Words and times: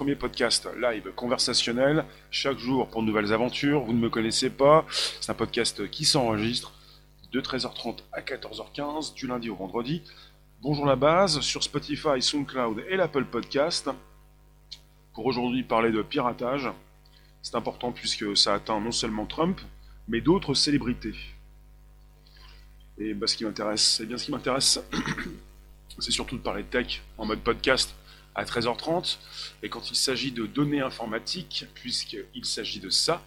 premier 0.00 0.16
podcast 0.16 0.66
live 0.80 1.12
conversationnel, 1.14 2.06
chaque 2.30 2.56
jour 2.56 2.88
pour 2.88 3.02
de 3.02 3.06
nouvelles 3.06 3.34
aventures. 3.34 3.84
Vous 3.84 3.92
ne 3.92 3.98
me 3.98 4.08
connaissez 4.08 4.48
pas, 4.48 4.86
c'est 4.88 5.30
un 5.30 5.34
podcast 5.34 5.90
qui 5.90 6.06
s'enregistre 6.06 6.72
de 7.32 7.38
13h30 7.38 7.98
à 8.10 8.22
14h15, 8.22 9.12
du 9.12 9.26
lundi 9.26 9.50
au 9.50 9.56
vendredi. 9.56 10.02
Bonjour 10.62 10.86
la 10.86 10.96
base 10.96 11.40
sur 11.40 11.62
Spotify, 11.62 12.22
SoundCloud 12.22 12.82
et 12.88 12.96
l'Apple 12.96 13.26
Podcast. 13.26 13.90
Pour 15.12 15.26
aujourd'hui 15.26 15.64
parler 15.64 15.92
de 15.92 16.00
piratage, 16.00 16.70
c'est 17.42 17.56
important 17.56 17.92
puisque 17.92 18.34
ça 18.38 18.54
atteint 18.54 18.80
non 18.80 18.92
seulement 18.92 19.26
Trump, 19.26 19.60
mais 20.08 20.22
d'autres 20.22 20.54
célébrités. 20.54 21.14
Et 22.96 23.12
bah, 23.12 23.26
ce 23.26 23.36
qui 23.36 23.44
m'intéresse, 23.44 23.96
c'est 23.98 24.06
bien 24.06 24.16
ce 24.16 24.24
qui 24.24 24.30
m'intéresse, 24.30 24.80
c'est 25.98 26.10
surtout 26.10 26.38
de 26.38 26.42
parler 26.42 26.64
tech 26.64 27.02
en 27.18 27.26
mode 27.26 27.40
podcast 27.40 27.94
à 28.40 28.44
13h30. 28.44 29.18
Et 29.62 29.68
quand 29.68 29.90
il 29.90 29.96
s'agit 29.96 30.32
de 30.32 30.46
données 30.46 30.80
informatiques, 30.80 31.66
puisqu'il 31.74 32.44
s'agit 32.44 32.80
de 32.80 32.88
ça, 32.88 33.22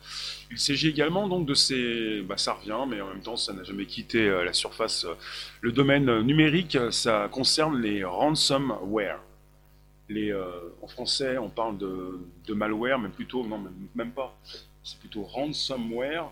il 0.52 0.60
s'agit 0.60 0.90
également 0.90 1.28
donc 1.28 1.46
de 1.46 1.54
ces... 1.54 2.22
Bah, 2.24 2.38
ça 2.38 2.54
revient, 2.54 2.80
mais 2.90 3.00
en 3.00 3.08
même 3.08 3.22
temps, 3.22 3.38
ça 3.38 3.54
n'a 3.54 3.64
jamais 3.64 3.86
quitté 3.86 4.28
euh, 4.28 4.44
la 4.44 4.54
surface. 4.54 5.06
Le 5.62 5.72
domaine 5.72 6.22
numérique, 6.22 6.78
ça 6.92 7.30
concerne 7.32 7.80
les 7.80 8.04
ransomware. 8.04 9.22
Les, 10.10 10.32
euh, 10.32 10.46
en 10.82 10.88
français, 10.88 11.38
on 11.38 11.50
parle 11.50 11.78
de, 11.78 12.54
malware, 12.54 13.00
mais 13.00 13.10
plutôt, 13.10 13.46
non, 13.46 13.64
même, 13.96 14.12
pas. 14.12 14.38
C'est 14.84 15.00
plutôt 15.00 15.24
ransomware. 15.24 16.30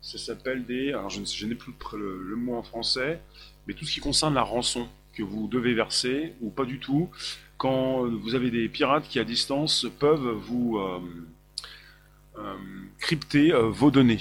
Ça 0.00 0.18
s'appelle 0.18 0.64
des... 0.64 0.88
Alors, 0.88 1.10
je, 1.10 1.46
n'ai 1.46 1.54
plus 1.54 1.72
le 1.96 2.34
mot 2.36 2.56
en 2.56 2.62
français, 2.62 3.20
mais 3.66 3.74
tout 3.74 3.84
ce 3.84 3.92
qui 3.92 4.00
concerne 4.00 4.34
la 4.34 4.42
rançon 4.42 4.88
que 5.12 5.22
vous 5.22 5.46
devez 5.46 5.74
verser, 5.74 6.34
ou 6.40 6.50
pas 6.50 6.64
du 6.64 6.78
tout, 6.78 7.10
quand 7.62 8.08
vous 8.08 8.34
avez 8.34 8.50
des 8.50 8.68
pirates 8.68 9.06
qui 9.08 9.20
à 9.20 9.24
distance 9.24 9.86
peuvent 10.00 10.30
vous 10.30 10.78
euh, 10.78 11.00
euh, 12.36 12.56
crypter 12.98 13.52
euh, 13.52 13.68
vos 13.68 13.92
données. 13.92 14.18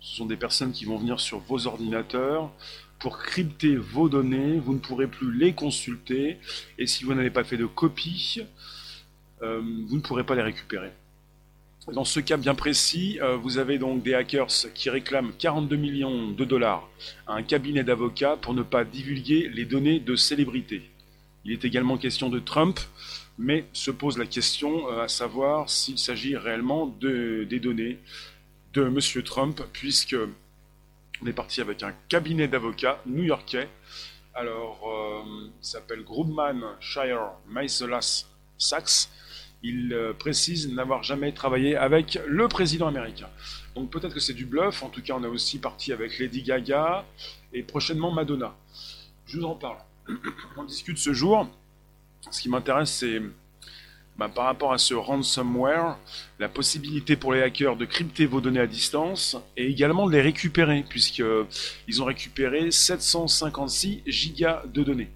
Ce 0.00 0.16
sont 0.16 0.24
des 0.24 0.38
personnes 0.38 0.72
qui 0.72 0.86
vont 0.86 0.96
venir 0.96 1.20
sur 1.20 1.40
vos 1.40 1.66
ordinateurs 1.66 2.50
pour 2.98 3.18
crypter 3.18 3.76
vos 3.76 4.08
données, 4.08 4.58
vous 4.58 4.72
ne 4.72 4.78
pourrez 4.78 5.06
plus 5.06 5.36
les 5.36 5.52
consulter, 5.52 6.38
et 6.78 6.86
si 6.86 7.04
vous 7.04 7.12
n'avez 7.12 7.28
pas 7.28 7.44
fait 7.44 7.58
de 7.58 7.66
copie, 7.66 8.40
vous 9.40 9.96
ne 9.96 10.00
pourrez 10.00 10.24
pas 10.24 10.36
les 10.36 10.42
récupérer. 10.42 10.92
Dans 11.92 12.04
ce 12.04 12.20
cas 12.20 12.36
bien 12.36 12.54
précis, 12.54 13.18
vous 13.42 13.58
avez 13.58 13.78
donc 13.78 14.04
des 14.04 14.14
hackers 14.14 14.70
qui 14.72 14.88
réclament 14.88 15.32
42 15.36 15.74
millions 15.74 16.30
de 16.30 16.44
dollars 16.44 16.88
à 17.26 17.34
un 17.34 17.42
cabinet 17.42 17.82
d'avocats 17.82 18.36
pour 18.36 18.54
ne 18.54 18.62
pas 18.62 18.84
divulguer 18.84 19.48
les 19.48 19.64
données 19.64 19.98
de 19.98 20.14
célébrités. 20.14 20.91
Il 21.44 21.52
est 21.52 21.64
également 21.64 21.98
question 21.98 22.28
de 22.28 22.38
Trump, 22.38 22.78
mais 23.38 23.64
se 23.72 23.90
pose 23.90 24.18
la 24.18 24.26
question 24.26 24.88
euh, 24.88 25.02
à 25.02 25.08
savoir 25.08 25.68
s'il 25.68 25.98
s'agit 25.98 26.36
réellement 26.36 26.86
de, 27.00 27.44
des 27.48 27.58
données 27.58 27.98
de 28.74 28.82
M. 28.84 29.22
Trump, 29.24 29.60
puisque 29.72 30.16
on 31.22 31.26
est 31.26 31.32
parti 31.32 31.60
avec 31.60 31.82
un 31.82 31.94
cabinet 32.08 32.48
d'avocats 32.48 33.00
new-yorkais. 33.06 33.68
Alors, 34.34 34.80
euh, 34.86 35.50
il 35.60 35.66
s'appelle 35.66 36.04
Grumman 36.04 36.62
Shire 36.80 37.32
Meiselas 37.48 38.26
Sachs. 38.56 39.08
Il 39.64 39.92
euh, 39.92 40.12
précise 40.12 40.72
n'avoir 40.72 41.02
jamais 41.02 41.32
travaillé 41.32 41.76
avec 41.76 42.18
le 42.26 42.48
président 42.48 42.88
américain. 42.88 43.28
Donc 43.74 43.90
peut-être 43.90 44.14
que 44.14 44.20
c'est 44.20 44.34
du 44.34 44.46
bluff. 44.46 44.82
En 44.82 44.88
tout 44.88 45.02
cas, 45.02 45.14
on 45.14 45.22
est 45.22 45.28
aussi 45.28 45.58
parti 45.58 45.92
avec 45.92 46.18
Lady 46.18 46.42
Gaga 46.42 47.04
et 47.52 47.62
prochainement 47.62 48.10
Madonna. 48.10 48.56
Je 49.26 49.38
vous 49.38 49.44
en 49.44 49.54
parle. 49.54 49.78
On 50.56 50.64
discute 50.64 50.98
ce 50.98 51.12
jour. 51.12 51.48
Ce 52.30 52.40
qui 52.40 52.48
m'intéresse, 52.48 52.90
c'est 52.90 53.20
bah, 54.18 54.28
par 54.28 54.44
rapport 54.44 54.72
à 54.72 54.78
ce 54.78 54.94
ransomware, 54.94 55.98
la 56.38 56.48
possibilité 56.48 57.16
pour 57.16 57.32
les 57.32 57.42
hackers 57.42 57.76
de 57.76 57.86
crypter 57.86 58.26
vos 58.26 58.40
données 58.40 58.60
à 58.60 58.66
distance 58.66 59.36
et 59.56 59.66
également 59.66 60.06
de 60.06 60.12
les 60.12 60.20
récupérer, 60.20 60.84
puisqu'ils 60.88 62.02
ont 62.02 62.04
récupéré 62.04 62.70
756 62.70 64.02
gigas 64.06 64.62
de 64.66 64.82
données. 64.82 65.10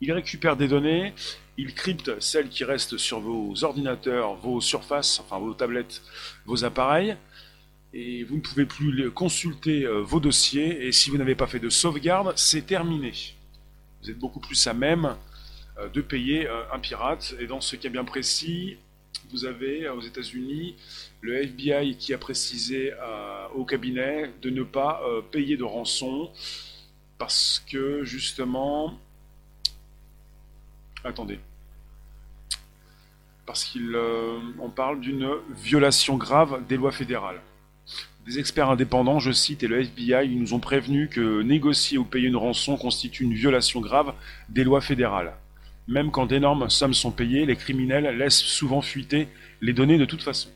Ils 0.00 0.12
récupèrent 0.12 0.56
des 0.56 0.68
données, 0.68 1.14
ils 1.56 1.74
cryptent 1.74 2.20
celles 2.20 2.48
qui 2.48 2.64
restent 2.64 2.98
sur 2.98 3.18
vos 3.18 3.64
ordinateurs, 3.64 4.36
vos 4.36 4.60
surfaces, 4.60 5.20
enfin 5.20 5.38
vos 5.38 5.54
tablettes, 5.54 6.02
vos 6.44 6.64
appareils, 6.64 7.16
et 7.94 8.24
vous 8.24 8.36
ne 8.36 8.40
pouvez 8.42 8.66
plus 8.66 9.10
consulter 9.10 9.84
euh, 9.84 10.02
vos 10.02 10.20
dossiers, 10.20 10.86
et 10.86 10.92
si 10.92 11.08
vous 11.08 11.16
n'avez 11.16 11.34
pas 11.34 11.46
fait 11.46 11.58
de 11.58 11.70
sauvegarde, 11.70 12.34
c'est 12.36 12.66
terminé 12.66 13.14
vous 14.02 14.10
êtes 14.10 14.18
beaucoup 14.18 14.40
plus 14.40 14.66
à 14.66 14.74
même 14.74 15.16
euh, 15.78 15.88
de 15.88 16.00
payer 16.00 16.48
euh, 16.48 16.62
un 16.72 16.78
pirate. 16.78 17.34
Et 17.38 17.46
dans 17.46 17.60
ce 17.60 17.76
cas 17.76 17.88
bien 17.88 18.04
précis, 18.04 18.78
vous 19.30 19.44
avez 19.44 19.86
euh, 19.86 19.94
aux 19.94 20.00
États-Unis 20.00 20.76
le 21.20 21.42
FBI 21.42 21.96
qui 21.96 22.14
a 22.14 22.18
précisé 22.18 22.92
au 23.54 23.64
cabinet 23.64 24.32
de 24.40 24.50
ne 24.50 24.62
pas 24.62 25.02
payer 25.32 25.56
de 25.56 25.64
rançon 25.64 26.30
parce 27.18 27.64
que 27.68 28.04
justement, 28.04 28.96
attendez, 31.02 31.40
parce 33.46 33.64
qu'on 33.64 34.70
parle 34.70 35.00
d'une 35.00 35.28
violation 35.56 36.16
grave 36.16 36.64
des 36.68 36.76
lois 36.76 36.92
fédérales. 36.92 37.40
Des 38.28 38.38
experts 38.38 38.68
indépendants, 38.68 39.20
je 39.20 39.32
cite, 39.32 39.62
et 39.62 39.68
le 39.68 39.80
FBI, 39.80 40.28
nous 40.36 40.52
ont 40.52 40.58
prévenu 40.58 41.08
que 41.08 41.40
négocier 41.40 41.96
ou 41.96 42.04
payer 42.04 42.28
une 42.28 42.36
rançon 42.36 42.76
constitue 42.76 43.24
une 43.24 43.32
violation 43.32 43.80
grave 43.80 44.12
des 44.50 44.64
lois 44.64 44.82
fédérales. 44.82 45.32
Même 45.86 46.10
quand 46.10 46.26
d'énormes 46.26 46.68
sommes 46.68 46.92
sont 46.92 47.10
payées, 47.10 47.46
les 47.46 47.56
criminels 47.56 48.18
laissent 48.18 48.42
souvent 48.42 48.82
fuiter 48.82 49.28
les 49.62 49.72
données 49.72 49.96
de 49.96 50.04
toute 50.04 50.22
façon. 50.22 50.50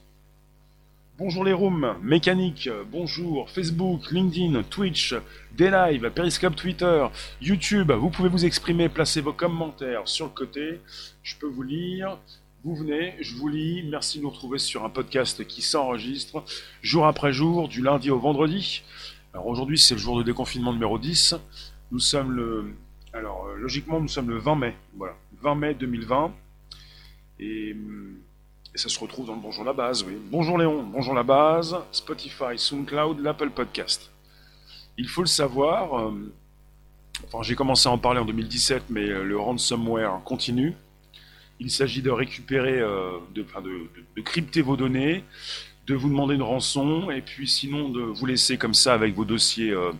Bonjour 1.16 1.44
les 1.44 1.54
rooms, 1.54 1.96
mécanique, 2.02 2.68
bonjour, 2.90 3.48
Facebook, 3.48 4.10
LinkedIn, 4.10 4.64
Twitch, 4.64 5.14
des 5.56 5.70
lives, 5.70 6.10
Periscope 6.10 6.56
Twitter, 6.56 7.06
YouTube, 7.40 7.90
vous 7.90 8.10
pouvez 8.10 8.28
vous 8.28 8.44
exprimer, 8.44 8.90
placer 8.90 9.22
vos 9.22 9.32
commentaires 9.32 10.06
sur 10.06 10.26
le 10.26 10.32
côté, 10.32 10.80
je 11.22 11.36
peux 11.36 11.48
vous 11.48 11.62
lire, 11.62 12.18
vous 12.64 12.76
venez, 12.76 13.16
je 13.20 13.34
vous 13.34 13.48
lis. 13.48 13.82
Merci 13.82 14.18
de 14.18 14.22
nous 14.22 14.30
retrouver 14.30 14.58
sur 14.58 14.84
un 14.84 14.88
podcast 14.88 15.44
qui 15.46 15.62
s'enregistre 15.62 16.44
jour 16.80 17.06
après 17.06 17.32
jour, 17.32 17.68
du 17.68 17.82
lundi 17.82 18.10
au 18.10 18.20
vendredi. 18.20 18.82
Alors 19.34 19.46
aujourd'hui, 19.48 19.78
c'est 19.78 19.94
le 19.94 20.00
jour 20.00 20.16
de 20.16 20.22
déconfinement 20.22 20.72
numéro 20.72 20.98
10. 20.98 21.34
Nous 21.90 21.98
sommes 21.98 22.32
le. 22.32 22.72
Alors, 23.12 23.46
euh, 23.46 23.56
logiquement, 23.56 24.00
nous 24.00 24.08
sommes 24.08 24.30
le 24.30 24.38
20 24.38 24.54
mai. 24.54 24.76
Voilà, 24.96 25.14
20 25.40 25.54
mai 25.56 25.74
2020. 25.74 26.32
Et, 27.40 27.76
ça 28.74 28.88
se 28.88 28.98
retrouve 28.98 29.26
dans 29.26 29.34
le 29.34 29.40
Bonjour 29.40 29.64
la 29.64 29.74
base, 29.74 30.02
oui. 30.04 30.14
Bonjour 30.30 30.56
Léon, 30.56 30.82
bonjour 30.82 31.12
la 31.12 31.22
base, 31.22 31.76
Spotify, 31.90 32.56
SoundCloud, 32.56 33.20
l'Apple 33.20 33.50
Podcast. 33.50 34.10
Il 34.96 35.08
faut 35.08 35.20
le 35.20 35.26
savoir. 35.26 35.98
Euh, 35.98 36.32
enfin, 37.26 37.42
j'ai 37.42 37.56
commencé 37.56 37.88
à 37.88 37.92
en 37.92 37.98
parler 37.98 38.20
en 38.20 38.24
2017, 38.24 38.84
mais 38.88 39.08
euh, 39.08 39.24
le 39.24 39.38
ransomware 39.38 40.22
continue. 40.24 40.74
Il 41.60 41.70
s'agit 41.70 42.02
de 42.02 42.10
récupérer, 42.10 42.80
euh, 42.80 43.18
de, 43.34 43.44
crypter 44.22 44.62
vos 44.62 44.76
données, 44.76 45.24
de 45.86 45.94
vous 45.94 46.08
demander 46.08 46.34
une 46.34 46.42
rançon, 46.42 47.10
et 47.10 47.22
puis 47.22 47.48
sinon 47.48 47.88
de 47.88 48.00
vous 48.00 48.26
laisser 48.26 48.56
comme 48.56 48.74
ça 48.74 48.94
avec 48.94 49.14
vos 49.14 49.24
dossiers 49.24 49.70
euh, 49.70 49.92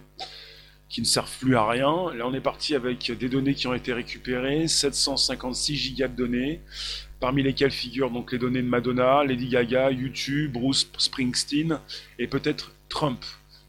qui 0.89 1.01
ne 1.01 1.07
servent 1.07 1.39
plus 1.39 1.57
à 1.57 1.69
rien. 1.69 2.13
Là, 2.15 2.27
on 2.27 2.35
est 2.35 2.41
parti 2.41 2.75
avec 2.75 3.11
des 3.11 3.29
données 3.29 3.55
qui 3.55 3.67
ont 3.67 3.75
été 3.75 3.93
récupérées, 3.93 4.69
756 4.69 5.77
gigas 5.77 6.09
de 6.09 6.17
données, 6.17 6.61
parmi 7.21 7.43
lesquelles 7.43 7.71
figurent 7.71 8.11
donc 8.11 8.33
les 8.33 8.39
données 8.39 8.63
de 8.63 8.69
Madonna, 8.69 9.25
Lady 9.25 9.49
Gaga, 9.49 9.91
YouTube, 9.91 10.53
Bruce 10.53 10.91
Springsteen 10.99 11.79
et 12.19 12.27
peut-être 12.27 12.73
Trump. 12.89 13.25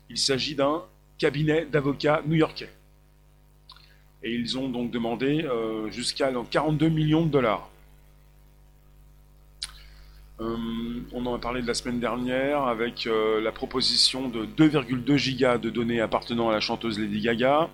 Il 0.10 0.18
s'agit 0.18 0.56
d'un 0.56 0.84
cabinet 1.18 1.66
d'avocats 1.66 2.22
new-yorkais. 2.26 2.70
Et 4.24 4.34
ils 4.34 4.58
ont 4.58 4.70
donc 4.70 4.92
demandé 4.92 5.44
euh, 5.44 5.92
jusqu'à 5.92 6.32
42 6.50 6.90
millions 6.90 7.26
de 7.26 7.32
dollars. 7.32 7.70
Euh, 10.44 10.58
on 11.13 11.25
en 11.25 11.36
a 11.36 11.40
parlé 11.40 11.62
de 11.62 11.68
la 11.68 11.74
semaine 11.74 12.00
dernière 12.00 12.63
avec 12.63 13.07
euh, 13.07 13.40
la 13.42 13.51
proposition 13.51 14.28
de 14.28 14.45
2,2 14.45 15.16
gigas 15.16 15.57
de 15.57 15.69
données 15.69 16.01
appartenant 16.01 16.50
à 16.50 16.51
la 16.51 16.60
chanteuse 16.60 17.00
Lady 17.00 17.22
Gaga. 17.22 17.69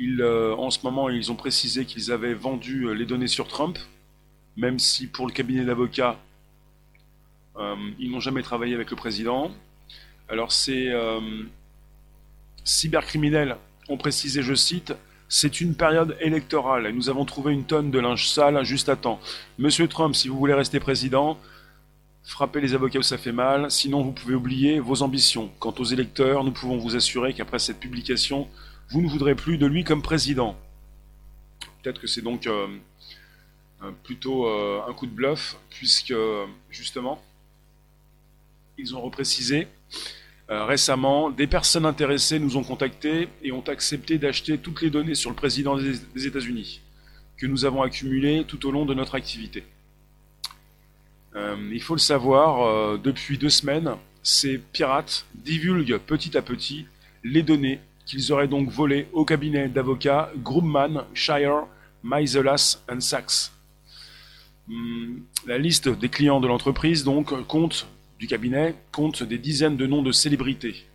Euh, 0.00 0.54
en 0.54 0.70
ce 0.70 0.78
moment, 0.84 1.08
ils 1.08 1.32
ont 1.32 1.34
précisé 1.34 1.84
qu'ils 1.84 2.12
avaient 2.12 2.34
vendu 2.34 2.94
les 2.94 3.04
données 3.04 3.26
sur 3.26 3.48
Trump, 3.48 3.78
même 4.56 4.78
si 4.78 5.08
pour 5.08 5.26
le 5.26 5.32
cabinet 5.32 5.64
d'avocats, 5.64 6.18
ils 7.98 8.08
n'ont 8.12 8.20
jamais 8.20 8.42
travaillé 8.42 8.76
avec 8.76 8.90
le 8.90 8.96
président. 8.96 9.50
Alors 10.28 10.52
ces 10.52 10.92
cybercriminels 12.62 13.56
ont 13.88 13.96
précisé, 13.96 14.42
je 14.42 14.54
cite, 14.54 14.94
c'est 15.28 15.60
une 15.60 15.74
période 15.74 16.16
électorale 16.20 16.86
et 16.86 16.92
nous 16.92 17.10
avons 17.10 17.24
trouvé 17.24 17.52
une 17.52 17.64
tonne 17.64 17.90
de 17.90 17.98
linge 17.98 18.28
sale 18.28 18.64
juste 18.64 18.88
à 18.88 18.96
temps. 18.96 19.20
Monsieur 19.58 19.86
Trump, 19.86 20.14
si 20.14 20.28
vous 20.28 20.38
voulez 20.38 20.54
rester 20.54 20.80
président, 20.80 21.38
frappez 22.22 22.60
les 22.60 22.74
avocats 22.74 22.98
où 22.98 23.02
ça 23.02 23.18
fait 23.18 23.32
mal, 23.32 23.70
sinon 23.70 24.02
vous 24.02 24.12
pouvez 24.12 24.34
oublier 24.34 24.80
vos 24.80 25.02
ambitions. 25.02 25.50
Quant 25.58 25.74
aux 25.78 25.84
électeurs, 25.84 26.44
nous 26.44 26.52
pouvons 26.52 26.78
vous 26.78 26.96
assurer 26.96 27.34
qu'après 27.34 27.58
cette 27.58 27.78
publication, 27.78 28.48
vous 28.90 29.02
ne 29.02 29.08
voudrez 29.08 29.34
plus 29.34 29.58
de 29.58 29.66
lui 29.66 29.84
comme 29.84 30.02
président. 30.02 30.56
Peut-être 31.82 32.00
que 32.00 32.06
c'est 32.06 32.22
donc 32.22 32.46
euh, 32.46 32.66
plutôt 34.02 34.48
un 34.48 34.92
coup 34.94 35.06
de 35.06 35.12
bluff, 35.12 35.56
puisque 35.70 36.14
justement, 36.70 37.22
ils 38.78 38.94
ont 38.94 39.00
reprécisé 39.02 39.68
récemment, 40.48 41.30
des 41.30 41.46
personnes 41.46 41.84
intéressées 41.84 42.38
nous 42.38 42.56
ont 42.56 42.64
contactés 42.64 43.28
et 43.42 43.52
ont 43.52 43.64
accepté 43.66 44.18
d'acheter 44.18 44.58
toutes 44.58 44.82
les 44.82 44.90
données 44.90 45.14
sur 45.14 45.30
le 45.30 45.36
président 45.36 45.76
des 45.76 46.26
États-Unis 46.26 46.80
que 47.36 47.46
nous 47.46 47.64
avons 47.64 47.82
accumulées 47.82 48.44
tout 48.48 48.66
au 48.66 48.70
long 48.70 48.84
de 48.84 48.94
notre 48.94 49.14
activité. 49.14 49.62
il 51.36 51.82
faut 51.82 51.94
le 51.94 52.00
savoir, 52.00 52.98
depuis 52.98 53.38
deux 53.38 53.50
semaines, 53.50 53.94
ces 54.22 54.58
pirates 54.58 55.24
divulguent 55.34 55.98
petit 55.98 56.36
à 56.36 56.42
petit 56.42 56.86
les 57.24 57.42
données 57.42 57.80
qu'ils 58.04 58.32
auraient 58.32 58.48
donc 58.48 58.70
volées 58.70 59.06
au 59.12 59.24
cabinet 59.24 59.68
d'avocats 59.68 60.30
Grumman, 60.38 61.04
Shire, 61.14 61.66
Meiselas 62.02 62.78
Sachs. 62.98 63.52
Hmm, 64.66 65.20
la 65.46 65.58
liste 65.58 65.88
des 65.88 66.08
clients 66.08 66.40
de 66.40 66.46
l'entreprise 66.46 67.04
donc 67.04 67.32
compte 67.46 67.86
du 68.18 68.26
cabinet 68.26 68.74
compte 68.90 69.22
des 69.22 69.38
dizaines 69.38 69.76
de 69.76 69.86
noms 69.86 70.02
de 70.02 70.12
célébrités, 70.12 70.86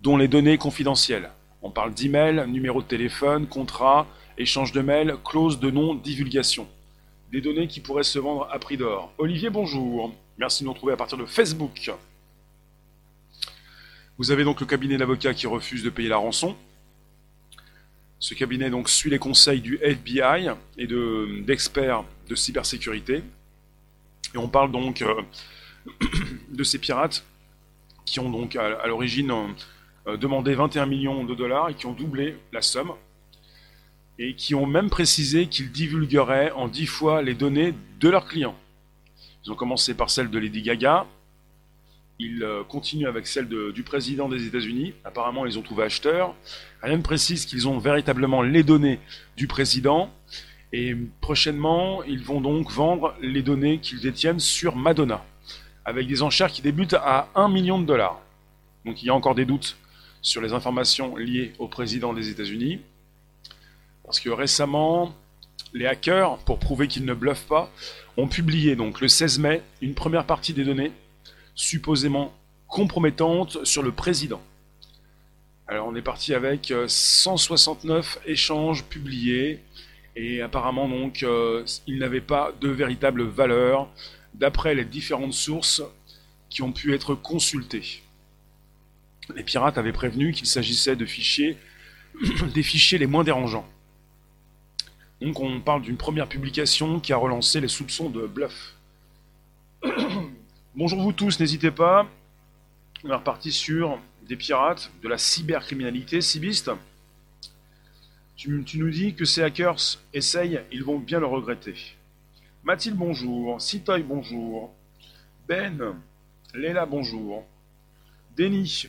dont 0.00 0.16
les 0.16 0.28
données 0.28 0.58
confidentielles. 0.58 1.30
On 1.60 1.70
parle 1.70 1.92
d'email, 1.92 2.44
numéro 2.48 2.82
de 2.82 2.86
téléphone, 2.86 3.48
contrat, 3.48 4.06
échange 4.36 4.72
de 4.72 4.80
mails, 4.80 5.16
clause 5.24 5.58
de 5.58 5.70
non-divulgation. 5.70 6.68
Des 7.32 7.40
données 7.40 7.66
qui 7.66 7.80
pourraient 7.80 8.04
se 8.04 8.18
vendre 8.18 8.48
à 8.50 8.58
prix 8.58 8.76
d'or. 8.76 9.12
Olivier, 9.18 9.50
bonjour. 9.50 10.14
Merci 10.38 10.62
de 10.62 10.66
nous 10.66 10.72
retrouver 10.72 10.92
à 10.92 10.96
partir 10.96 11.18
de 11.18 11.26
Facebook. 11.26 11.90
Vous 14.16 14.30
avez 14.30 14.44
donc 14.44 14.60
le 14.60 14.66
cabinet 14.66 14.96
d'avocats 14.96 15.34
qui 15.34 15.46
refuse 15.46 15.82
de 15.82 15.90
payer 15.90 16.08
la 16.08 16.16
rançon. 16.16 16.56
Ce 18.20 18.34
cabinet 18.34 18.70
donc 18.70 18.88
suit 18.88 19.10
les 19.10 19.18
conseils 19.18 19.60
du 19.60 19.78
FBI 19.82 20.50
et 20.76 20.86
d'experts 20.86 22.04
de, 22.28 22.34
cybersécurité. 22.34 23.22
Et 24.34 24.38
on 24.38 24.48
parle 24.48 24.72
donc 24.72 25.02
euh, 25.02 25.22
de 26.50 26.64
ces 26.64 26.78
pirates 26.78 27.24
qui 28.04 28.20
ont 28.20 28.30
donc 28.30 28.56
à, 28.56 28.86
l'origine 28.86 29.32
euh, 30.06 30.16
demandé 30.16 30.54
21 30.54 30.86
millions 30.86 31.24
de 31.24 31.34
dollars 31.34 31.70
et 31.70 31.74
qui 31.74 31.86
ont 31.86 31.92
doublé 31.92 32.36
la 32.52 32.62
somme 32.62 32.92
et 34.18 34.34
qui 34.34 34.54
ont 34.54 34.66
même 34.66 34.90
précisé 34.90 35.46
qu'ils 35.46 35.70
divulgueraient 35.70 36.50
en 36.52 36.68
10 36.68 36.86
fois 36.86 37.22
les 37.22 37.34
données 37.34 37.74
de 38.00 38.08
leurs 38.08 38.26
clients. 38.26 38.56
Ils 39.44 39.52
ont 39.52 39.54
commencé 39.54 39.94
par 39.94 40.10
celle 40.10 40.30
de 40.30 40.38
Lady 40.38 40.62
Gaga, 40.62 41.06
ils 42.18 42.42
euh, 42.42 42.64
continuent 42.64 43.06
avec 43.06 43.26
celle 43.26 43.48
du 43.48 43.82
président 43.84 44.28
des 44.28 44.46
États-Unis. 44.46 44.92
Apparemment, 45.04 45.46
ils 45.46 45.58
ont 45.58 45.62
trouvé 45.62 45.84
acheteur. 45.84 46.34
Rien 46.82 46.96
ne 46.96 47.02
précise 47.02 47.46
qu'ils 47.46 47.68
ont 47.68 47.78
véritablement 47.78 48.42
les 48.42 48.64
données 48.64 48.98
du 49.36 49.46
président. 49.46 50.10
Et 50.72 50.96
prochainement, 51.20 52.02
ils 52.02 52.22
vont 52.22 52.40
donc 52.40 52.70
vendre 52.70 53.14
les 53.22 53.42
données 53.42 53.78
qu'ils 53.78 54.00
détiennent 54.00 54.40
sur 54.40 54.76
Madonna, 54.76 55.24
avec 55.88 56.06
des 56.06 56.22
enchères 56.22 56.52
qui 56.52 56.60
débutent 56.60 56.94
à 56.94 57.28
1 57.34 57.48
million 57.48 57.78
de 57.80 57.86
dollars. 57.86 58.20
Donc 58.84 59.02
il 59.02 59.06
y 59.06 59.08
a 59.08 59.14
encore 59.14 59.34
des 59.34 59.46
doutes 59.46 59.78
sur 60.20 60.42
les 60.42 60.52
informations 60.52 61.16
liées 61.16 61.54
au 61.58 61.66
président 61.66 62.12
des 62.12 62.28
États-Unis. 62.28 62.80
Parce 64.04 64.20
que 64.20 64.28
récemment, 64.28 65.14
les 65.72 65.86
hackers, 65.86 66.36
pour 66.38 66.58
prouver 66.58 66.88
qu'ils 66.88 67.06
ne 67.06 67.14
bluffent 67.14 67.46
pas, 67.48 67.70
ont 68.18 68.28
publié 68.28 68.76
donc 68.76 69.00
le 69.00 69.08
16 69.08 69.38
mai 69.38 69.62
une 69.80 69.94
première 69.94 70.26
partie 70.26 70.52
des 70.52 70.64
données 70.64 70.92
supposément 71.54 72.34
compromettante 72.66 73.64
sur 73.64 73.82
le 73.82 73.90
président. 73.90 74.42
Alors 75.68 75.86
on 75.88 75.94
est 75.96 76.02
parti 76.02 76.34
avec 76.34 76.70
169 76.86 78.18
euh, 78.26 78.30
échanges 78.30 78.84
publiés 78.84 79.60
et 80.16 80.42
apparemment 80.42 80.86
donc 80.86 81.22
euh, 81.22 81.64
ils 81.86 81.98
n'avaient 81.98 82.20
pas 82.20 82.52
de 82.60 82.68
véritable 82.68 83.22
valeur 83.22 83.88
d'après 84.34 84.74
les 84.74 84.84
différentes 84.84 85.34
sources 85.34 85.82
qui 86.48 86.62
ont 86.62 86.72
pu 86.72 86.94
être 86.94 87.14
consultées. 87.14 88.02
Les 89.34 89.42
pirates 89.42 89.78
avaient 89.78 89.92
prévenu 89.92 90.32
qu'il 90.32 90.46
s'agissait 90.46 90.96
de 90.96 91.04
fichiers 91.04 91.58
des 92.54 92.62
fichiers 92.62 92.98
les 92.98 93.06
moins 93.06 93.24
dérangeants. 93.24 93.68
Donc 95.20 95.40
on 95.40 95.60
parle 95.60 95.82
d'une 95.82 95.96
première 95.96 96.28
publication 96.28 97.00
qui 97.00 97.12
a 97.12 97.16
relancé 97.16 97.60
les 97.60 97.68
soupçons 97.68 98.08
de 98.08 98.26
bluff. 98.26 98.74
Bonjour 100.74 101.02
vous 101.02 101.12
tous, 101.12 101.40
n'hésitez 101.40 101.70
pas. 101.70 102.08
On 103.04 103.10
est 103.10 103.14
reparti 103.14 103.52
sur 103.52 103.98
des 104.28 104.36
pirates, 104.36 104.90
de 105.02 105.08
la 105.08 105.18
cybercriminalité, 105.18 106.20
cibiste. 106.20 106.70
Tu, 108.36 108.62
tu, 108.64 108.78
nous 108.78 108.90
dis 108.90 109.14
que 109.14 109.24
ces 109.24 109.42
hackers 109.42 109.98
essayent, 110.14 110.60
ils 110.70 110.84
vont 110.84 110.98
bien 110.98 111.18
le 111.18 111.26
regretter. 111.26 111.74
Mathilde, 112.68 112.96
bonjour. 112.96 113.58
Citoy, 113.62 114.02
bonjour. 114.02 114.70
Ben, 115.48 115.96
Léla, 116.52 116.84
bonjour. 116.84 117.46
Denis, 118.36 118.88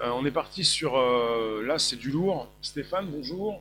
euh, 0.00 0.08
on 0.14 0.24
est 0.24 0.30
parti 0.30 0.64
sur... 0.64 0.96
Euh, 0.96 1.62
là, 1.62 1.78
c'est 1.78 1.96
du 1.96 2.10
lourd. 2.10 2.50
Stéphane, 2.62 3.10
bonjour. 3.10 3.60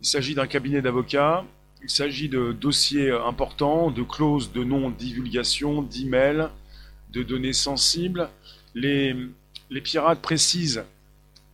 Il 0.00 0.08
s'agit 0.08 0.34
d'un 0.34 0.48
cabinet 0.48 0.82
d'avocats. 0.82 1.44
Il 1.84 1.88
s'agit 1.88 2.28
de 2.28 2.50
dossiers 2.50 3.12
importants, 3.12 3.92
de 3.92 4.02
clauses 4.02 4.50
de 4.50 4.64
non-divulgation, 4.64 5.82
d'emails, 5.82 6.48
de 7.12 7.22
données 7.22 7.52
sensibles. 7.52 8.28
Les, 8.74 9.14
pirates 9.84 10.20
précisent 10.20 10.84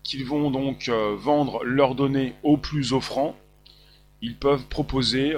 qu'ils 0.05 0.25
vont 0.25 0.51
donc 0.51 0.89
euh, 0.89 1.17
vendre 1.17 1.65
leurs 1.65 1.97
données 1.97 2.35
au 2.45 2.57
plus 2.57 2.95
offrant. 2.95 3.37
Ils 4.23 4.37
peuvent 4.37 4.65
proposer 4.69 5.35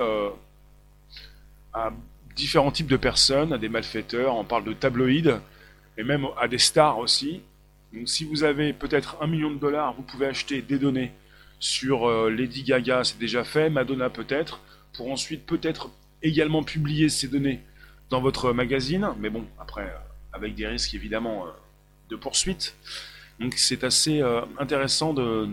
à 1.75 1.93
différents 2.35 2.71
types 2.71 2.87
de 2.87 2.97
personnes, 2.97 3.53
à 3.53 3.59
des 3.59 3.69
malfaiteurs, 3.69 4.37
on 4.37 4.45
parle 4.45 4.65
de 4.65 4.73
tabloïds, 4.73 5.35
et 5.99 6.03
même 6.03 6.27
à 6.41 6.49
des 6.49 6.59
stars 6.59 6.99
aussi. 6.99 7.43
Donc 7.93 8.09
si 8.09 8.25
vous 8.25 8.45
avez 8.45 8.73
peut-être 8.73 9.19
un 9.21 9.27
million 9.27 9.51
de 9.51 9.59
dollars, 9.59 9.95
vous 9.95 10.03
pouvez 10.03 10.27
acheter 10.27 10.63
des 10.63 10.79
données 10.79 11.13
sur 11.61 12.09
euh, 12.09 12.31
Lady 12.31 12.63
Gaga, 12.63 13.05
c'est 13.05 13.19
déjà 13.19 13.45
fait, 13.45 13.71
Madonna 13.71 14.11
peut-être, 14.11 14.61
pour 14.93 15.11
ensuite 15.11 15.47
peut-être 15.47 15.91
également 16.23 16.63
publier 16.63 17.09
ces 17.09 17.29
données 17.29 17.61
dans 18.11 18.21
votre 18.21 18.53
magazine, 18.53 19.09
mais 19.19 19.31
bon, 19.31 19.45
après, 19.59 19.95
avec 20.33 20.55
des 20.55 20.67
risques 20.67 20.95
évidemment 20.95 21.47
euh, 21.47 21.51
de 22.11 22.17
poursuite. 22.17 22.77
Donc 23.41 23.55
c'est 23.57 23.85
assez 23.85 24.21
euh, 24.21 24.43
intéressant 24.59 25.15
de, 25.15 25.49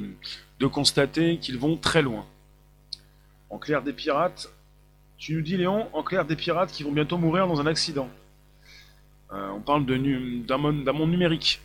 constater 0.72 1.38
qu'ils 1.40 1.58
vont 1.58 1.76
très 1.76 2.02
loin. 2.02 2.26
En 3.50 3.58
clair 3.58 3.82
des 3.82 3.94
pirates, 3.94 4.52
tu 5.22 5.36
nous 5.36 5.42
dis 5.42 5.56
Léon, 5.56 5.88
en 5.94 6.02
clair 6.02 6.26
des 6.26 6.36
pirates 6.36 6.72
qui 6.72 6.82
vont 6.82 6.92
bientôt 6.92 7.20
mourir 7.20 7.46
dans 7.46 7.62
un 7.62 7.68
accident. 7.68 8.10
Euh, 9.32 9.52
on 9.52 9.60
parle 9.60 9.86
d'un 9.86 10.58
monde, 10.58 11.12
numérique. 11.12 11.62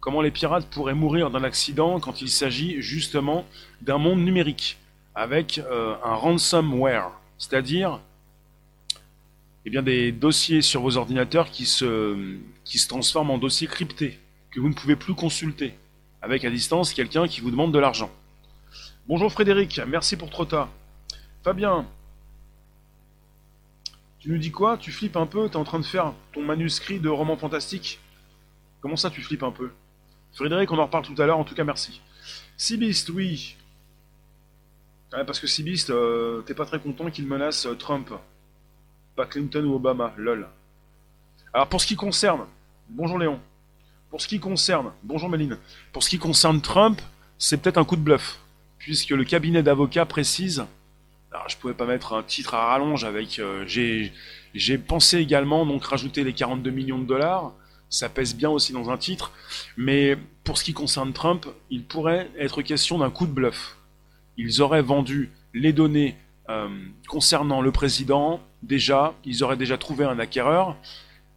Comment 0.00 0.20
les 0.20 0.32
pirates 0.32 0.66
pourraient 0.66 0.94
mourir 0.94 1.30
d'un 1.30 1.44
accident 1.44 2.00
quand 2.00 2.20
il 2.20 2.28
s'agit 2.28 2.82
justement 2.82 3.46
d'un 3.80 3.98
monde 3.98 4.18
numérique, 4.18 4.76
avec 5.14 5.60
un 5.70 6.14
ransomware, 6.14 7.12
c'est-à-dire 7.38 8.00
eh 9.66 9.82
des 9.82 10.10
dossiers 10.10 10.60
sur 10.60 10.80
vos 10.80 10.96
ordinateurs 10.96 11.50
qui 11.50 11.66
se, 11.66 12.38
qui 12.64 12.78
se 12.78 12.88
transforment 12.88 13.30
en 13.30 13.38
dossiers 13.38 13.68
cryptés, 13.68 14.18
que 14.50 14.58
vous 14.58 14.68
ne 14.68 14.74
pouvez 14.74 14.96
plus 14.96 15.14
consulter, 15.14 15.74
avec 16.22 16.44
à 16.44 16.50
distance 16.50 16.92
quelqu'un 16.92 17.28
qui 17.28 17.40
vous 17.40 17.52
demande 17.52 17.72
de 17.72 17.78
l'argent. 17.78 18.10
Bonjour 19.06 19.30
Frédéric, 19.30 19.80
merci 19.86 20.16
pour 20.16 20.30
Trotta. 20.30 20.68
Fabien, 21.44 21.86
tu 24.20 24.30
nous 24.30 24.38
dis 24.38 24.50
quoi? 24.50 24.76
Tu 24.76 24.92
flippes 24.92 25.16
un 25.16 25.26
peu 25.26 25.48
Tu 25.48 25.54
es 25.54 25.56
en 25.56 25.64
train 25.64 25.80
de 25.80 25.84
faire 25.84 26.12
ton 26.32 26.42
manuscrit 26.42 27.00
de 27.00 27.08
roman 27.08 27.36
fantastique 27.36 28.00
Comment 28.80 28.96
ça 28.96 29.10
tu 29.10 29.20
flippes 29.20 29.42
un 29.42 29.50
peu? 29.50 29.70
Frédéric, 30.32 30.70
on 30.70 30.78
en 30.78 30.84
reparle 30.84 31.04
tout 31.04 31.20
à 31.20 31.26
l'heure, 31.26 31.38
en 31.38 31.44
tout 31.44 31.54
cas 31.54 31.64
merci. 31.64 32.00
Sibist, 32.56 33.10
oui. 33.10 33.56
parce 35.10 35.40
que 35.40 35.46
Sibist, 35.46 35.90
euh, 35.90 36.42
t'es 36.42 36.54
pas 36.54 36.64
très 36.64 36.78
content 36.78 37.10
qu'il 37.10 37.26
menace 37.26 37.66
euh, 37.66 37.74
Trump. 37.74 38.10
Clinton 39.28 39.64
ou 39.64 39.74
Obama, 39.74 40.12
lol. 40.16 40.48
Alors 41.52 41.68
pour 41.68 41.80
ce 41.80 41.86
qui 41.86 41.96
concerne, 41.96 42.46
bonjour 42.88 43.18
Léon, 43.18 43.40
pour 44.08 44.20
ce 44.20 44.28
qui 44.28 44.40
concerne, 44.40 44.92
bonjour 45.02 45.28
Méline, 45.28 45.58
pour 45.92 46.02
ce 46.02 46.10
qui 46.10 46.18
concerne 46.18 46.60
Trump, 46.60 47.00
c'est 47.38 47.60
peut-être 47.60 47.78
un 47.78 47.84
coup 47.84 47.96
de 47.96 48.02
bluff, 48.02 48.38
puisque 48.78 49.10
le 49.10 49.24
cabinet 49.24 49.62
d'avocats 49.62 50.06
précise, 50.06 50.64
alors 51.32 51.48
je 51.48 51.56
pouvais 51.56 51.74
pas 51.74 51.86
mettre 51.86 52.12
un 52.12 52.22
titre 52.22 52.54
à 52.54 52.66
rallonge 52.66 53.04
avec, 53.04 53.38
euh, 53.38 53.64
j'ai 53.66 54.78
pensé 54.78 55.18
également 55.18 55.64
donc 55.64 55.84
rajouter 55.84 56.24
les 56.24 56.32
42 56.32 56.70
millions 56.70 56.98
de 56.98 57.04
dollars, 57.04 57.52
ça 57.88 58.08
pèse 58.08 58.34
bien 58.34 58.50
aussi 58.50 58.72
dans 58.72 58.90
un 58.90 58.96
titre, 58.96 59.32
mais 59.76 60.16
pour 60.44 60.58
ce 60.58 60.64
qui 60.64 60.72
concerne 60.72 61.12
Trump, 61.12 61.46
il 61.70 61.84
pourrait 61.84 62.30
être 62.38 62.62
question 62.62 62.98
d'un 62.98 63.10
coup 63.10 63.26
de 63.26 63.32
bluff. 63.32 63.76
Ils 64.36 64.62
auraient 64.62 64.82
vendu 64.82 65.30
les 65.54 65.72
données 65.72 66.16
euh, 66.48 66.68
concernant 67.08 67.60
le 67.60 67.70
président, 67.70 68.40
déjà, 68.62 69.14
ils 69.24 69.44
auraient 69.44 69.56
déjà 69.56 69.78
trouvé 69.78 70.04
un 70.04 70.18
acquéreur. 70.18 70.76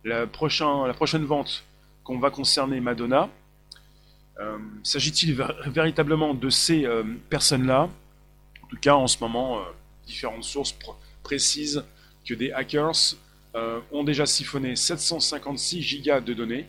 La, 0.03 0.25
prochaine 0.27 1.25
vente 1.25 1.63
qu'on 2.03 2.19
va 2.19 2.29
concerner 2.29 2.79
Madonna, 2.81 3.29
euh, 4.39 4.57
s'agit-il 4.83 5.35
véritablement 5.67 6.33
de 6.33 6.49
ces 6.49 6.87
personnes-là? 7.29 7.89
En 8.63 8.67
tout 8.67 8.77
cas, 8.81 8.95
en 8.95 9.07
ce 9.07 9.17
moment, 9.21 9.59
différentes 10.05 10.43
sources 10.43 10.75
précisent 11.23 11.83
que 12.25 12.33
des 12.33 12.51
hackers 12.51 13.15
euh, 13.55 13.79
ont 13.91 14.03
déjà 14.03 14.25
siphonné 14.25 14.75
756 14.75 15.81
gigas 15.81 16.21
de 16.21 16.33
données 16.33 16.67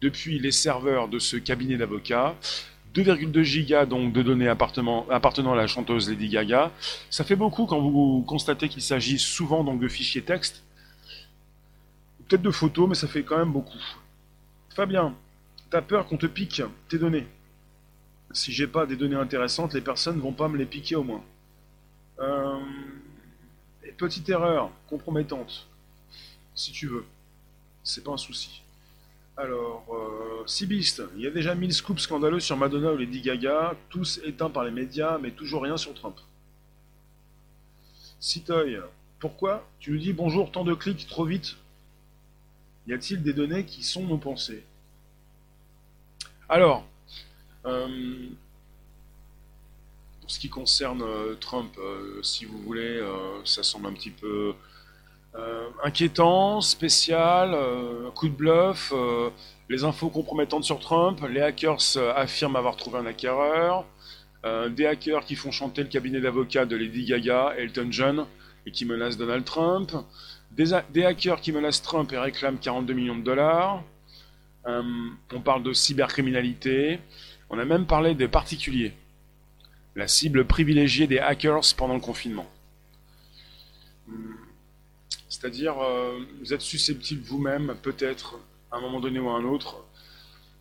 depuis 0.00 0.38
les 0.38 0.52
serveurs 0.52 1.08
de 1.08 1.18
ce 1.18 1.36
cabinet 1.36 1.76
d'avocats. 1.76 2.36
2,2 2.94 3.42
gigas 3.42 3.86
donc 3.86 4.12
de 4.12 4.22
données 4.22 4.48
appartenant 4.48 5.06
à 5.08 5.56
la 5.56 5.66
chanteuse 5.66 6.08
Lady 6.08 6.28
Gaga. 6.28 6.70
Ça 7.10 7.24
fait 7.24 7.34
beaucoup 7.34 7.66
quand 7.66 7.80
vous 7.80 8.22
constatez 8.26 8.68
qu'il 8.68 8.82
s'agit 8.82 9.18
souvent 9.18 9.64
donc 9.64 9.80
de 9.80 9.88
fichiers 9.88 10.22
texte. 10.22 10.62
Peut-être 12.28 12.42
de 12.42 12.50
photos, 12.52 12.88
mais 12.88 12.94
ça 12.94 13.08
fait 13.08 13.24
quand 13.24 13.36
même 13.36 13.52
beaucoup. 13.52 13.82
Fabien, 14.70 15.14
t'as 15.70 15.82
peur 15.82 16.06
qu'on 16.06 16.16
te 16.16 16.26
pique 16.26 16.62
tes 16.88 16.98
données? 16.98 17.26
Si 18.30 18.52
j'ai 18.52 18.68
pas 18.68 18.86
des 18.86 18.96
données 18.96 19.16
intéressantes, 19.16 19.74
les 19.74 19.80
personnes 19.80 20.20
vont 20.20 20.32
pas 20.32 20.48
me 20.48 20.56
les 20.56 20.64
piquer 20.64 20.94
au 20.94 21.02
moins. 21.02 21.22
Euh, 22.20 22.60
petite 23.96 24.28
erreur 24.28 24.70
compromettante, 24.88 25.66
si 26.54 26.72
tu 26.72 26.86
veux. 26.86 27.04
C'est 27.82 28.02
pas 28.02 28.12
un 28.12 28.16
souci. 28.16 28.62
Alors, 29.36 29.84
euh, 29.92 30.46
il 30.60 31.20
y 31.20 31.26
a 31.26 31.30
déjà 31.30 31.54
1000 31.54 31.72
scoops 31.72 32.02
scandaleux 32.02 32.40
sur 32.40 32.56
Madonna 32.56 32.92
ou 32.92 32.96
Lady 32.96 33.20
Gaga, 33.20 33.74
tous 33.90 34.20
éteints 34.24 34.50
par 34.50 34.64
les 34.64 34.70
médias, 34.70 35.18
mais 35.18 35.32
toujours 35.32 35.62
rien 35.62 35.76
sur 35.76 35.92
Trump. 35.94 36.16
Citoy, 38.20 38.78
pourquoi 39.18 39.66
tu 39.80 39.90
nous 39.90 39.98
dis 39.98 40.12
bonjour, 40.12 40.52
tant 40.52 40.64
de 40.64 40.74
clics 40.74 41.06
trop 41.08 41.24
vite? 41.24 41.56
Y 42.86 42.92
a-t-il 42.92 43.22
des 43.22 43.32
données 43.32 43.64
qui 43.64 43.82
sont 43.82 44.04
nos 44.04 44.18
pensées? 44.18 44.64
Alors, 46.48 46.86
euh, 47.64 48.28
pour 50.24 50.30
ce 50.30 50.40
qui 50.40 50.48
concerne 50.48 51.02
euh, 51.02 51.34
Trump, 51.34 51.70
euh, 51.78 52.22
si 52.22 52.46
vous 52.46 52.56
voulez, 52.56 52.80
euh, 52.80 53.12
ça 53.44 53.62
semble 53.62 53.88
un 53.88 53.92
petit 53.92 54.10
peu 54.10 54.54
inquiétant, 55.82 56.60
spécial, 56.60 57.56
coup 58.14 58.28
de 58.28 58.34
bluff, 58.34 58.92
les 59.68 59.82
infos 59.82 60.08
compromettantes 60.08 60.62
sur 60.62 60.78
Trump, 60.78 61.20
les 61.28 61.40
hackers 61.40 61.98
affirment 62.14 62.54
avoir 62.54 62.76
trouvé 62.76 63.00
un 63.00 63.06
acquéreur, 63.06 63.84
des 64.70 64.86
hackers 64.86 65.24
qui 65.24 65.34
font 65.34 65.50
chanter 65.50 65.82
le 65.82 65.88
cabinet 65.88 66.20
d'avocats 66.20 66.66
de 66.66 66.76
Lady 66.76 67.04
Gaga, 67.04 67.54
Elton 67.58 67.88
John, 67.90 68.26
et 68.64 68.70
qui 68.70 68.84
menacent 68.84 69.16
Donald 69.16 69.44
Trump, 69.44 69.90
des, 70.52 70.66
des 70.92 71.04
hackers 71.04 71.40
qui 71.40 71.50
menacent 71.50 71.82
Trump 71.82 72.12
et 72.12 72.18
réclament 72.18 72.58
42 72.58 72.94
millions 72.94 73.16
de 73.16 73.24
dollars, 73.24 73.82
on 74.66 75.40
parle 75.44 75.64
de 75.64 75.72
cybercriminalité, 75.72 77.00
on 77.50 77.58
a 77.58 77.64
même 77.64 77.86
parlé 77.86 78.14
des 78.14 78.28
particuliers 78.28 78.94
la 79.96 80.08
cible 80.08 80.44
privilégiée 80.44 81.06
des 81.06 81.18
hackers 81.18 81.74
pendant 81.76 81.94
le 81.94 82.00
confinement. 82.00 82.46
C'est-à-dire, 85.28 85.78
euh, 85.80 86.18
vous 86.40 86.52
êtes 86.52 86.60
susceptible 86.60 87.22
vous-même, 87.24 87.74
peut-être, 87.82 88.38
à 88.70 88.76
un 88.76 88.80
moment 88.80 89.00
donné 89.00 89.18
ou 89.18 89.28
à 89.28 89.34
un 89.34 89.44
autre, 89.44 89.84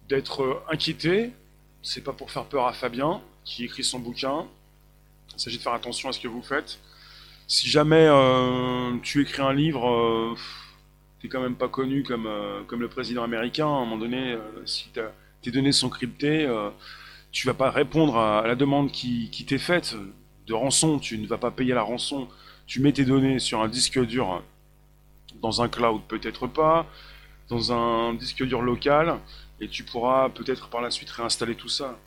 d'être 0.10 0.44
euh, 0.44 0.64
inquiété. 0.70 1.32
C'est 1.82 2.04
pas 2.04 2.14
pour 2.14 2.32
faire 2.32 2.46
peur 2.46 2.66
à 2.66 2.74
Fabien, 2.74 3.22
qui 3.44 3.66
écrit 3.66 3.84
son 3.84 4.00
bouquin. 4.00 4.46
Il 5.36 5.40
s'agit 5.40 5.58
de 5.58 5.64
faire 5.64 5.74
attention 5.74 6.10
à 6.10 6.14
ce 6.14 6.20
que 6.20 6.28
vous 6.28 6.42
faites. 6.42 6.80
Si 7.48 7.68
jamais 7.68 8.08
euh, 8.08 8.98
tu 9.04 9.22
écris 9.22 9.42
un 9.42 9.54
livre, 9.54 10.36
tu 11.20 11.28
t'es 11.28 11.28
quand 11.28 11.42
même 11.42 11.56
pas 11.56 11.68
connu 11.68 12.04
comme, 12.04 12.30
comme 12.68 12.80
le 12.80 12.88
président 12.88 13.24
américain. 13.24 13.66
À 13.66 13.70
un 13.70 13.80
moment 13.82 13.98
donné, 13.98 14.38
si 14.66 14.90
tes 15.42 15.52
données 15.52 15.74
sont 15.74 15.90
cryptées, 15.90 16.48
tu 17.34 17.48
vas 17.48 17.56
pas 17.56 17.72
répondre 17.72 18.18
à 18.18 18.48
la 18.48 18.56
demande 18.56 18.92
qui, 18.92 19.46
t'est 19.46 19.58
faite 19.58 19.96
de 20.48 20.54
rançon, 20.54 21.00
tu 21.00 21.18
ne 21.18 21.28
vas 21.28 21.40
pas 21.40 21.52
payer 21.52 21.74
la 21.74 21.82
rançon, 21.82 22.30
tu 22.68 22.80
mets 22.80 22.94
tes 22.94 23.04
données 23.04 23.40
sur 23.40 23.62
un 23.62 23.68
disque 23.68 24.00
dur 24.06 24.42
dans 25.42 25.62
un 25.62 25.68
cloud 25.68 26.02
peut-être 26.08 26.48
pas, 26.48 26.86
dans 27.50 27.74
un 27.74 28.14
disque 28.14 28.44
dur 28.46 28.62
local, 28.62 29.18
et 29.60 29.68
tu 29.68 29.84
pourras 29.84 30.30
peut-être 30.30 30.70
par 30.70 30.82
la 30.82 30.92
suite 30.92 31.10
réinstaller 31.10 31.56
tout 31.56 31.70
ça. 31.70 31.98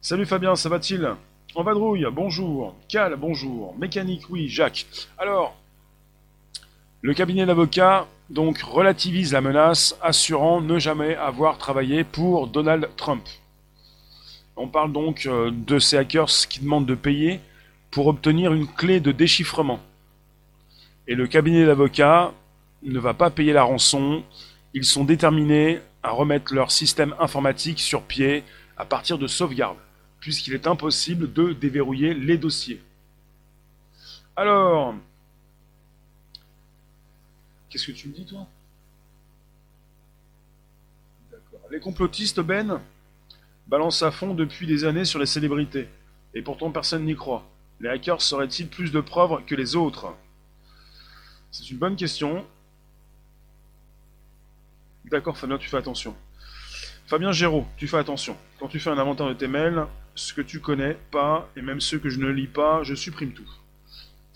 Salut 0.00 0.26
Fabien, 0.26 0.56
ça 0.56 0.68
va-t-il? 0.68 1.08
En 1.54 1.62
vadrouille, 1.62 2.06
bonjour. 2.10 2.74
Cal, 2.88 3.14
bonjour. 3.16 3.76
Mécanique, 3.78 4.24
oui. 4.30 4.48
Jacques. 4.48 4.86
Alors, 5.18 5.54
le 7.02 7.12
cabinet 7.12 7.44
d'avocats 7.44 8.06
donc 8.30 8.62
relativise 8.62 9.34
la 9.34 9.42
menace, 9.42 9.96
assurant 10.00 10.62
ne 10.62 10.78
jamais 10.78 11.14
avoir 11.14 11.58
travaillé 11.58 12.04
pour 12.04 12.46
Donald 12.46 12.88
Trump. 12.96 13.22
On 14.56 14.68
parle 14.68 14.92
donc 14.92 15.26
euh, 15.26 15.50
de 15.50 15.78
ces 15.78 15.96
hackers 15.96 16.28
qui 16.48 16.60
demandent 16.60 16.86
de 16.86 16.94
payer 16.94 17.40
pour 17.90 18.06
obtenir 18.06 18.52
une 18.52 18.66
clé 18.66 19.00
de 19.00 19.12
déchiffrement. 19.12 19.80
Et 21.06 21.14
le 21.14 21.26
cabinet 21.26 21.66
d'avocats 21.66 22.32
ne 22.82 22.98
va 22.98 23.14
pas 23.14 23.30
payer 23.30 23.52
la 23.52 23.62
rançon. 23.62 24.22
Ils 24.74 24.84
sont 24.84 25.04
déterminés 25.04 25.80
à 26.02 26.10
remettre 26.10 26.54
leur 26.54 26.70
système 26.70 27.14
informatique 27.18 27.80
sur 27.80 28.02
pied 28.02 28.44
à 28.76 28.84
partir 28.84 29.18
de 29.18 29.26
sauvegarde, 29.26 29.76
puisqu'il 30.20 30.54
est 30.54 30.66
impossible 30.66 31.32
de 31.32 31.52
déverrouiller 31.52 32.14
les 32.14 32.36
dossiers. 32.36 32.80
Alors, 34.34 34.94
qu'est-ce 37.68 37.86
que 37.86 37.92
tu 37.92 38.08
me 38.08 38.14
dis 38.14 38.24
toi? 38.24 38.46
Les 41.70 41.80
complotistes, 41.80 42.40
Ben? 42.40 42.80
Balance 43.72 44.02
à 44.02 44.10
fond 44.10 44.34
depuis 44.34 44.66
des 44.66 44.84
années 44.84 45.06
sur 45.06 45.18
les 45.18 45.24
célébrités. 45.24 45.88
Et 46.34 46.42
pourtant 46.42 46.70
personne 46.70 47.06
n'y 47.06 47.16
croit. 47.16 47.48
Les 47.80 47.88
hackers 47.88 48.20
seraient-ils 48.20 48.68
plus 48.68 48.92
de 48.92 49.00
preuves 49.00 49.42
que 49.46 49.54
les 49.54 49.76
autres? 49.76 50.14
C'est 51.50 51.70
une 51.70 51.78
bonne 51.78 51.96
question. 51.96 52.44
D'accord 55.06 55.38
Fabien, 55.38 55.56
tu 55.56 55.70
fais 55.70 55.78
attention. 55.78 56.14
Fabien 57.06 57.32
Géraud, 57.32 57.64
tu 57.78 57.88
fais 57.88 57.96
attention. 57.96 58.36
Quand 58.60 58.68
tu 58.68 58.78
fais 58.78 58.90
un 58.90 58.98
inventaire 58.98 59.28
de 59.28 59.32
tes 59.32 59.48
mails, 59.48 59.86
ce 60.14 60.34
que 60.34 60.42
tu 60.42 60.60
connais 60.60 60.98
pas, 61.10 61.48
et 61.56 61.62
même 61.62 61.80
ceux 61.80 61.98
que 61.98 62.10
je 62.10 62.20
ne 62.20 62.28
lis 62.28 62.48
pas, 62.48 62.82
je 62.82 62.94
supprime 62.94 63.32
tout. 63.32 63.50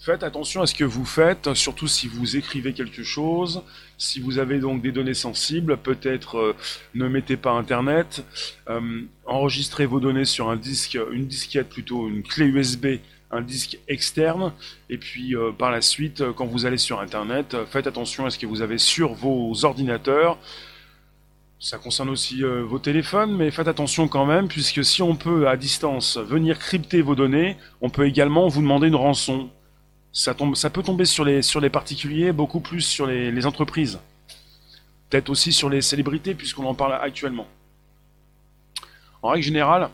Faites 0.06 0.22
attention 0.22 0.62
à 0.62 0.68
ce 0.68 0.74
que 0.76 0.84
vous 0.84 1.04
faites, 1.04 1.52
surtout 1.54 1.88
si 1.88 2.06
vous 2.06 2.36
écrivez 2.36 2.72
quelque 2.72 3.02
chose, 3.02 3.62
si 3.98 4.20
vous 4.20 4.38
avez 4.38 4.60
donc 4.60 4.80
des 4.80 4.92
données 4.92 5.14
sensibles, 5.14 5.78
peut-être 5.78 6.38
euh, 6.38 6.56
ne 6.94 7.08
mettez 7.08 7.36
pas 7.36 7.50
Internet, 7.50 8.24
euh, 8.68 9.02
enregistrez 9.24 9.84
vos 9.84 9.98
données 9.98 10.24
sur 10.24 10.48
un 10.48 10.54
disque, 10.54 10.96
une 11.10 11.26
disquette 11.26 11.70
plutôt, 11.70 12.08
une 12.08 12.22
clé 12.22 12.46
USB, 12.46 13.00
un 13.32 13.40
disque 13.40 13.80
externe, 13.88 14.52
et 14.90 14.96
puis 14.96 15.34
euh, 15.34 15.50
par 15.50 15.72
la 15.72 15.80
suite, 15.80 16.22
quand 16.36 16.46
vous 16.46 16.66
allez 16.66 16.78
sur 16.78 17.00
Internet, 17.00 17.56
faites 17.68 17.88
attention 17.88 18.26
à 18.26 18.30
ce 18.30 18.38
que 18.38 18.46
vous 18.46 18.62
avez 18.62 18.78
sur 18.78 19.12
vos 19.12 19.64
ordinateurs. 19.64 20.38
Ça 21.58 21.78
concerne 21.78 22.10
aussi 22.10 22.42
vos 22.42 22.78
téléphones, 22.78 23.34
mais 23.34 23.50
faites 23.50 23.66
attention 23.66 24.06
quand 24.06 24.26
même, 24.26 24.46
puisque 24.46 24.84
si 24.84 25.02
on 25.02 25.16
peut 25.16 25.48
à 25.48 25.56
distance 25.56 26.16
venir 26.16 26.60
crypter 26.60 27.02
vos 27.02 27.16
données, 27.16 27.56
on 27.80 27.90
peut 27.90 28.06
également 28.06 28.46
vous 28.46 28.60
demander 28.60 28.86
une 28.86 28.94
rançon 28.94 29.50
ça, 30.16 30.70
peut 30.70 30.82
tomber 30.82 31.04
sur 31.04 31.26
les, 31.26 31.70
particuliers, 31.70 32.32
beaucoup 32.32 32.60
plus 32.60 32.80
sur 32.80 33.06
les, 33.06 33.44
entreprises. 33.46 34.00
Peut-être 35.10 35.28
aussi 35.28 35.52
sur 35.52 35.68
les 35.68 35.82
célébrités, 35.82 36.34
puisqu'on 36.34 36.64
en 36.64 36.74
parle 36.74 36.94
actuellement. 36.94 37.46
En 39.22 39.28
règle 39.28 39.44
générale, 39.44 39.90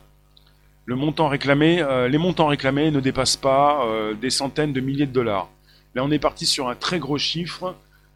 euh, 0.89 2.09
les 2.09 2.19
montants 2.19 2.47
réclamés 2.47 2.91
ne 2.93 3.01
dépassent 3.01 3.37
pas 3.37 3.85
euh, 3.85 4.15
des 4.15 4.31
centaines 4.31 4.73
de 4.73 4.81
milliers 4.81 5.07
de 5.07 5.13
dollars. 5.13 5.49
Là, 5.97 6.05
on 6.05 6.11
est 6.13 6.21
parti 6.21 6.47
sur 6.47 6.69
un 6.69 6.77
très 6.77 7.01
gros 7.01 7.19
chiffre. 7.19 7.75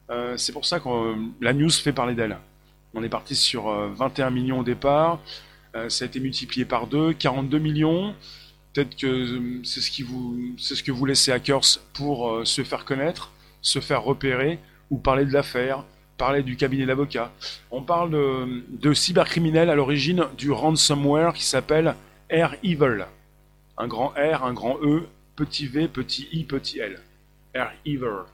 Euh, 0.09 0.37
c'est 0.37 0.53
pour 0.53 0.65
ça 0.65 0.79
que 0.79 0.89
la 1.41 1.53
news 1.53 1.71
fait 1.71 1.93
parler 1.93 2.15
d'elle. 2.15 2.39
On 2.95 3.03
est 3.03 3.09
parti 3.09 3.35
sur 3.35 3.69
21 3.69 4.31
millions 4.31 4.61
au 4.61 4.65
départ. 4.65 5.19
ça 5.89 6.05
a 6.05 6.07
été 6.07 6.21
multiplié 6.21 6.65
par 6.65 6.87
2, 6.87 7.15
42 7.15 7.59
millions. 7.59 8.15
Peut-être 8.77 8.97
que 8.97 9.07
euh, 9.07 9.61
c'est 9.65 9.81
ce, 9.81 9.91
qui 9.91 10.03
vous, 10.03 10.55
c'est 10.59 10.75
ce 10.75 10.83
que 10.83 10.93
vous 10.93 11.07
laissez 11.07 11.33
hackers 11.33 11.79
pour 11.95 12.29
euh, 12.29 12.45
se 12.45 12.63
faire 12.63 12.85
connaître, 12.85 13.33
se 13.63 13.81
faire 13.81 14.03
repérer 14.03 14.59
ou 14.91 14.99
parler 14.99 15.25
de 15.25 15.33
l'affaire, 15.33 15.85
parler 16.19 16.43
du 16.43 16.57
cabinet 16.57 16.85
d'avocats. 16.85 17.33
On 17.71 17.81
parle 17.81 18.11
de, 18.11 18.65
de 18.69 18.93
cybercriminels 18.93 19.71
à 19.71 19.75
l'origine 19.77 20.27
du 20.37 20.51
ransomware 20.51 21.33
qui 21.33 21.45
s'appelle 21.45 21.95
Air 22.29 22.55
Evil. 22.63 23.07
Un 23.79 23.87
grand 23.87 24.09
R, 24.09 24.45
un 24.45 24.53
grand 24.53 24.77
E, 24.83 25.09
petit 25.37 25.67
V, 25.69 25.89
petit 25.89 26.29
I, 26.33 26.45
petit 26.45 26.79
L. 26.79 27.01
Air 27.55 27.73
Evil. 27.87 28.27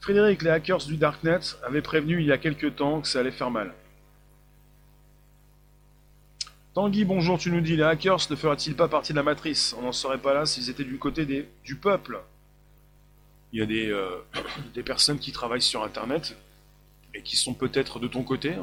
Frédéric, 0.00 0.42
les 0.42 0.50
hackers 0.50 0.84
du 0.84 0.96
Darknet 0.96 1.54
avaient 1.64 1.80
prévenu 1.80 2.18
il 2.18 2.26
y 2.26 2.32
a 2.32 2.38
quelques 2.38 2.74
temps 2.74 3.02
que 3.02 3.06
ça 3.06 3.20
allait 3.20 3.30
faire 3.30 3.52
mal. 3.52 3.72
Tanguy, 6.78 7.04
bonjour, 7.04 7.40
tu 7.40 7.50
nous 7.50 7.60
dis, 7.60 7.74
les 7.74 7.82
hackers 7.82 8.20
ne 8.30 8.36
feraient-ils 8.36 8.76
pas 8.76 8.86
partie 8.86 9.10
de 9.10 9.16
la 9.16 9.24
matrice? 9.24 9.74
On 9.80 9.82
n'en 9.82 9.90
serait 9.90 10.18
pas 10.18 10.32
là 10.32 10.46
s'ils 10.46 10.70
étaient 10.70 10.84
du 10.84 10.96
côté 10.96 11.26
du 11.64 11.74
peuple. 11.74 12.22
Il 13.52 13.58
y 13.58 13.62
a 13.62 13.66
des, 13.66 13.90
euh, 13.90 14.24
des 14.74 14.84
personnes 14.84 15.18
qui 15.18 15.32
travaillent 15.32 15.60
sur 15.60 15.82
Internet 15.82 16.36
et 17.14 17.22
qui 17.22 17.36
sont 17.36 17.52
peut-être 17.52 17.98
de 17.98 18.06
ton 18.06 18.22
côté. 18.22 18.54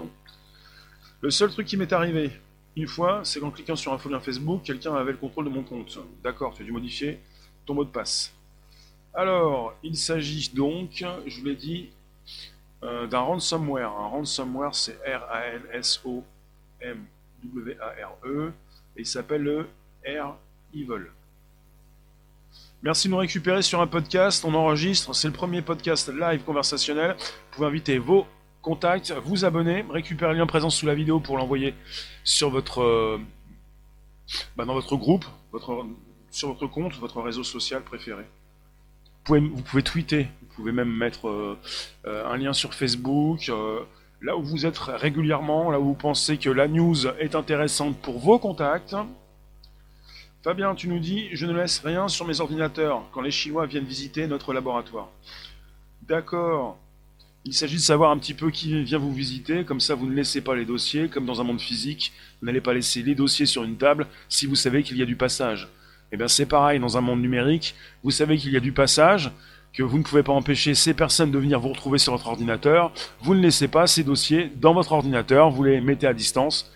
Le 1.19 1.29
seul 1.29 1.49
truc 1.49 1.67
qui 1.67 1.75
m'est 1.75 1.91
arrivé 1.91 2.31
une 2.77 2.87
fois, 2.87 3.19
c'est 3.25 3.41
qu'en 3.41 3.51
cliquant 3.51 3.75
sur 3.75 3.91
un 3.91 4.09
lien 4.09 4.21
Facebook, 4.21 4.63
quelqu'un 4.63 4.95
avait 4.95 5.11
le 5.11 5.17
contrôle 5.17 5.43
de 5.43 5.49
mon 5.49 5.63
compte. 5.63 5.99
D'accord, 6.23 6.53
tu 6.53 6.61
as 6.61 6.65
dû 6.65 6.71
modifier 6.71 7.19
ton 7.65 7.73
mot 7.73 7.83
de 7.83 7.89
passe. 7.89 8.33
Alors, 9.13 9.77
il 9.83 9.97
s'agit 9.97 10.51
donc, 10.55 11.03
je 11.27 11.37
vous 11.37 11.45
l'ai 11.45 11.57
dit, 11.57 11.89
euh, 12.81 13.07
d'un 13.07 13.19
ransomware. 13.19 13.91
Un 13.91 14.07
ransomware, 14.07 14.73
c'est 14.73 14.97
R-A-N-S-O-M-W-A-R-E, 17.53 18.53
et 18.97 19.01
il 19.01 19.05
s'appelle 19.05 19.43
le 19.43 19.67
R-Evil. 20.05 21.07
Merci 22.83 23.07
de 23.07 23.13
nous 23.13 23.19
récupérer 23.19 23.61
sur 23.61 23.81
un 23.81 23.87
podcast, 23.87 24.45
on 24.45 24.53
enregistre, 24.53 25.13
c'est 25.13 25.27
le 25.27 25.33
premier 25.33 25.61
podcast 25.61 26.11
live 26.13 26.43
conversationnel. 26.43 27.15
Vous 27.17 27.25
pouvez 27.51 27.67
inviter 27.67 27.97
vos 27.97 28.27
contacts, 28.61 29.11
vous 29.23 29.45
abonner, 29.45 29.85
récupérer 29.89 30.33
le 30.33 30.39
lien 30.39 30.47
présent 30.47 30.69
sous 30.69 30.85
la 30.85 30.95
vidéo 30.95 31.19
pour 31.19 31.37
l'envoyer 31.37 31.73
sur 32.23 32.49
votre, 32.49 32.81
euh, 32.81 33.19
bah, 34.55 34.65
dans 34.65 34.73
votre 34.73 34.95
groupe, 34.97 35.25
sur 36.31 36.49
votre 36.49 36.67
compte, 36.67 36.93
votre 36.95 37.21
réseau 37.21 37.43
social 37.43 37.83
préféré 37.83 38.25
vous 39.27 39.61
pouvez 39.63 39.83
tweeter, 39.83 40.27
vous 40.41 40.55
pouvez 40.55 40.71
même 40.71 40.91
mettre 40.91 41.27
euh, 41.27 41.57
euh, 42.05 42.27
un 42.27 42.37
lien 42.37 42.53
sur 42.53 42.73
Facebook, 42.73 43.51
là 44.25 44.35
où 44.35 44.41
vous 44.41 44.65
êtes 44.65 44.79
régulièrement, 44.79 45.69
là 45.69 45.79
où 45.79 45.85
vous 45.85 45.93
pensez 45.93 46.37
que 46.37 46.49
la 46.49 46.67
news 46.67 47.05
est 47.19 47.35
intéressante 47.35 47.95
pour 48.01 48.17
vos 48.17 48.39
contacts. 48.39 48.95
Fabien, 50.43 50.73
tu 50.73 50.87
nous 50.87 50.97
dis, 50.97 51.29
je 51.33 51.45
ne 51.45 51.53
laisse 51.53 51.79
rien 51.85 52.07
sur 52.07 52.25
mes 52.25 52.41
ordinateurs 52.41 53.03
quand 53.11 53.21
les 53.21 53.29
Chinois 53.29 53.67
viennent 53.67 53.85
visiter 53.85 54.25
notre 54.25 54.51
laboratoire. 54.51 55.09
D'accord. 56.07 56.79
Il 57.45 57.53
s'agit 57.53 57.75
de 57.75 57.81
savoir 57.81 58.09
un 58.09 58.17
petit 58.17 58.33
peu 58.33 58.49
qui 58.49 58.83
vient 58.83 58.97
vous 58.97 59.13
visiter, 59.13 59.63
comme 59.63 59.79
ça 59.79 59.93
vous 59.93 60.07
ne 60.07 60.15
laissez 60.15 60.41
pas 60.41 60.55
les 60.55 60.65
dossiers, 60.65 61.07
comme 61.07 61.27
dans 61.27 61.39
un 61.39 61.43
monde 61.43 61.61
physique, 61.61 62.11
vous 62.41 62.47
n'allez 62.47 62.61
pas 62.61 62.73
laisser 62.73 63.03
les 63.03 63.13
dossiers 63.13 63.45
sur 63.45 63.63
une 63.63 63.77
table 63.77 64.07
si 64.27 64.47
vous 64.47 64.55
savez 64.55 64.81
qu'il 64.81 64.97
y 64.97 65.03
a 65.03 65.05
du 65.05 65.15
passage. 65.15 65.67
Eh 66.11 66.17
bien 66.17 66.27
c'est 66.27 66.47
pareil 66.47 66.79
dans 66.79 66.97
un 66.97 67.01
monde 67.01 67.21
numérique, 67.21 67.75
vous 68.03 68.09
savez 68.09 68.37
qu'il 68.37 68.51
y 68.51 68.57
a 68.57 68.59
du 68.59 68.71
passage, 68.71 69.31
que 69.75 69.83
vous 69.83 69.97
ne 69.97 70.03
pouvez 70.03 70.23
pas 70.23 70.31
empêcher 70.31 70.73
ces 70.73 70.93
personnes 70.93 71.31
de 71.31 71.37
venir 71.37 71.59
vous 71.59 71.69
retrouver 71.69 71.97
sur 71.97 72.13
votre 72.13 72.27
ordinateur, 72.27 72.91
vous 73.21 73.35
ne 73.35 73.41
laissez 73.41 73.67
pas 73.67 73.87
ces 73.87 74.03
dossiers 74.03 74.49
dans 74.55 74.73
votre 74.73 74.93
ordinateur, 74.93 75.49
vous 75.49 75.63
les 75.63 75.81
mettez 75.81 76.07
à 76.07 76.13
distance, 76.13 76.71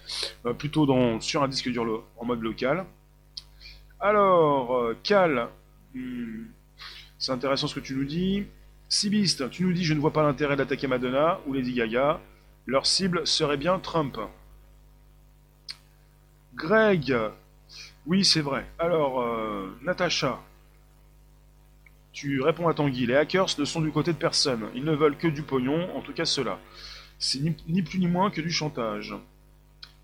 euh, 0.45 0.53
plutôt 0.53 0.85
sur 1.21 1.43
un 1.43 1.47
disque 1.47 1.69
dur 1.69 2.03
en 2.17 2.25
mode 2.25 2.41
local. 2.41 2.85
Alors, 3.99 4.75
euh, 4.75 4.97
Cal, 5.03 5.49
hmm, 5.93 6.45
c'est 7.17 7.31
intéressant 7.31 7.67
ce 7.67 7.75
que 7.75 7.79
tu 7.79 7.95
nous 7.95 8.05
dis. 8.05 8.45
Sibiste, 8.89 9.49
tu 9.49 9.63
nous 9.63 9.73
dis 9.73 9.85
je 9.85 9.93
ne 9.93 9.99
vois 9.99 10.13
pas 10.13 10.23
l'intérêt 10.23 10.55
d'attaquer 10.55 10.87
Madonna 10.87 11.39
ou 11.47 11.53
Lady 11.53 11.73
Gaga, 11.73 12.19
leur 12.65 12.85
cible 12.85 13.25
serait 13.25 13.57
bien 13.57 13.79
Trump. 13.79 14.17
Greg, 16.55 17.15
oui, 18.05 18.25
c'est 18.25 18.41
vrai. 18.41 18.65
Alors, 18.79 19.21
euh, 19.21 19.77
Natacha, 19.83 20.39
tu 22.11 22.41
réponds 22.41 22.67
à 22.67 22.73
Tanguy. 22.73 23.05
Les 23.05 23.15
hackers 23.15 23.47
ne 23.57 23.65
sont 23.65 23.81
du 23.81 23.91
côté 23.91 24.13
de 24.13 24.17
personne. 24.17 24.69
Ils 24.75 24.83
ne 24.83 24.95
veulent 24.95 25.17
que 25.17 25.27
du 25.27 25.41
pognon, 25.41 25.95
en 25.95 26.01
tout 26.01 26.13
cas 26.13 26.25
cela. 26.25 26.59
C'est 27.17 27.39
ni, 27.67 27.81
plus 27.81 27.99
ni 27.99 28.07
moins 28.07 28.31
que 28.31 28.41
du 28.41 28.51
chantage. 28.51 29.15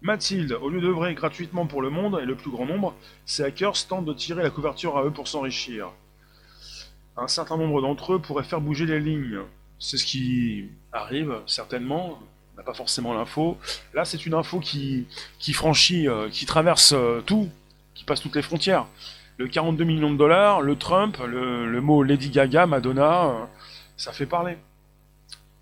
Mathilde, 0.02 0.52
au 0.62 0.70
lieu 0.70 0.82
d'œuvrer 0.82 1.16
gratuitement 1.16 1.66
pour 1.66 1.82
le 1.82 1.90
monde 1.90 2.20
et 2.22 2.26
le 2.26 2.36
plus 2.36 2.52
grand 2.52 2.66
nombre, 2.66 2.94
ces 3.26 3.44
hackers 3.44 3.88
tentent 3.88 4.06
de 4.06 4.14
tirer 4.14 4.44
la 4.44 4.50
couverture 4.50 4.98
à 4.98 5.06
eux 5.06 5.12
pour 5.12 5.28
s'enrichir. 5.28 5.92
Un 7.18 7.28
certain 7.28 7.58
nombre 7.58 7.82
d'entre 7.82 8.14
eux 8.14 8.20
pourraient 8.20 8.44
faire 8.44 8.62
bouger 8.62 8.86
les 8.86 9.00
lignes. 9.00 9.40
C'est 9.80 9.98
ce 9.98 10.06
qui 10.06 10.70
arrive, 10.92 11.40
certainement. 11.48 12.20
On 12.54 12.58
n'a 12.58 12.64
pas 12.64 12.74
forcément 12.74 13.14
l'info. 13.14 13.58
Là, 13.94 14.06
c'est 14.06 14.26
une 14.26 14.34
info 14.34 14.60
qui, 14.60 15.08
franchit, 15.54 16.08
euh, 16.08 16.30
qui 16.30 16.46
traverse 16.46 16.94
euh, 16.94 17.22
tout, 17.22 17.50
qui 17.94 18.04
passe 18.04 18.22
toutes 18.22 18.36
les 18.36 18.42
frontières. 18.42 18.88
Le 19.38 19.48
42 19.48 19.84
millions 19.84 20.12
de 20.12 20.18
dollars, 20.18 20.62
le 20.62 20.78
Trump, 20.78 21.18
le, 21.28 21.82
mot 21.82 22.04
Lady 22.04 22.30
Gaga, 22.30 22.66
Madonna, 22.66 23.26
euh, 23.26 23.46
ça 23.98 24.14
fait 24.14 24.26
parler. 24.26 24.58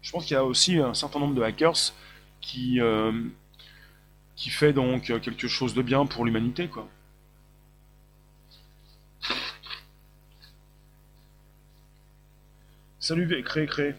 Je 0.01 0.11
pense 0.11 0.25
qu'il 0.25 0.35
y 0.35 0.37
a 0.37 0.43
aussi 0.43 0.77
un 0.77 0.93
certain 0.93 1.19
nombre 1.19 1.33
de 1.33 1.41
hackers 1.41 1.93
qui, 2.41 2.79
euh, 2.79 3.11
qui 4.35 4.49
fait 4.49 4.73
donc 4.73 5.03
quelque 5.21 5.47
chose 5.47 5.73
de 5.73 5.81
bien 5.81 6.05
pour 6.05 6.25
l'humanité, 6.25 6.67
quoi. 6.67 6.87
Salut 13.03 13.43
Cré 13.43 13.65
Cré. 13.65 13.95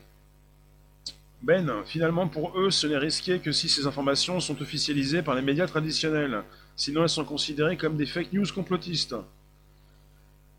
Ben, 1.42 1.70
finalement 1.84 2.26
pour 2.26 2.58
eux, 2.58 2.70
ce 2.70 2.87
n'est 2.87 2.96
risqué 2.96 3.38
que 3.38 3.52
si 3.52 3.68
ces 3.68 3.87
informations 3.87 4.40
sont 4.40 4.62
officialisées 4.62 5.20
par 5.20 5.34
les 5.34 5.42
médias 5.42 5.66
traditionnels. 5.66 6.42
Sinon, 6.74 7.02
elles 7.02 7.10
sont 7.10 7.26
considérées 7.26 7.76
comme 7.76 7.98
des 7.98 8.06
fake 8.06 8.32
news 8.32 8.46
complotistes. 8.54 9.14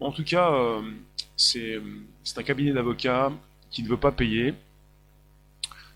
En 0.05 0.11
tout 0.11 0.23
cas, 0.23 0.53
euh, 0.53 0.81
c'est 1.35 1.81
un 2.37 2.43
cabinet 2.43 2.71
d'avocats 2.71 3.31
qui 3.71 3.81
ne 3.81 3.87
veut 3.87 3.97
pas 3.97 4.11
payer. 4.11 4.53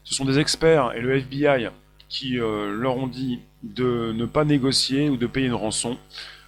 Ce 0.04 0.16
sont 0.16 0.26
des 0.26 0.40
experts 0.40 0.94
et 0.96 1.02
le 1.02 1.16
FBI 1.16 1.70
qui 2.08 2.40
euh, 2.40 2.72
leur 2.72 2.98
ont 2.98 3.06
dit 3.06 3.40
de 3.62 4.12
ne 4.16 4.26
pas 4.26 4.46
négocier 4.46 5.10
ou 5.10 5.18
de 5.18 5.28
payer 5.28 5.46
une 5.46 5.54
rançon 5.54 6.00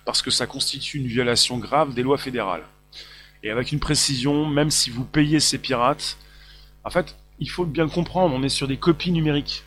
parce 0.06 0.24
que 0.24 0.32
ça 0.32 0.48
constitue 0.48 0.98
une 0.98 1.06
violation 1.06 1.60
grave 1.60 1.94
des 1.94 2.02
lois 2.02 2.18
fédérales. 2.18 2.64
Et 3.44 3.52
avec 3.52 3.72
une 3.72 3.80
précision, 3.80 4.48
même 4.48 4.72
si 4.72 4.90
vous 4.90 5.06
payez 5.06 5.40
ces 5.40 5.60
pirates, 5.60 6.18
en 6.84 6.90
fait, 6.90 7.16
il 7.38 7.50
faut 7.50 7.66
bien 7.66 7.84
le 7.84 7.92
comprendre, 7.92 8.34
on 8.36 8.42
est 8.42 8.50
sur 8.50 8.68
des 8.68 8.78
copies 8.78 9.12
numériques. 9.12 9.64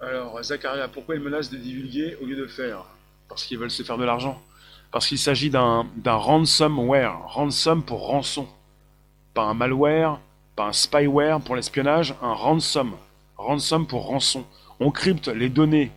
Alors, 0.00 0.42
Zacharia, 0.42 0.86
pourquoi 0.88 1.14
ils 1.14 1.22
menacent 1.22 1.50
de 1.50 1.56
divulguer 1.56 2.18
au 2.20 2.26
lieu 2.26 2.36
de 2.36 2.46
faire? 2.46 2.84
Parce 3.30 3.44
qu'ils 3.44 3.58
veulent 3.58 3.70
se 3.70 3.82
faire 3.82 3.96
de 3.96 4.04
l'argent. 4.04 4.42
Parce 4.92 5.08
qu'il 5.08 5.18
s'agit 5.18 5.50
d'un 5.50 5.86
ransomware. 6.04 7.18
Ransom 7.26 7.82
pour 7.82 8.06
rançon. 8.06 8.46
Pas 9.34 9.42
un 9.42 9.54
malware, 9.54 10.20
pas 10.54 10.66
un 10.66 10.72
spyware 10.72 11.40
pour 11.40 11.56
l'espionnage, 11.56 12.14
un 12.22 12.32
ransom. 12.32 12.92
Ransom 13.36 13.86
pour 13.86 14.06
rançon. 14.06 14.44
On 14.78 14.90
crypte 14.90 15.28
les 15.28 15.48
données 15.48 15.90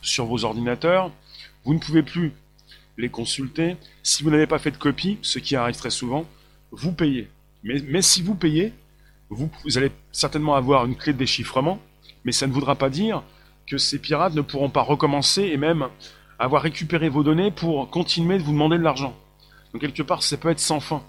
sur 0.00 0.26
vos 0.26 0.44
ordinateurs. 0.44 1.10
Vous 1.64 1.74
ne 1.74 1.78
pouvez 1.78 2.02
plus 2.02 2.32
les 2.96 3.08
consulter. 3.08 3.76
Si 4.02 4.22
vous 4.22 4.30
n'avez 4.30 4.46
pas 4.46 4.58
fait 4.58 4.70
de 4.70 4.76
copie, 4.76 5.18
ce 5.22 5.38
qui 5.38 5.56
arrive 5.56 5.76
très 5.76 5.90
souvent, 5.90 6.24
vous 6.70 6.92
payez. 6.92 7.28
Mais, 7.64 8.02
si 8.02 8.22
vous 8.22 8.36
payez, 8.36 8.72
vous 9.28 9.50
allez 9.76 9.90
certainement 10.12 10.54
avoir 10.54 10.86
une 10.86 10.96
clé 10.96 11.12
de 11.12 11.18
déchiffrement 11.18 11.80
mais 12.24 12.32
ça 12.32 12.46
ne 12.46 12.52
voudra 12.52 12.74
pas 12.74 12.90
dire 12.90 13.22
que 13.66 13.78
ces 13.78 13.98
pirates 13.98 14.34
ne 14.34 14.42
pourront 14.42 14.70
pas 14.70 14.82
recommencer 14.82 15.44
et 15.44 15.56
même 15.56 15.88
avoir 16.38 16.62
récupéré 16.62 17.08
vos 17.08 17.22
données 17.22 17.50
pour 17.50 17.90
continuer 17.90 18.38
de 18.38 18.42
vous 18.42 18.52
demander 18.52 18.78
de 18.78 18.82
l'argent. 18.82 19.16
Donc 19.72 19.82
quelque 19.82 20.02
part, 20.02 20.22
ça 20.22 20.36
peut 20.36 20.50
être 20.50 20.60
sans 20.60 20.80
fin. 20.80 21.02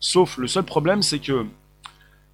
Sauf 0.00 0.36
le 0.36 0.46
seul 0.46 0.64
problème, 0.64 1.02
c'est 1.02 1.18
que 1.18 1.46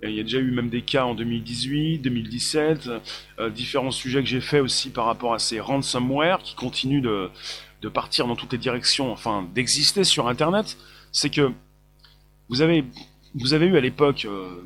il 0.03 0.15
y 0.15 0.21
a 0.21 0.23
déjà 0.23 0.39
eu 0.39 0.51
même 0.51 0.71
des 0.71 0.81
cas 0.81 1.05
en 1.05 1.15
2018, 1.15 1.99
2017, 1.99 2.89
euh, 3.39 3.51
différents 3.51 3.91
sujets 3.91 4.23
que 4.23 4.29
j'ai 4.29 4.41
fait 4.41 4.61
aussi 4.61 4.89
par 4.89 5.05
rapport 5.05 5.35
à 5.35 5.39
ces 5.39 5.61
ransomware 5.61 6.39
qui 6.39 6.55
continuent 6.55 7.03
de, 7.03 7.31
partir 7.89 8.27
dans 8.27 8.37
toutes 8.37 8.53
les 8.53 8.59
directions, 8.59 9.13
enfin 9.13 9.47
d'exister 9.55 10.05
sur 10.05 10.29
Internet. 10.29 10.79
C'est 11.13 11.29
que 11.29 11.53
vous 12.49 12.63
avez, 12.63 12.85
vous 13.35 13.53
avez 13.53 13.67
eu 13.67 13.77
à 13.77 13.81
l'époque, 13.81 14.25
euh, 14.25 14.63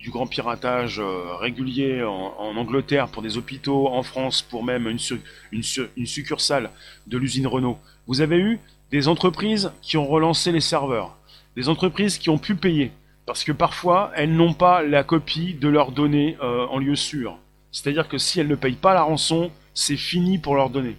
du 0.00 0.10
grand 0.10 0.26
piratage 0.26 0.98
euh, 0.98 1.36
régulier 1.36 2.02
en, 2.02 2.56
Angleterre 2.56 3.08
pour 3.08 3.22
des 3.22 3.36
hôpitaux, 3.36 3.88
en 3.88 4.02
France 4.02 4.42
pour 4.42 4.64
même 4.64 4.88
une, 4.88 5.62
succursale 6.06 6.70
de 7.06 7.18
l'usine 7.18 7.46
Renault. 7.46 7.78
Vous 8.06 8.22
avez 8.22 8.38
eu 8.38 8.58
des 8.90 9.08
entreprises 9.08 9.72
qui 9.82 9.98
ont 9.98 10.06
relancé 10.06 10.52
les 10.52 10.60
serveurs, 10.60 11.16
des 11.54 11.68
entreprises 11.68 12.18
qui 12.18 12.30
ont 12.30 12.38
pu 12.38 12.54
payer, 12.54 12.92
parce 13.26 13.44
que 13.44 13.52
parfois 13.52 14.10
elles 14.16 14.34
n'ont 14.34 14.54
pas 14.54 14.82
la 14.82 15.04
copie 15.04 15.54
de 15.54 15.68
leurs 15.68 15.92
données 15.92 16.36
euh, 16.42 16.66
en 16.66 16.78
lieu 16.78 16.96
sûr. 16.96 17.38
C'est-à-dire 17.70 18.08
que 18.08 18.18
si 18.18 18.40
elles 18.40 18.48
ne 18.48 18.56
payent 18.56 18.72
pas 18.72 18.94
la 18.94 19.02
rançon, 19.02 19.50
c'est 19.74 19.98
fini 19.98 20.38
pour 20.38 20.56
leurs 20.56 20.70
données. 20.70 20.96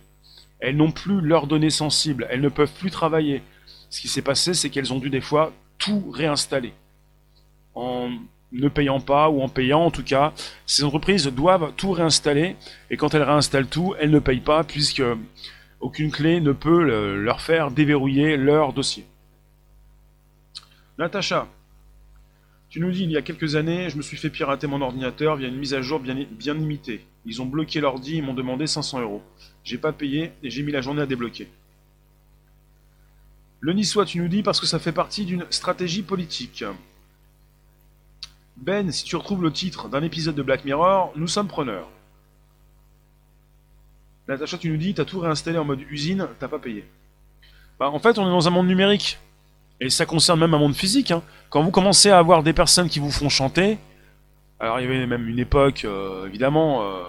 Elles 0.60 0.78
n'ont 0.78 0.92
plus 0.92 1.22
leurs 1.22 1.48
données 1.48 1.72
sensibles, 1.72 2.28
elles 2.30 2.42
ne 2.42 2.50
peuvent 2.50 2.72
plus 2.80 2.92
travailler. 2.92 3.42
Ce 3.90 4.00
qui 4.00 4.08
s'est 4.08 4.22
passé, 4.22 4.54
c'est 4.54 4.70
qu'elles 4.70 4.94
ont 4.94 5.00
dû 5.00 5.10
des 5.10 5.22
fois 5.22 5.52
tout 5.80 6.12
réinstaller. 6.12 6.74
Ne 8.52 8.68
payant 8.68 9.00
pas 9.00 9.30
ou 9.30 9.42
en 9.42 9.50
payant 9.50 9.82
en 9.82 9.92
tout 9.92 10.04
cas, 10.04 10.34
ces 10.66 10.84
entreprises 10.84 11.28
doivent 11.28 11.74
tout 11.78 11.92
réinstaller 11.92 12.56
et 12.90 12.98
quand 12.98 13.14
elles 13.14 13.24
réinstallent 13.24 13.68
tout, 13.68 13.96
elles 14.00 14.12
ne 14.12 14.20
payent 14.20 14.42
pas 14.42 14.64
puisque 14.64 15.04
aucune 15.80 16.12
clé 16.12 16.42
ne 16.42 16.52
peut 16.52 17.16
leur 17.16 17.42
faire 17.42 17.72
déverrouiller 17.72 18.38
leur 18.38 18.74
dossier. 18.74 19.06
Natacha, 20.98 21.48
tu 22.70 22.80
nous 22.80 22.92
dis 22.92 23.04
il 23.04 23.12
y 23.12 23.18
a 23.18 23.22
quelques 23.22 23.56
années, 23.56 23.90
je 23.90 23.98
me 23.98 24.02
suis 24.02 24.18
fait 24.18 24.30
pirater 24.30 24.68
mon 24.68 24.82
ordinateur 24.82 25.36
via 25.36 25.48
une 25.48 25.58
mise 25.58 25.74
à 25.74 25.82
jour 25.82 26.00
bien, 26.00 26.14
limitée. 26.54 27.06
Ils 27.26 27.42
ont 27.42 27.46
bloqué 27.46 27.82
l'ordi 27.82 28.18
et 28.18 28.22
m'ont 28.22 28.34
demandé 28.34 28.68
500 28.68 29.02
euros. 29.02 29.22
J'ai 29.64 29.78
pas 29.78 29.92
payé 29.92 30.32
et 30.42 30.50
j'ai 30.50 30.64
mis 30.64 30.72
la 30.72 30.82
journée 30.82 31.02
à 31.02 31.06
débloquer. 31.06 31.50
Le 33.60 33.74
niçois, 33.74 34.06
tu 34.06 34.20
nous 34.20 34.28
dis 34.28 34.42
parce 34.42 34.60
que 34.60 34.66
ça 34.66 34.80
fait 34.80 34.92
partie 34.92 35.26
d'une 35.26 35.46
stratégie 35.50 36.02
politique. 36.02 36.64
Ben, 38.62 38.92
si 38.92 39.04
tu 39.04 39.16
retrouves 39.16 39.42
le 39.42 39.52
titre 39.52 39.90
d'un 39.90 40.04
épisode 40.04 40.36
de 40.36 40.44
Black 40.44 40.66
Mirror, 40.66 41.12
nous 41.16 41.28
sommes 41.28 41.48
preneurs. 41.48 41.90
Natacha, 44.28 44.60
tu 44.60 44.70
nous 44.70 44.78
dis, 44.78 44.94
t'as 44.94 45.04
tout 45.04 45.20
réinstallé 45.20 45.58
en 45.58 45.66
mode 45.66 45.82
usine, 45.90 46.28
t'as 46.40 46.48
pas 46.48 46.60
payé. 46.60 46.86
Bah, 47.80 47.90
en 47.90 47.98
fait, 47.98 48.20
on 48.20 48.28
est 48.28 48.30
dans 48.30 48.48
un 48.48 48.52
monde 48.52 48.68
numérique. 48.68 49.20
Et 49.80 49.90
ça 49.90 50.06
concerne 50.06 50.40
même 50.40 50.54
un 50.54 50.60
monde 50.60 50.76
physique. 50.76 51.10
Hein. 51.10 51.24
Quand 51.50 51.64
vous 51.64 51.72
commencez 51.72 52.12
à 52.12 52.20
avoir 52.20 52.44
des 52.44 52.54
personnes 52.54 52.88
qui 52.88 53.00
vous 53.00 53.10
font 53.10 53.30
chanter, 53.30 53.80
alors 54.60 54.80
il 54.80 54.84
y 54.84 54.86
avait 54.86 55.08
même 55.08 55.28
une 55.28 55.40
époque, 55.40 55.86
euh, 55.86 56.28
évidemment, 56.28 56.84
euh, 56.84 57.02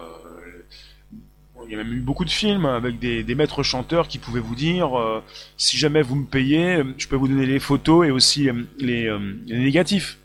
il 1.66 1.70
y 1.70 1.74
a 1.74 1.76
même 1.76 1.92
eu 1.92 2.00
beaucoup 2.00 2.24
de 2.24 2.30
films 2.30 2.64
avec 2.64 2.98
des, 2.98 3.34
maîtres 3.34 3.62
chanteurs 3.62 4.08
qui 4.08 4.16
pouvaient 4.16 4.40
vous 4.40 4.54
dire 4.54 4.98
euh, 4.98 5.22
si 5.58 5.76
jamais 5.76 6.00
vous 6.00 6.16
me 6.16 6.24
payez, 6.24 6.82
je 6.96 7.06
peux 7.08 7.16
vous 7.16 7.28
donner 7.28 7.44
les 7.44 7.58
photos 7.58 8.06
et 8.06 8.10
aussi 8.10 8.48
les, 8.78 9.14
négatifs. 9.46 10.18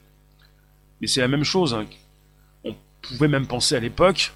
Mais 1.02 1.08
c'est 1.08 1.22
la 1.22 1.28
même 1.28 1.44
chose. 1.44 1.74
Hein. 1.74 1.86
On 2.64 2.76
pouvait 3.02 3.28
même 3.28 3.48
penser 3.48 3.76
à 3.76 3.80
l'époque 3.80 4.34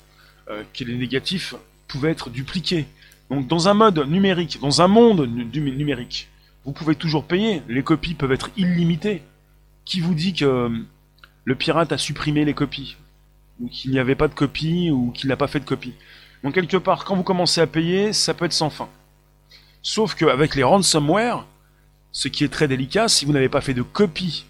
que 0.74 0.84
les 0.84 0.97
négatifs 0.97 1.56
pouvaient 1.88 2.12
être 2.12 2.30
dupliqués. 2.30 2.86
Donc 3.30 3.47
dans 3.47 3.69
un 3.69 3.74
mode 3.74 4.00
numérique, 4.10 4.60
dans 4.60 4.82
un 4.82 4.88
monde 4.88 5.26
numérique, 5.26 6.30
vous 6.65 6.74
pouvez 6.74 6.95
toujours 6.95 7.24
payer. 7.24 7.62
Les 7.67 7.84
copies 7.84 8.13
peuvent 8.13 8.32
être 8.32 8.50
illimitées. 8.58 9.24
Qui 9.86 10.00
vous 10.00 10.13
dit 10.13 10.34
que 10.34 10.69
le 11.45 11.56
pirate 11.56 11.91
a 11.91 11.97
supprimé 11.97 12.45
les 12.45 12.54
copies? 12.54 12.97
Ou 13.60 13.67
qu'il 13.67 13.91
n'y 13.91 14.00
avait 14.00 14.15
pas 14.15 14.28
de 14.28 14.34
copies 14.34 14.91
Ou 14.91 15.12
qu'il 15.12 15.30
n'a 15.30 15.38
pas 15.38 15.47
fait 15.47 15.60
de 15.60 15.65
copies 15.65 15.93
Donc 16.43 16.54
quelque 16.54 16.78
part, 16.78 17.06
quand 17.06 17.15
vous 17.15 17.24
commencez 17.24 17.62
à 17.62 17.67
payer, 17.67 18.13
ça 18.13 18.34
peut 18.34 18.45
être 18.45 18.54
sans 18.54 18.69
fin. 18.69 18.89
Sauf 19.82 20.13
qu'avec 20.13 20.56
les 20.56 20.63
ransomware, 20.63 21.47
ce 22.12 22.28
qui 22.28 22.43
est 22.43 22.50
très 22.50 22.67
délicat, 22.67 23.08
si 23.08 23.26
vous 23.26 23.32
n'avez 23.32 23.50
pas 23.50 23.62
fait 23.62 23.74
de 23.74 23.82
copie, 23.82 24.45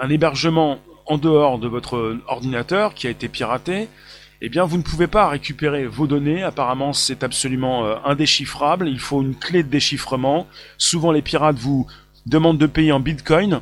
un 0.00 0.08
hébergement 0.10 0.78
en 1.06 1.18
dehors 1.18 1.58
de 1.58 1.68
votre 1.68 2.18
ordinateur 2.28 2.94
qui 2.94 3.06
a 3.06 3.10
été 3.10 3.28
piraté, 3.28 3.88
eh 4.40 4.48
bien 4.48 4.64
vous 4.64 4.76
ne 4.76 4.82
pouvez 4.82 5.06
pas 5.06 5.28
récupérer 5.28 5.86
vos 5.86 6.06
données. 6.06 6.42
Apparemment, 6.42 6.92
c'est 6.92 7.22
absolument 7.22 7.84
euh, 7.84 7.96
indéchiffrable. 8.04 8.88
Il 8.88 8.98
faut 8.98 9.22
une 9.22 9.36
clé 9.36 9.62
de 9.62 9.68
déchiffrement. 9.68 10.46
Souvent, 10.78 11.12
les 11.12 11.22
pirates 11.22 11.58
vous 11.58 11.86
demandent 12.26 12.58
de 12.58 12.66
payer 12.66 12.92
en 12.92 13.00
Bitcoin 13.00 13.60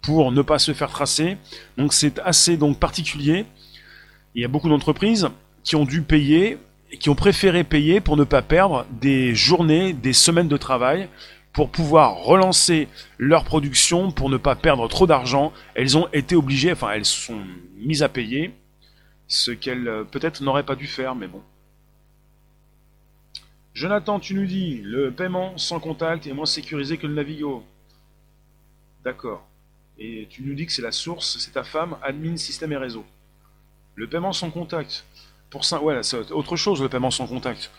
pour 0.00 0.32
ne 0.32 0.42
pas 0.42 0.58
se 0.58 0.72
faire 0.72 0.90
tracer. 0.90 1.36
Donc 1.76 1.92
c'est 1.92 2.18
assez 2.20 2.56
donc 2.56 2.78
particulier. 2.78 3.44
Il 4.34 4.42
y 4.42 4.44
a 4.44 4.48
beaucoup 4.48 4.68
d'entreprises 4.68 5.28
qui 5.64 5.76
ont 5.76 5.84
dû 5.84 6.02
payer 6.02 6.58
et 6.90 6.96
qui 6.96 7.10
ont 7.10 7.14
préféré 7.14 7.62
payer 7.62 8.00
pour 8.00 8.16
ne 8.16 8.24
pas 8.24 8.42
perdre 8.42 8.86
des 8.90 9.34
journées, 9.34 9.92
des 9.92 10.12
semaines 10.12 10.48
de 10.48 10.56
travail 10.56 11.08
pour 11.52 11.70
pouvoir 11.70 12.16
relancer 12.16 12.88
leur 13.18 13.44
production, 13.44 14.10
pour 14.10 14.30
ne 14.30 14.36
pas 14.36 14.56
perdre 14.56 14.88
trop 14.88 15.06
d'argent. 15.06 15.52
Elles 15.74 15.96
ont 15.96 16.08
été 16.12 16.34
obligées, 16.34 16.72
enfin 16.72 16.92
elles 16.92 17.04
sont 17.04 17.42
mises 17.76 18.02
à 18.02 18.08
payer 18.08 18.54
ce 19.28 19.50
qu'elle 19.50 19.88
euh, 19.88 20.04
peut-être 20.04 20.42
n'aurait 20.42 20.62
pas 20.62 20.76
dû 20.76 20.86
faire, 20.86 21.14
mais 21.14 21.26
bon. 21.26 21.42
Jonathan, 23.72 24.20
tu 24.20 24.34
nous 24.34 24.44
dis, 24.44 24.82
le 24.82 25.10
paiement 25.10 25.56
sans 25.56 25.80
contact 25.80 26.26
est 26.26 26.34
moins 26.34 26.46
sécurisé 26.46 26.98
que 26.98 27.06
le 27.06 27.14
Navigo. 27.14 27.64
D'accord. 29.04 29.46
Et 29.98 30.26
tu 30.28 30.42
nous 30.42 30.54
dis 30.54 30.66
que 30.66 30.72
c'est 30.72 30.82
la 30.82 30.92
source, 30.92 31.38
c'est 31.38 31.52
ta 31.52 31.64
femme, 31.64 31.96
admin 32.02 32.36
système 32.36 32.72
et 32.72 32.76
réseau. 32.76 33.06
Le 33.94 34.06
paiement 34.06 34.32
sans 34.32 34.50
contact. 34.50 35.04
Pour 35.48 35.64
ça, 35.64 35.82
ouais, 35.82 36.02
c'est 36.02 36.30
autre 36.30 36.56
chose 36.56 36.82
le 36.82 36.90
paiement 36.90 37.10
sans 37.10 37.26
contact. 37.26 37.70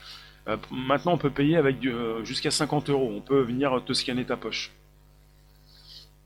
Euh, 0.47 0.58
maintenant, 0.71 1.13
on 1.13 1.17
peut 1.17 1.29
payer 1.29 1.58
avec 1.58 1.86
euh, 1.86 2.23
jusqu'à 2.25 2.51
50 2.51 2.89
euros. 2.89 3.12
On 3.15 3.21
peut 3.21 3.41
venir 3.41 3.84
te 3.86 3.93
scanner 3.93 4.25
ta 4.25 4.38
poche. 4.38 4.71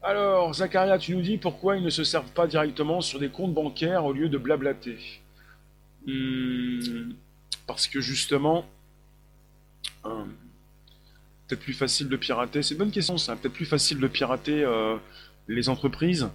Alors, 0.02 0.54
Zacharia, 0.54 0.98
tu 0.98 1.16
nous 1.16 1.22
dis 1.22 1.38
pourquoi 1.38 1.76
ils 1.76 1.84
ne 1.84 1.90
se 1.90 2.04
servent 2.04 2.32
pas 2.32 2.48
directement 2.48 3.02
sur 3.02 3.20
des 3.20 3.30
comptes 3.30 3.54
bancaires 3.54 4.06
au 4.06 4.14
lieu 4.14 4.30
de 4.30 4.38
blablater 4.38 4.98
hmm, 6.06 7.12
Parce 7.66 7.88
que 7.88 8.00
justement, 8.00 8.66
euh, 10.06 10.24
peut-être 11.48 11.62
plus 11.62 11.74
facile 11.74 12.10
de 12.10 12.16
pirater. 12.16 12.62
C'est 12.62 12.74
une 12.74 12.80
bonne 12.80 12.92
question, 12.92 13.18
ça. 13.18 13.36
Peut-être 13.36 13.54
plus 13.54 13.66
facile 13.66 14.00
de 14.00 14.08
pirater 14.08 14.64
euh, 14.64 14.98
les 15.48 15.70
entreprises 15.70 16.30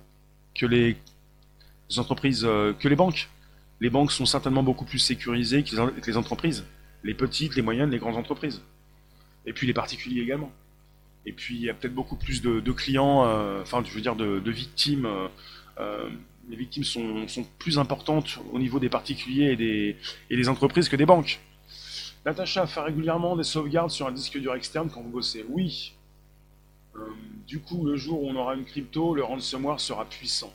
que 0.55 0.67
les, 0.67 0.97
entreprises 1.97 2.45
euh, 2.45 2.73
que 2.73 2.89
les 2.89 2.97
banques. 2.97 3.29
Les 3.81 3.91
banques 3.91 4.13
sont 4.13 4.27
certainement 4.27 4.63
beaucoup 4.63 4.85
plus 4.85 4.99
sécurisées 4.99 5.65
que 5.65 5.77
les 6.07 6.17
entreprises, 6.17 6.65
les 7.05 7.15
petites, 7.15 7.57
les 7.57 7.63
moyennes, 7.63 7.91
les 7.91 7.99
grandes 7.99 8.17
entreprises, 8.17 8.63
et 9.47 9.53
puis 9.53 9.67
les 9.67 9.75
particuliers 9.75 10.23
également. 10.23 10.53
Et 11.25 11.33
puis 11.33 11.57
il 11.57 11.63
y 11.63 11.71
a 11.71 11.75
peut-être 11.75 11.95
beaucoup 11.95 12.17
plus 12.17 12.43
de, 12.43 12.73
clients, 12.73 13.25
euh, 13.27 13.63
enfin 13.63 13.83
je 13.85 13.93
veux 13.93 14.01
dire 14.01 14.17
de, 14.17 14.51
victimes. 14.51 15.07
Euh, 15.07 15.29
euh, 15.79 16.11
les 16.49 16.57
victimes 16.57 16.85
sont, 16.85 17.27
plus 17.59 17.79
importantes 17.79 18.41
au 18.53 18.59
niveau 18.59 18.81
des 18.81 18.89
particuliers 18.89 19.53
et 20.29 20.37
des, 20.37 20.49
entreprises 20.49 20.89
que 20.89 20.97
des 20.97 21.07
banques. 21.07 21.41
Natacha 22.27 22.67
fait 22.67 22.81
régulièrement 22.81 23.37
des 23.37 23.45
sauvegardes 23.45 23.91
sur 23.91 24.09
un 24.09 24.13
disque 24.13 24.39
dur 24.39 24.55
externe 24.55 24.91
quand 24.93 25.03
vous 25.03 25.11
bossez. 25.11 25.45
Oui. 25.49 25.95
du 27.47 27.61
coup, 27.61 27.85
le 27.85 27.97
jour 27.97 28.23
où 28.23 28.29
on 28.29 28.37
aura 28.37 28.55
une 28.55 28.65
crypto, 28.65 29.15
le 29.15 29.23
ransomware 29.23 29.81
sera 29.81 30.05
puissant. 30.05 30.53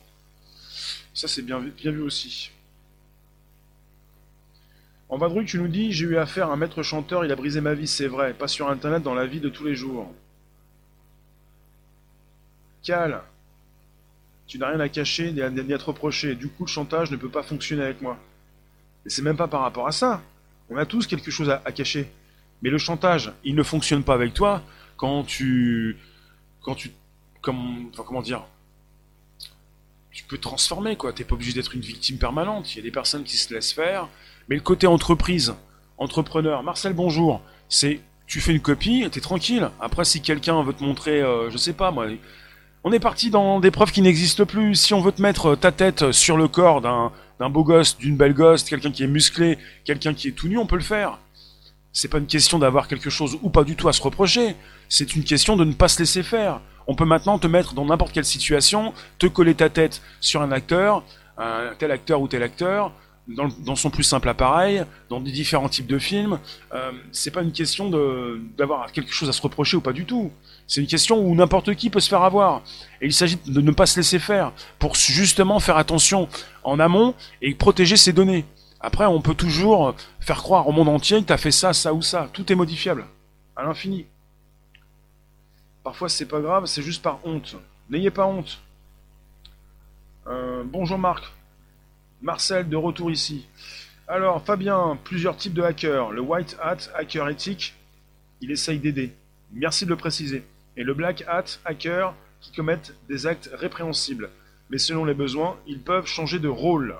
Ça, 1.14 1.26
c'est 1.26 1.42
bien 1.42 1.58
vu 1.58 2.02
aussi. 2.02 2.50
En 5.08 5.16
Vadruc, 5.16 5.46
tu 5.46 5.58
nous 5.58 5.68
dis, 5.68 5.92
j'ai 5.92 6.04
eu 6.04 6.18
affaire 6.18 6.50
à 6.50 6.52
un 6.52 6.56
maître 6.56 6.82
chanteur, 6.82 7.24
il 7.24 7.32
a 7.32 7.36
brisé 7.36 7.60
ma 7.60 7.74
vie, 7.74 7.86
c'est 7.86 8.08
vrai, 8.08 8.34
pas 8.34 8.48
sur 8.48 8.68
Internet, 8.68 9.02
dans 9.02 9.14
la 9.14 9.26
vie 9.26 9.40
de 9.40 9.48
tous 9.48 9.64
les 9.64 9.74
jours. 9.74 10.12
Cal, 12.82 13.22
tu 14.46 14.58
n'as 14.58 14.68
rien 14.68 14.80
à 14.80 14.88
cacher 14.88 15.32
ni 15.32 15.40
à, 15.40 15.46
à 15.46 15.50
te 15.50 15.84
reprocher. 15.84 16.34
Du 16.34 16.48
coup, 16.48 16.64
le 16.64 16.68
chantage 16.70 17.10
ne 17.10 17.16
peut 17.16 17.30
pas 17.30 17.42
fonctionner 17.42 17.82
avec 17.82 18.02
moi. 18.02 18.18
Et 19.06 19.10
c'est 19.10 19.22
même 19.22 19.36
pas 19.36 19.48
par 19.48 19.62
rapport 19.62 19.86
à 19.86 19.92
ça. 19.92 20.22
On 20.70 20.76
a 20.76 20.84
tous 20.84 21.06
quelque 21.06 21.30
chose 21.30 21.50
à, 21.50 21.72
cacher. 21.72 22.10
Mais 22.62 22.70
le 22.70 22.78
chantage, 22.78 23.32
il 23.44 23.54
ne 23.54 23.62
fonctionne 23.62 24.02
pas 24.02 24.14
avec 24.14 24.34
toi 24.34 24.62
quand 24.96 25.24
tu, 25.24 25.96
quand 26.60 26.74
tu, 26.74 26.90
comme, 27.40 27.90
comment 27.92 28.22
dire, 28.22 28.44
tu 30.10 30.24
peux 30.24 30.38
transformer 30.38 30.96
quoi. 30.96 31.12
T'es 31.12 31.24
pas 31.24 31.34
obligé 31.34 31.52
d'être 31.52 31.74
une 31.74 31.80
victime 31.80 32.18
permanente. 32.18 32.74
Il 32.74 32.78
y 32.78 32.80
a 32.80 32.82
des 32.82 32.90
personnes 32.90 33.24
qui 33.24 33.36
se 33.36 33.54
laissent 33.54 33.72
faire. 33.72 34.08
Mais 34.48 34.56
le 34.56 34.62
côté 34.62 34.86
entreprise, 34.86 35.54
entrepreneur, 35.98 36.62
Marcel, 36.62 36.94
bonjour. 36.94 37.42
C'est, 37.68 38.00
tu 38.26 38.40
fais 38.40 38.52
une 38.52 38.60
copie, 38.60 39.06
t'es 39.10 39.20
tranquille. 39.20 39.70
Après, 39.78 40.06
si 40.06 40.22
quelqu'un 40.22 40.62
veut 40.62 40.72
te 40.72 40.82
montrer, 40.82 41.20
euh, 41.20 41.50
je 41.50 41.58
sais 41.58 41.74
pas 41.74 41.90
moi, 41.90 42.06
on 42.82 42.92
est 42.92 42.98
parti 42.98 43.28
dans 43.28 43.60
des 43.60 43.70
preuves 43.70 43.92
qui 43.92 44.00
n'existent 44.00 44.46
plus. 44.46 44.74
Si 44.74 44.94
on 44.94 45.02
veut 45.02 45.12
te 45.12 45.20
mettre 45.20 45.54
ta 45.54 45.70
tête 45.70 46.12
sur 46.12 46.38
le 46.38 46.48
corps 46.48 46.80
d'un 46.80 47.50
beau 47.50 47.62
gosse, 47.62 47.98
d'une 47.98 48.16
belle 48.16 48.32
gosse, 48.32 48.62
quelqu'un 48.62 48.90
qui 48.90 49.02
est 49.02 49.08
musclé, 49.08 49.58
quelqu'un 49.84 50.14
qui 50.14 50.28
est 50.28 50.32
tout 50.32 50.48
nu, 50.48 50.56
on 50.56 50.66
peut 50.66 50.76
le 50.76 50.82
faire. 50.82 51.18
C'est 51.92 52.08
pas 52.08 52.18
une 52.18 52.26
question 52.26 52.58
d'avoir 52.58 52.88
quelque 52.88 53.10
chose 53.10 53.38
ou 53.42 53.50
pas 53.50 53.64
du 53.64 53.76
tout 53.76 53.88
à 53.88 53.92
se 53.92 54.00
reprocher. 54.00 54.56
C'est 54.88 55.14
une 55.14 55.24
question 55.24 55.56
de 55.56 55.64
ne 55.64 55.74
pas 55.74 55.88
se 55.88 55.98
laisser 55.98 56.22
faire. 56.22 56.62
On 56.86 56.94
peut 56.94 57.04
maintenant 57.04 57.38
te 57.38 57.46
mettre 57.46 57.74
dans 57.74 57.84
n'importe 57.84 58.12
quelle 58.12 58.24
situation, 58.24 58.94
te 59.18 59.26
coller 59.26 59.54
ta 59.54 59.68
tête 59.68 60.00
sur 60.20 60.40
un 60.40 60.52
acteur, 60.52 61.04
tel 61.78 61.90
acteur 61.90 62.22
ou 62.22 62.28
tel 62.28 62.42
acteur, 62.42 62.92
dans, 63.28 63.76
son 63.76 63.90
plus 63.90 64.02
simple 64.02 64.28
appareil, 64.28 64.84
dans 65.10 65.20
des 65.20 65.30
différents 65.30 65.68
types 65.68 65.86
de 65.86 65.98
films. 65.98 66.38
Euh, 66.72 66.92
c'est 67.12 67.30
pas 67.30 67.42
une 67.42 67.52
question 67.52 67.90
d'avoir 68.56 68.90
quelque 68.92 69.12
chose 69.12 69.28
à 69.28 69.32
se 69.32 69.42
reprocher 69.42 69.76
ou 69.76 69.80
pas 69.80 69.92
du 69.92 70.06
tout. 70.06 70.32
C'est 70.66 70.80
une 70.80 70.86
question 70.86 71.20
où 71.20 71.34
n'importe 71.34 71.74
qui 71.74 71.90
peut 71.90 72.00
se 72.00 72.08
faire 72.08 72.22
avoir. 72.22 72.62
Et 73.00 73.06
il 73.06 73.12
s'agit 73.12 73.38
de 73.46 73.60
ne 73.60 73.70
pas 73.70 73.86
se 73.86 73.98
laisser 73.98 74.18
faire, 74.18 74.52
pour 74.78 74.94
justement 74.94 75.60
faire 75.60 75.76
attention 75.76 76.28
en 76.64 76.80
amont 76.80 77.14
et 77.42 77.54
protéger 77.54 77.96
ses 77.96 78.12
données. 78.12 78.44
Après, 78.80 79.06
on 79.06 79.20
peut 79.20 79.34
toujours 79.34 79.94
faire 80.20 80.38
croire 80.38 80.66
au 80.68 80.72
monde 80.72 80.88
entier 80.88 81.20
que 81.20 81.26
tu 81.26 81.32
as 81.32 81.38
fait 81.38 81.50
ça, 81.50 81.72
ça 81.72 81.92
ou 81.92 82.00
ça. 82.00 82.28
Tout 82.32 82.50
est 82.50 82.56
modifiable, 82.56 83.06
à 83.56 83.64
l'infini. 83.64 84.06
Parfois, 85.82 86.08
c'est 86.08 86.26
pas 86.26 86.40
grave, 86.40 86.66
c'est 86.66 86.82
juste 86.82 87.02
par 87.02 87.18
honte. 87.24 87.56
N'ayez 87.90 88.10
pas 88.10 88.26
honte. 88.26 88.60
Euh, 90.26 90.62
bonjour 90.64 90.98
Marc. 90.98 91.24
Marcel, 92.22 92.68
de 92.68 92.76
retour 92.76 93.10
ici. 93.10 93.46
Alors, 94.08 94.44
Fabien, 94.44 94.98
plusieurs 95.04 95.36
types 95.36 95.54
de 95.54 95.62
hackers. 95.62 96.10
Le 96.10 96.20
White 96.20 96.56
Hat, 96.60 96.90
hacker 96.94 97.28
éthique, 97.28 97.74
il 98.40 98.50
essaye 98.50 98.78
d'aider. 98.78 99.12
Merci 99.52 99.84
de 99.84 99.90
le 99.90 99.96
préciser 99.96 100.44
et 100.76 100.84
le 100.84 100.94
Black 100.94 101.24
Hat 101.28 101.58
hacker 101.64 102.14
qui 102.40 102.52
commettent 102.52 102.94
des 103.08 103.26
actes 103.26 103.50
répréhensibles. 103.52 104.30
Mais 104.70 104.78
selon 104.78 105.04
les 105.04 105.14
besoins, 105.14 105.56
ils 105.66 105.80
peuvent 105.80 106.06
changer 106.06 106.38
de 106.38 106.48
rôle. 106.48 106.96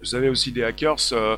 Vous 0.00 0.14
avez 0.14 0.28
aussi 0.28 0.52
des 0.52 0.64
hackers 0.64 0.96
euh, 1.12 1.36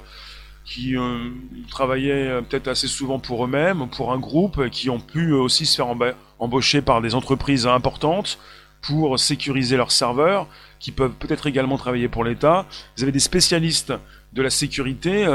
qui 0.64 0.96
euh, 0.96 1.30
travaillaient 1.68 2.28
euh, 2.28 2.40
peut-être 2.42 2.68
assez 2.68 2.88
souvent 2.88 3.18
pour 3.18 3.44
eux-mêmes, 3.44 3.82
ou 3.82 3.86
pour 3.86 4.12
un 4.12 4.18
groupe, 4.18 4.68
qui 4.70 4.90
ont 4.90 5.00
pu 5.00 5.32
aussi 5.32 5.66
se 5.66 5.76
faire 5.76 5.94
embaucher 6.38 6.82
par 6.82 7.00
des 7.00 7.14
entreprises 7.14 7.66
importantes 7.66 8.38
pour 8.86 9.18
sécuriser 9.18 9.76
leurs 9.76 9.92
serveurs, 9.92 10.46
qui 10.78 10.92
peuvent 10.92 11.14
peut-être 11.18 11.46
également 11.46 11.76
travailler 11.76 12.08
pour 12.08 12.24
l'État. 12.24 12.66
Vous 12.96 13.02
avez 13.02 13.12
des 13.12 13.18
spécialistes 13.18 13.92
de 14.32 14.42
la 14.42 14.50
sécurité 14.50 15.26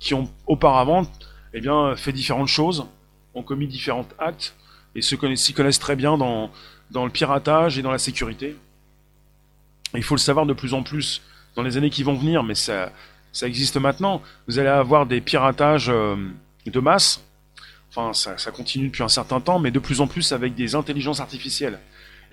qui 0.00 0.14
ont 0.14 0.30
auparavant 0.46 1.06
eh 1.52 1.60
bien, 1.60 1.94
fait 1.96 2.12
différentes 2.12 2.48
choses, 2.48 2.86
ont 3.34 3.42
commis 3.42 3.68
différents 3.68 4.06
actes 4.18 4.54
et 4.94 5.02
s'y 5.02 5.16
connaissent 5.16 5.78
très 5.78 5.96
bien 5.96 6.18
dans, 6.18 6.50
dans 6.90 7.04
le 7.04 7.10
piratage 7.10 7.78
et 7.78 7.82
dans 7.82 7.90
la 7.90 7.98
sécurité. 7.98 8.56
il 9.94 10.02
faut 10.02 10.14
le 10.14 10.20
savoir 10.20 10.46
de 10.46 10.52
plus 10.52 10.74
en 10.74 10.82
plus 10.82 11.22
dans 11.54 11.62
les 11.62 11.76
années 11.76 11.90
qui 11.90 12.02
vont 12.02 12.14
venir, 12.14 12.42
mais 12.42 12.54
ça, 12.54 12.92
ça 13.32 13.46
existe 13.46 13.76
maintenant. 13.76 14.22
Vous 14.48 14.58
allez 14.58 14.68
avoir 14.68 15.06
des 15.06 15.20
piratages 15.20 15.88
euh, 15.88 16.16
de 16.66 16.80
masse. 16.80 17.22
enfin 17.90 18.12
ça 18.12 18.50
continue 18.50 18.88
depuis 18.88 19.04
un 19.04 19.08
certain 19.08 19.40
temps, 19.40 19.58
mais 19.58 19.70
de 19.70 19.78
plus 19.78 20.00
en 20.00 20.06
plus 20.08 20.32
avec 20.32 20.54
des 20.54 20.74
intelligences 20.74 21.20
artificielles. 21.20 21.78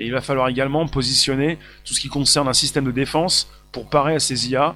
Et 0.02 0.06
il 0.06 0.12
va 0.12 0.22
falloir 0.22 0.48
également 0.48 0.88
positionner 0.88 1.60
tout 1.86 1.94
ce 1.94 2.00
qui 2.00 2.10
concerne 2.10 2.48
un 2.48 2.54
système 2.54 2.86
de 2.86 2.92
défense 2.92 3.52
pour 3.72 3.88
parer 3.88 4.16
à 4.16 4.20
ces 4.20 4.50
IA, 4.50 4.76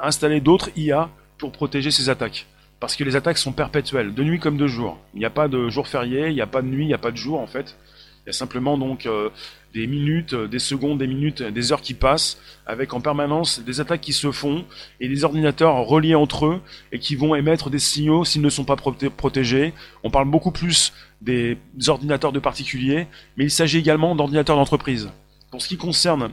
installer 0.00 0.40
d'autres 0.40 0.70
IA 0.76 1.10
pour 1.36 1.52
protéger 1.52 1.90
ces 1.90 2.08
attaques. 2.08 2.46
Parce 2.80 2.96
que 2.96 3.04
les 3.04 3.14
attaques 3.14 3.36
sont 3.36 3.52
perpétuelles, 3.52 4.14
de 4.14 4.24
nuit 4.24 4.40
comme 4.40 4.56
de 4.56 4.66
jour. 4.66 4.98
Il 5.12 5.18
n'y 5.18 5.26
a 5.26 5.30
pas 5.30 5.46
de 5.46 5.68
jour 5.68 5.86
férié, 5.86 6.28
il 6.28 6.34
n'y 6.34 6.40
a 6.40 6.46
pas 6.46 6.62
de 6.62 6.68
nuit, 6.68 6.84
il 6.84 6.88
n'y 6.88 6.94
a 6.94 6.98
pas 6.98 7.10
de 7.10 7.18
jour 7.18 7.38
en 7.38 7.46
fait. 7.46 7.76
Il 8.24 8.28
y 8.28 8.30
a 8.30 8.32
simplement 8.32 8.78
donc 8.78 9.04
euh, 9.04 9.28
des 9.72 9.86
minutes, 9.86 10.34
des 10.34 10.58
secondes, 10.58 10.98
des 10.98 11.06
minutes, 11.06 11.42
des 11.42 11.72
heures 11.72 11.80
qui 11.80 11.94
passent, 11.94 12.38
avec 12.66 12.92
en 12.92 13.00
permanence 13.00 13.60
des 13.60 13.80
attaques 13.80 14.00
qui 14.00 14.12
se 14.12 14.30
font 14.30 14.64
et 15.00 15.08
des 15.08 15.24
ordinateurs 15.24 15.76
reliés 15.76 16.14
entre 16.14 16.46
eux 16.46 16.60
et 16.92 16.98
qui 16.98 17.16
vont 17.16 17.34
émettre 17.34 17.70
des 17.70 17.78
signaux 17.78 18.24
s'ils 18.24 18.42
ne 18.42 18.50
sont 18.50 18.64
pas 18.64 18.76
protégés. 18.76 19.72
On 20.02 20.10
parle 20.10 20.28
beaucoup 20.28 20.52
plus 20.52 20.92
des 21.20 21.56
ordinateurs 21.88 22.32
de 22.32 22.38
particuliers, 22.38 23.06
mais 23.36 23.44
il 23.44 23.50
s'agit 23.50 23.78
également 23.78 24.14
d'ordinateurs 24.14 24.56
d'entreprise. 24.56 25.10
Pour 25.50 25.62
ce 25.62 25.68
qui 25.68 25.76
concerne 25.76 26.30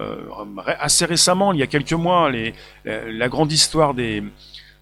euh, 0.00 0.28
assez 0.78 1.06
récemment, 1.06 1.52
il 1.52 1.60
y 1.60 1.62
a 1.62 1.66
quelques 1.66 1.92
mois, 1.92 2.30
la, 2.84 3.28
grande 3.28 3.52
histoire 3.52 3.94
des, 3.94 4.22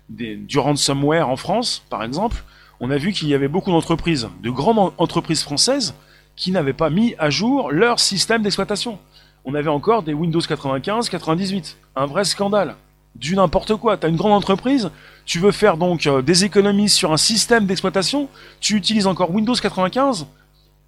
du 0.09 0.59
ransomware 0.59 1.29
en 1.29 1.37
France, 1.37 1.85
par 1.89 2.03
exemple, 2.03 2.43
on 2.81 2.91
a 2.91 2.97
vu 2.97 3.13
qu'il 3.13 3.29
y 3.29 3.35
avait 3.35 3.49
beaucoup 3.49 3.71
d'entreprises, 3.71 4.29
de 4.43 4.51
grandes 4.51 4.93
entreprises 4.99 5.43
françaises, 5.43 5.95
qui 6.37 6.51
n'avaient 6.51 6.73
pas 6.73 6.91
mis 6.91 7.15
à 7.19 7.31
jour 7.31 7.71
leur 7.71 8.01
système 8.01 8.43
d'exploitation. 8.43 8.99
On 9.45 9.55
avait 9.55 9.69
encore 9.69 10.03
des 10.03 10.15
Windows 10.15 10.41
95, 10.41 11.09
98. 11.09 11.77
Un 11.97 12.07
vrai 12.07 12.25
scandale. 12.25 12.77
Du 13.15 13.37
n'importe 13.37 13.77
quoi. 13.77 13.97
Tu 13.97 14.07
as 14.07 14.09
une 14.09 14.17
grande 14.17 14.33
entreprise, 14.33 14.91
tu 15.25 15.39
veux 15.39 15.53
faire 15.53 15.77
donc 15.77 16.07
euh, 16.07 16.21
des 16.21 16.45
économies 16.45 16.89
sur 16.89 17.13
un 17.13 17.17
système 17.17 17.67
d'exploitation, 17.67 18.29
tu 18.61 18.75
utilises 18.75 19.07
encore 19.07 19.31
Windows 19.31 19.55
95. 19.55 20.27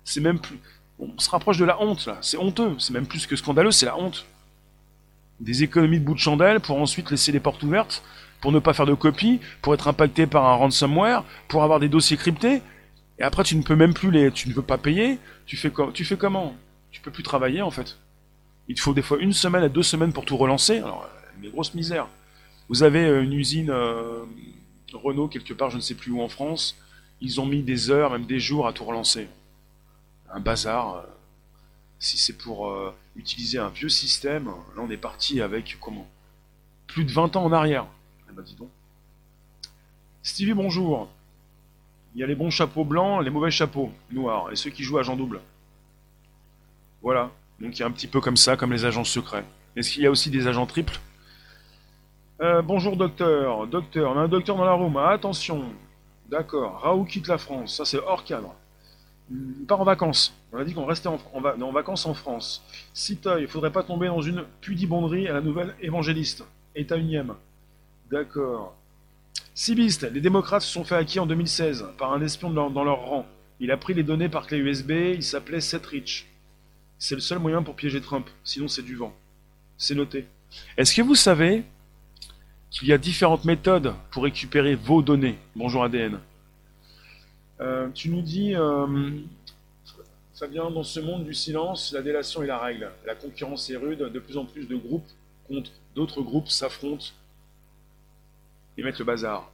C'est 0.05 0.21
même 0.21 0.39
plus. 0.39 0.59
On 0.99 1.11
se 1.19 1.31
rapproche 1.31 1.59
de 1.59 1.65
la 1.65 1.81
honte 1.81 2.07
là. 2.07 2.17
C'est 2.23 2.39
honteux. 2.39 2.75
C'est 2.79 2.93
même 2.93 3.07
plus 3.07 3.27
que 3.27 3.37
scandaleux, 3.37 3.71
c'est 3.71 3.87
la 3.87 3.97
honte. 3.97 4.27
Des 5.39 5.63
économies 5.63 6.01
de 6.01 6.05
bout 6.05 6.15
de 6.15 6.19
chandelle 6.19 6.61
pour 6.61 6.81
ensuite 6.81 7.11
laisser 7.11 7.31
les 7.31 7.41
portes 7.41 7.63
ouvertes, 7.63 8.03
pour 8.41 8.51
ne 8.51 8.59
pas 8.59 8.73
faire 8.73 8.87
de 8.87 8.95
copies, 8.95 9.41
pour 9.63 9.75
être 9.75 9.87
impacté 9.87 10.27
par 10.27 10.47
un 10.47 10.55
ransomware, 10.55 11.23
pour 11.49 11.63
avoir 11.63 11.79
des 11.79 11.89
dossiers 11.89 12.17
cryptés. 12.17 12.63
Et 13.19 13.23
après, 13.23 13.45
tu 13.45 13.57
ne 13.57 13.63
peux 13.63 13.77
même 13.77 13.95
plus 13.95 14.11
les, 14.11 14.31
tu 14.31 14.49
ne 14.49 14.55
veux 14.55 14.63
pas 14.63 14.79
payer. 14.79 15.19
Tu 15.47 15.57
fais, 15.57 15.73
tu 15.95 16.05
fais 16.05 16.17
comment? 16.17 16.55
Tu 16.91 17.01
peux 17.01 17.11
plus 17.11 17.23
travailler 17.23 17.63
en 17.63 17.71
fait. 17.71 17.99
Il 18.69 18.75
te 18.75 18.81
faut 18.81 18.95
des 18.95 19.03
fois 19.03 19.19
une 19.19 19.33
semaine 19.33 19.63
à 19.63 19.69
deux 19.69 19.83
semaines 19.83 20.13
pour 20.13 20.25
tout 20.25 20.37
relancer. 20.37 20.79
Alors, 20.79 21.09
une 21.43 21.51
grosse 21.51 21.75
misère. 21.75 22.09
Vous 22.69 22.83
avez 22.83 23.05
euh, 23.05 23.23
une 23.23 23.33
usine 23.33 23.71
euh, 23.71 24.25
Renault 24.93 25.29
quelque 25.29 25.55
part, 25.55 25.71
je 25.71 25.77
ne 25.77 25.83
sais 25.83 25.95
plus 25.95 26.11
où 26.11 26.21
en 26.21 26.29
France. 26.29 26.77
Ils 27.21 27.41
ont 27.41 27.47
mis 27.47 27.63
des 27.63 27.91
heures, 27.91 28.11
même 28.11 28.27
des 28.27 28.41
jours 28.41 28.67
à 28.67 28.73
tout 28.73 28.85
relancer. 28.85 29.29
Un 30.33 30.41
bazar. 30.41 30.97
Euh, 30.97 31.03
si 31.99 32.19
c'est 32.19 32.37
pour 32.37 32.71
utiliser 33.17 33.57
un 33.57 33.71
vieux 33.71 33.89
système, 33.89 34.45
là 34.45 34.83
on 34.83 34.91
est 34.91 34.99
parti 34.99 35.41
avec 35.41 35.79
comment? 35.81 36.07
Plus 36.87 37.07
de 37.07 37.11
20 37.11 37.37
ans 37.37 37.45
en 37.45 37.53
arrière. 37.53 37.87
Eh 38.29 38.35
ben 38.35 38.43
dis 38.43 38.55
donc. 38.55 38.69
Stevie, 40.23 40.53
bonjour. 40.53 41.09
Il 42.17 42.21
y 42.21 42.23
a 42.23 42.27
les 42.27 42.35
bons 42.35 42.49
chapeaux 42.49 42.87
blancs, 42.87 43.23
les 43.23 43.29
mauvais 43.29 43.51
chapeaux 43.51 43.93
noirs, 44.11 44.51
et 44.51 44.57
ceux 44.57 44.71
qui 44.71 44.83
jouent 44.83 44.97
agent 44.97 45.15
double. 45.17 45.39
Voilà. 47.03 47.31
Donc 47.61 47.77
il 47.77 47.81
y 47.81 47.83
a 47.83 47.87
un 47.87 47.91
petit 47.91 48.07
peu 48.07 48.23
comme 48.23 48.39
ça, 48.39 48.57
comme 48.57 48.73
les 48.73 48.87
agents 48.87 49.05
secrets. 49.05 49.45
Est-ce 49.77 49.93
qu'il 49.93 50.03
y 50.03 50.07
a 50.07 50.11
aussi 50.11 50.31
des 50.31 50.47
agents 50.47 50.65
triples? 50.65 50.99
Euh, 52.41 52.63
Bonjour 52.63 52.97
docteur. 52.97 53.67
Docteur, 53.67 54.13
on 54.13 54.19
a 54.19 54.23
un 54.23 54.29
docteur 54.29 54.57
dans 54.57 54.65
la 54.65 54.73
room. 54.73 54.97
Ah, 54.97 55.11
attention. 55.11 55.67
D'accord. 56.31 56.81
Raoult 56.81 57.05
quitte 57.05 57.29
la 57.29 57.37
France. 57.37 57.77
Ça 57.77 57.85
c'est 57.85 57.99
hors 57.99 58.25
cadre. 58.25 58.55
Il 59.31 59.67
part 59.67 59.83
en 59.83 59.85
vacances. 59.85 60.35
On 60.55 60.59
a 60.59 60.65
dit 60.65 60.73
qu'on 60.73 60.87
restait 60.87 61.11
en, 61.11 61.71
vacances 61.71 62.07
en 62.07 62.15
France. 62.15 62.65
Citeuil, 62.95 63.43
il 63.43 63.49
faudrait 63.49 63.73
pas 63.73 63.83
tomber 63.83 64.07
dans 64.07 64.23
une 64.23 64.43
pudibonderie 64.63 65.29
à 65.29 65.35
la 65.35 65.43
nouvelle 65.43 65.75
évangéliste. 65.83 66.47
État 66.75 66.97
unième. 66.97 67.35
D'accord. 68.11 68.75
Sibiste, 69.59 70.03
les 70.13 70.21
démocrates 70.21 70.61
se 70.61 70.71
sont 70.71 70.85
fait 70.85 70.97
acquis 70.97 71.19
en 71.19 71.25
2016 71.25 71.87
par 71.97 72.13
un 72.13 72.21
espion 72.21 72.51
dans 72.51 72.85
leur 72.85 73.07
rang. 73.07 73.27
Il 73.59 73.71
a 73.71 73.79
pris 73.79 73.95
les 73.95 74.03
données 74.03 74.29
par 74.29 74.47
clé 74.47 74.59
USB, 74.59 74.91
il 75.15 75.23
s'appelait 75.23 75.63
Seth 75.63 75.87
Rich. 75.87 76.27
C'est 76.99 77.15
le 77.15 77.23
seul 77.23 77.39
moyen 77.39 77.63
pour 77.63 77.75
piéger 77.75 78.03
Trump, 78.03 78.29
sinon 78.45 78.69
c'est 78.69 78.83
du 78.83 78.97
vent. 78.97 79.15
C'est 79.79 79.95
noté. 79.95 80.27
Est-ce 80.77 80.95
que 80.95 81.01
vous 81.01 81.15
savez 81.15 81.65
qu'il 82.71 82.87
y 82.89 82.93
a 82.93 82.99
différentes 82.99 83.47
méthodes 83.47 83.95
pour 84.11 84.25
récupérer 84.25 84.75
vos 84.75 85.01
données? 85.01 85.39
Bonjour 85.55 85.85
ADN. 85.85 86.21
Euh, 87.63 87.89
tu 87.95 88.11
nous 88.11 88.21
dis, 88.21 88.55
euh, 88.55 88.87
vient 90.51 90.71
dans 90.71 90.83
ce 90.83 91.01
monde 91.01 91.25
du 91.25 91.33
silence, 91.33 91.95
la 91.95 92.03
délation 92.03 92.43
est 92.43 92.47
la 92.47 92.59
règle. 92.59 92.91
La 93.07 93.15
concurrence 93.15 93.71
est 93.71 93.77
rude, 93.77 94.01
de 94.01 94.19
plus 94.19 94.37
en 94.37 94.45
plus 94.45 94.67
de 94.67 94.77
groupes 94.77 95.09
contre 95.49 95.71
d'autres 95.95 96.21
groupes 96.21 96.51
s'affrontent 96.51 97.07
et 98.77 98.83
mettre 98.83 99.01
le 99.01 99.05
bazar. 99.05 99.51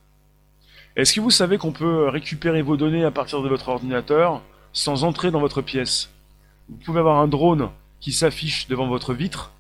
Est-ce 0.95 1.15
que 1.15 1.21
vous 1.21 1.31
savez 1.31 1.59
qu'on 1.59 1.73
peut 1.73 2.09
récupérer 2.09 2.63
vos 2.63 2.77
données 2.77 3.05
à 3.05 3.11
partir 3.11 3.43
de 3.43 3.49
votre 3.49 3.69
ordinateur 3.69 4.43
sans 4.73 5.05
entrer 5.05 5.31
dans 5.31 5.41
votre 5.41 5.63
pièce? 5.63 6.11
Vous 6.69 6.77
pouvez 6.77 7.01
avoir 7.01 7.19
un 7.19 7.29
drone 7.29 7.71
qui 8.01 8.13
s'affiche 8.13 8.69
devant 8.69 8.89
votre 8.89 9.15
vitre, 9.15 9.53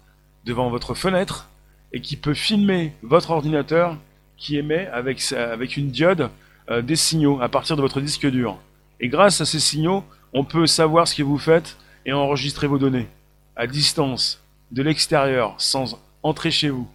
devant 0.44 0.68
votre 0.68 0.94
fenêtre, 0.94 1.48
et 1.92 2.00
qui 2.00 2.16
peut 2.16 2.34
filmer 2.34 2.94
votre 3.02 3.30
ordinateur 3.30 3.96
qui 4.36 4.56
émet 4.56 4.88
avec, 4.88 5.76
une 5.76 5.90
diode 5.90 6.30
euh, 6.70 6.82
des 6.82 6.96
signaux 6.96 7.40
à 7.40 7.48
partir 7.48 7.76
de 7.76 7.82
votre 7.82 8.00
disque 8.00 8.26
dur. 8.26 8.58
Et 9.00 9.08
grâce 9.08 9.40
à 9.40 9.44
ces 9.44 9.60
signaux, 9.60 10.04
on 10.32 10.44
peut 10.44 10.66
savoir 10.66 11.06
ce 11.06 11.14
que 11.14 11.22
vous 11.22 11.38
faites 11.38 11.76
et 12.04 12.12
enregistrer 12.12 12.66
vos 12.66 12.78
données 12.78 13.08
à 13.56 13.66
distance, 13.66 14.42
de 14.70 14.82
l'extérieur, 14.82 15.54
sans 15.58 16.00
entrer 16.22 16.50
chez 16.50 16.70
vous. 16.70 16.88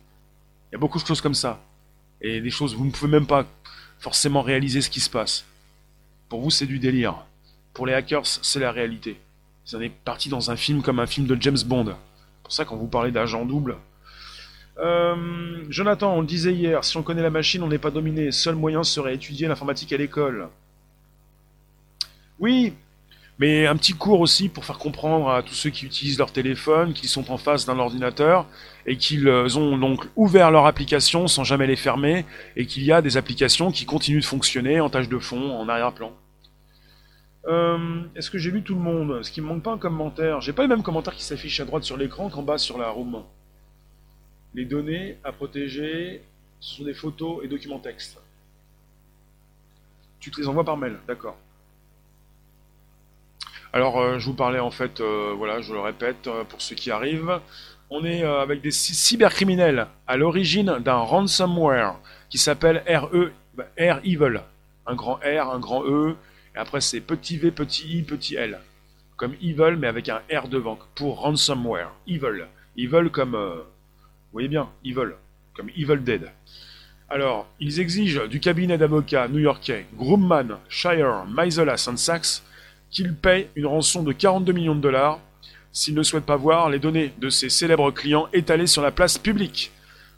Il 0.69 0.73
y 0.73 0.75
a 0.75 0.79
beaucoup 0.79 0.99
de 0.99 1.05
choses 1.05 1.21
comme 1.21 1.35
ça 1.35 1.61
et 2.21 2.41
des 2.41 2.49
choses, 2.49 2.75
vous 2.75 2.85
ne 2.85 2.91
pouvez 2.91 3.11
même 3.11 3.27
pas 3.27 3.45
forcément 3.99 4.41
réaliser 4.41 4.81
ce 4.81 4.89
qui 4.89 4.99
se 4.99 5.09
passe. 5.09 5.45
Pour 6.29 6.41
vous, 6.41 6.51
c'est 6.51 6.65
du 6.65 6.79
délire. 6.79 7.25
Pour 7.73 7.85
les 7.85 7.93
hackers, 7.93 8.25
c'est 8.25 8.59
la 8.59 8.71
réalité. 8.71 9.19
Ça 9.65 9.79
est 9.79 9.89
parti 9.89 10.29
dans 10.29 10.49
un 10.49 10.55
film 10.55 10.81
comme 10.81 10.99
un 10.99 11.05
film 11.05 11.27
de 11.27 11.37
James 11.39 11.57
Bond. 11.65 11.85
C'est 11.85 12.43
pour 12.43 12.51
ça, 12.53 12.65
quand 12.65 12.75
vous 12.75 12.87
parlez 12.87 13.11
d'agent 13.11 13.45
double. 13.45 13.77
Euh, 14.79 15.63
Jonathan, 15.69 16.15
on 16.15 16.21
le 16.21 16.27
disait 16.27 16.53
hier, 16.53 16.83
si 16.83 16.97
on 16.97 17.03
connaît 17.03 17.21
la 17.21 17.29
machine, 17.29 17.63
on 17.63 17.67
n'est 17.67 17.77
pas 17.77 17.91
dominé. 17.91 18.31
Seul 18.31 18.55
moyen 18.55 18.83
serait 18.83 19.15
étudier 19.15 19.47
l'informatique 19.47 19.91
à 19.93 19.97
l'école. 19.97 20.49
Oui, 22.39 22.73
mais 23.39 23.67
un 23.67 23.75
petit 23.75 23.93
cours 23.93 24.19
aussi 24.19 24.49
pour 24.49 24.65
faire 24.65 24.79
comprendre 24.79 25.29
à 25.29 25.43
tous 25.43 25.53
ceux 25.53 25.69
qui 25.69 25.85
utilisent 25.85 26.17
leur 26.17 26.31
téléphone, 26.31 26.93
qui 26.93 27.07
sont 27.07 27.31
en 27.31 27.37
face 27.37 27.65
d'un 27.65 27.77
ordinateur, 27.77 28.45
et 28.85 28.97
qu'ils 28.97 29.27
euh, 29.27 29.55
ont 29.57 29.77
donc 29.77 30.07
ouvert 30.15 30.49
leur 30.49 30.65
application 30.65 31.27
sans 31.27 31.43
jamais 31.43 31.67
les 31.67 31.75
fermer, 31.75 32.25
et 32.55 32.65
qu'il 32.65 32.83
y 32.83 32.91
a 32.91 33.01
des 33.01 33.17
applications 33.17 33.71
qui 33.71 33.85
continuent 33.85 34.21
de 34.21 34.25
fonctionner 34.25 34.79
en 34.79 34.89
tâche 34.89 35.09
de 35.09 35.19
fond, 35.19 35.51
en 35.51 35.69
arrière-plan. 35.69 36.13
Euh, 37.45 38.01
Est-ce 38.15 38.29
que 38.31 38.37
j'ai 38.37 38.51
lu 38.51 38.63
tout 38.63 38.75
le 38.75 38.81
monde? 38.81 39.17
Est-ce 39.19 39.31
qu'il 39.31 39.43
me 39.43 39.49
manque 39.49 39.63
pas 39.63 39.71
un 39.71 39.77
commentaire 39.77 40.41
J'ai 40.41 40.53
pas 40.53 40.63
le 40.63 40.69
même 40.69 40.83
commentaire 40.83 41.15
qui 41.15 41.23
s'affiche 41.23 41.59
à 41.59 41.65
droite 41.65 41.83
sur 41.83 41.95
l'écran 41.95 42.29
qu'en 42.29 42.43
bas 42.43 42.57
sur 42.57 42.77
la 42.77 42.89
room. 42.89 43.23
Les 44.53 44.65
données 44.65 45.17
à 45.23 45.31
protéger, 45.31 46.23
ce 46.59 46.77
sont 46.77 46.83
des 46.83 46.93
photos 46.93 47.43
et 47.43 47.47
documents 47.47 47.79
texte. 47.79 48.19
Tu 50.19 50.31
te 50.31 50.41
les 50.41 50.47
envoies 50.47 50.65
par 50.65 50.75
mail, 50.75 50.97
d'accord. 51.07 51.37
Alors, 53.77 53.99
euh, 53.99 54.17
je 54.17 54.25
vous 54.25 54.33
parlais 54.33 54.57
en 54.57 54.71
fait, 54.71 55.01
euh, 55.01 55.35
voilà, 55.37 55.61
je 55.61 55.71
le 55.71 55.79
répète 55.79 56.25
euh, 56.25 56.43
pour 56.43 56.63
ceux 56.63 56.73
qui 56.73 56.89
arrivent, 56.89 57.39
on 57.91 58.03
est 58.03 58.23
avec 58.23 58.61
des 58.61 58.71
cybercriminels 58.71 59.85
à 60.07 60.17
l'origine 60.17 60.79
d'un 60.79 60.95
ransomware 60.95 61.99
qui 62.31 62.39
s'appelle 62.39 62.83
RE, 62.89 63.29
bah, 63.55 63.67
R 63.79 63.99
Evil. 64.03 64.41
Un 64.87 64.95
grand 64.95 65.17
R, 65.17 65.51
un 65.53 65.59
grand 65.59 65.83
E, 65.85 66.15
et 66.55 66.57
après 66.57 66.81
c'est 66.81 67.01
petit 67.01 67.37
V, 67.37 67.51
petit 67.51 67.99
I, 67.99 68.01
petit 68.01 68.33
L. 68.33 68.57
Comme 69.15 69.35
Evil, 69.43 69.75
mais 69.77 69.85
avec 69.85 70.09
un 70.09 70.21
R 70.33 70.47
devant, 70.47 70.79
pour 70.95 71.19
ransomware. 71.19 71.91
Evil. 72.07 72.47
Evil 72.77 73.11
comme, 73.11 73.33
vous 73.33 74.31
voyez 74.33 74.47
bien, 74.47 74.69
Evil. 74.83 75.13
Comme 75.55 75.69
Evil 75.69 75.99
Dead. 75.99 76.31
Alors, 77.09 77.45
ils 77.59 77.79
exigent 77.79 78.25
du 78.25 78.39
cabinet 78.39 78.79
d'avocats 78.79 79.27
new-yorkais 79.27 79.85
Grumman, 79.93 80.57
Shire, 80.67 81.25
Maisola, 81.27 81.77
Sachs 81.77 82.41
qu'il 82.91 83.13
paye 83.15 83.47
une 83.55 83.65
rançon 83.65 84.03
de 84.03 84.13
42 84.13 84.53
millions 84.53 84.75
de 84.75 84.81
dollars 84.81 85.19
s'il 85.71 85.93
ne 85.93 86.03
souhaite 86.03 86.25
pas 86.25 86.37
voir 86.37 86.69
les 86.69 86.79
données 86.79 87.13
de 87.19 87.29
ses 87.29 87.49
célèbres 87.49 87.91
clients 87.91 88.27
étalées 88.33 88.67
sur 88.67 88.81
la 88.81 88.91
place 88.91 89.17
publique. 89.17 89.71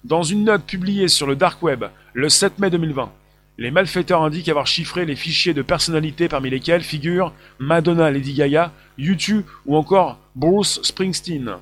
Dans 0.04 0.24
une 0.24 0.46
note 0.46 0.64
publiée 0.64 1.10
sur 1.10 1.28
le 1.28 1.36
dark 1.36 1.62
web 1.62 1.86
le 2.14 2.30
7 2.30 2.60
mai 2.60 2.70
2020, 2.70 3.12
les 3.58 3.72
malfaiteurs 3.72 4.24
indiquent 4.24 4.48
avoir 4.48 4.68
chiffré 4.68 5.06
les 5.06 5.18
fichiers 5.18 5.54
de 5.54 5.62
personnalités 5.62 6.30
parmi 6.30 6.50
lesquels 6.50 6.82
figurent 6.82 7.34
Madonna, 7.60 8.10
Lady 8.10 8.34
Gaga, 8.34 8.72
YouTube 8.98 9.44
ou 9.66 9.76
encore 9.76 10.18
Bruce 10.36 10.80
Springsteen, 10.82 11.58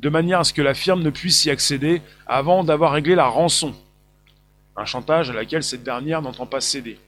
de 0.00 0.08
manière 0.08 0.40
à 0.40 0.44
ce 0.44 0.52
que 0.52 0.62
la 0.62 0.74
firme 0.74 1.04
ne 1.04 1.10
puisse 1.10 1.44
y 1.44 1.50
accéder 1.50 2.02
avant 2.26 2.64
d'avoir 2.64 2.90
réglé 2.90 3.14
la 3.14 3.28
rançon. 3.28 3.74
Un 4.76 4.84
chantage 4.84 5.30
à 5.30 5.32
laquelle 5.32 5.62
cette 5.62 5.84
dernière 5.84 6.20
n'entend 6.20 6.46
pas 6.46 6.60
céder. 6.60 6.98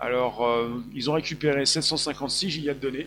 Alors, 0.00 0.46
ils 0.94 1.10
ont 1.10 1.14
récupéré 1.14 1.66
756 1.66 2.50
gigas 2.50 2.74
de 2.74 2.78
données. 2.78 3.06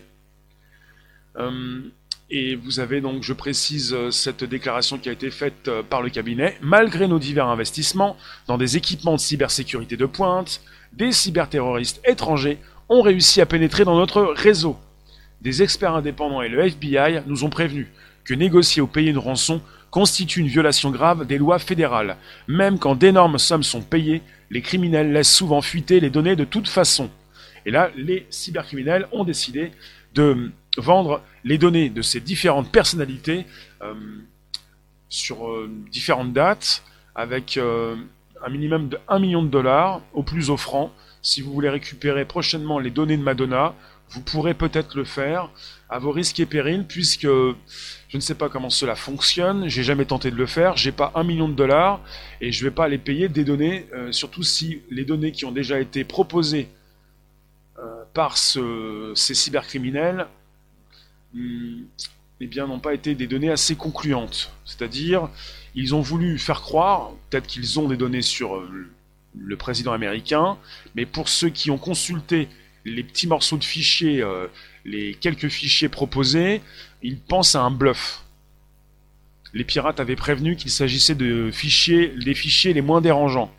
Et 2.34 2.56
vous 2.56 2.80
avez 2.80 3.02
donc, 3.02 3.22
je 3.22 3.34
précise, 3.34 3.92
euh, 3.92 4.10
cette 4.10 4.42
déclaration 4.42 4.96
qui 4.96 5.10
a 5.10 5.12
été 5.12 5.30
faite 5.30 5.68
euh, 5.68 5.82
par 5.82 6.00
le 6.00 6.08
cabinet. 6.08 6.56
Malgré 6.62 7.06
nos 7.06 7.18
divers 7.18 7.46
investissements 7.46 8.16
dans 8.46 8.56
des 8.56 8.78
équipements 8.78 9.16
de 9.16 9.20
cybersécurité 9.20 9.98
de 9.98 10.06
pointe, 10.06 10.62
des 10.94 11.12
cyberterroristes 11.12 12.00
étrangers 12.06 12.56
ont 12.88 13.02
réussi 13.02 13.42
à 13.42 13.46
pénétrer 13.46 13.84
dans 13.84 13.98
notre 13.98 14.22
réseau. 14.22 14.78
Des 15.42 15.62
experts 15.62 15.94
indépendants 15.94 16.40
et 16.40 16.48
le 16.48 16.64
FBI 16.64 17.20
nous 17.26 17.44
ont 17.44 17.50
prévenus 17.50 17.88
que 18.24 18.32
négocier 18.32 18.80
ou 18.80 18.86
payer 18.86 19.10
une 19.10 19.18
rançon 19.18 19.60
constitue 19.92 20.40
une 20.40 20.48
violation 20.48 20.90
grave 20.90 21.26
des 21.26 21.38
lois 21.38 21.60
fédérales. 21.60 22.16
Même 22.48 22.78
quand 22.78 22.96
d'énormes 22.96 23.38
sommes 23.38 23.62
sont 23.62 23.82
payées, 23.82 24.22
les 24.50 24.62
criminels 24.62 25.12
laissent 25.12 25.32
souvent 25.32 25.60
fuiter 25.60 26.00
les 26.00 26.10
données 26.10 26.34
de 26.34 26.44
toute 26.44 26.66
façon. 26.66 27.10
Et 27.66 27.70
là, 27.70 27.90
les 27.94 28.26
cybercriminels 28.30 29.06
ont 29.12 29.22
décidé 29.22 29.70
de 30.14 30.50
vendre 30.78 31.22
les 31.44 31.58
données 31.58 31.90
de 31.90 32.00
ces 32.00 32.20
différentes 32.20 32.72
personnalités 32.72 33.44
euh, 33.82 33.92
sur 35.10 35.46
euh, 35.46 35.70
différentes 35.90 36.32
dates 36.32 36.82
avec 37.14 37.58
euh, 37.58 37.94
un 38.44 38.48
minimum 38.48 38.88
de 38.88 38.98
1 39.08 39.18
million 39.18 39.42
de 39.42 39.48
dollars 39.48 40.00
au 40.14 40.22
plus 40.22 40.48
offrant. 40.48 40.90
Si 41.20 41.42
vous 41.42 41.52
voulez 41.52 41.68
récupérer 41.68 42.24
prochainement 42.24 42.78
les 42.78 42.90
données 42.90 43.18
de 43.18 43.22
Madonna, 43.22 43.74
vous 44.12 44.20
pourrez 44.20 44.54
peut-être 44.54 44.96
le 44.96 45.04
faire 45.04 45.50
à 45.88 45.98
vos 45.98 46.12
risques 46.12 46.40
et 46.40 46.46
périls 46.46 46.84
puisque 46.86 47.26
je 47.26 48.16
ne 48.16 48.20
sais 48.20 48.34
pas 48.34 48.48
comment 48.48 48.70
cela 48.70 48.94
fonctionne, 48.94 49.68
j'ai 49.68 49.82
jamais 49.82 50.04
tenté 50.04 50.30
de 50.30 50.36
le 50.36 50.46
faire, 50.46 50.76
j'ai 50.76 50.92
pas 50.92 51.12
un 51.14 51.24
million 51.24 51.48
de 51.48 51.54
dollars 51.54 52.00
et 52.40 52.52
je 52.52 52.64
vais 52.64 52.70
pas 52.70 52.84
aller 52.84 52.98
payer 52.98 53.28
des 53.28 53.44
données, 53.44 53.86
surtout 54.10 54.42
si 54.42 54.82
les 54.90 55.04
données 55.04 55.32
qui 55.32 55.44
ont 55.44 55.52
déjà 55.52 55.80
été 55.80 56.04
proposées 56.04 56.68
par 58.12 58.36
ces 58.36 59.34
cybercriminels 59.34 60.26
eh 61.34 62.46
bien, 62.46 62.66
n'ont 62.66 62.80
pas 62.80 62.94
été 62.94 63.14
des 63.14 63.26
données 63.26 63.50
assez 63.50 63.76
concluantes. 63.76 64.52
C'est-à-dire, 64.64 65.28
ils 65.74 65.94
ont 65.94 66.00
voulu 66.00 66.38
faire 66.38 66.60
croire, 66.60 67.12
peut-être 67.30 67.46
qu'ils 67.46 67.78
ont 67.78 67.88
des 67.88 67.96
données 67.96 68.22
sur 68.22 68.56
euh, 68.56 68.90
le 69.38 69.56
président 69.56 69.92
américain, 69.92 70.58
mais 70.94 71.06
pour 71.06 71.28
ceux 71.28 71.48
qui 71.48 71.70
ont 71.70 71.78
consulté 71.78 72.48
les 72.84 73.02
petits 73.02 73.26
morceaux 73.26 73.56
de 73.56 73.64
fichiers, 73.64 74.22
euh, 74.22 74.48
les 74.84 75.14
quelques 75.14 75.48
fichiers 75.48 75.88
proposés, 75.88 76.60
ils 77.02 77.18
pensent 77.18 77.54
à 77.54 77.62
un 77.62 77.70
bluff. 77.70 78.24
Les 79.52 79.64
pirates 79.64 80.00
avaient 80.00 80.16
prévenu 80.16 80.56
qu'il 80.56 80.70
s'agissait 80.70 81.14
de 81.14 81.50
fichiers, 81.50 82.08
des 82.08 82.34
fichiers 82.34 82.72
les 82.72 82.80
moins 82.80 83.00
dérangeants. 83.00 83.52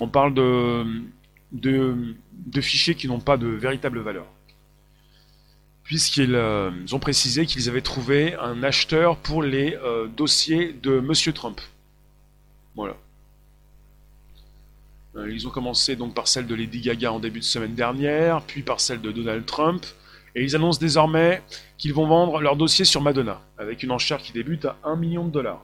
On 0.00 0.08
parle 0.08 0.34
de, 0.34 0.84
fichiers 2.60 2.94
qui 2.94 3.08
n'ont 3.08 3.20
pas 3.20 3.36
de 3.36 3.48
véritable 3.48 4.00
valeur 4.00 4.26
puisqu'ils 5.84 6.36
euh, 6.36 6.70
ont 6.92 6.98
précisé 7.00 7.44
qu'ils 7.44 7.68
avaient 7.68 7.82
trouvé 7.82 8.34
un 8.36 8.62
acheteur 8.62 9.16
pour 9.16 9.42
les 9.42 9.74
euh, 9.74 10.06
dossiers 10.06 10.72
de 10.72 11.00
Monsieur 11.00 11.32
Trump. 11.32 11.60
Voilà. 12.76 12.96
Euh, 15.16 15.30
ils 15.30 15.46
ont 15.46 15.50
commencé 15.50 15.96
donc 15.96 16.14
par 16.14 16.28
celle 16.28 16.46
de 16.46 16.54
Lady 16.54 16.80
Gaga 16.80 17.12
en 17.12 17.20
début 17.20 17.40
de 17.40 17.44
semaine 17.44 17.74
dernière, 17.74 18.42
puis 18.42 18.62
par 18.62 18.80
celle 18.80 19.00
de 19.00 19.12
Donald 19.12 19.44
Trump, 19.44 19.84
et 20.34 20.42
ils 20.42 20.56
annoncent 20.56 20.80
désormais 20.80 21.42
qu'ils 21.76 21.92
vont 21.92 22.06
vendre 22.06 22.40
leur 22.40 22.56
dossier 22.56 22.84
sur 22.84 23.02
Madonna, 23.02 23.40
avec 23.58 23.82
une 23.82 23.90
enchère 23.90 24.18
qui 24.18 24.32
débute 24.32 24.64
à 24.64 24.76
1 24.84 24.96
million 24.96 25.24
de 25.26 25.30
dollars. 25.30 25.62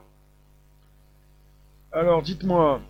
Alors 1.91 2.21
dites-moi, 2.21 2.81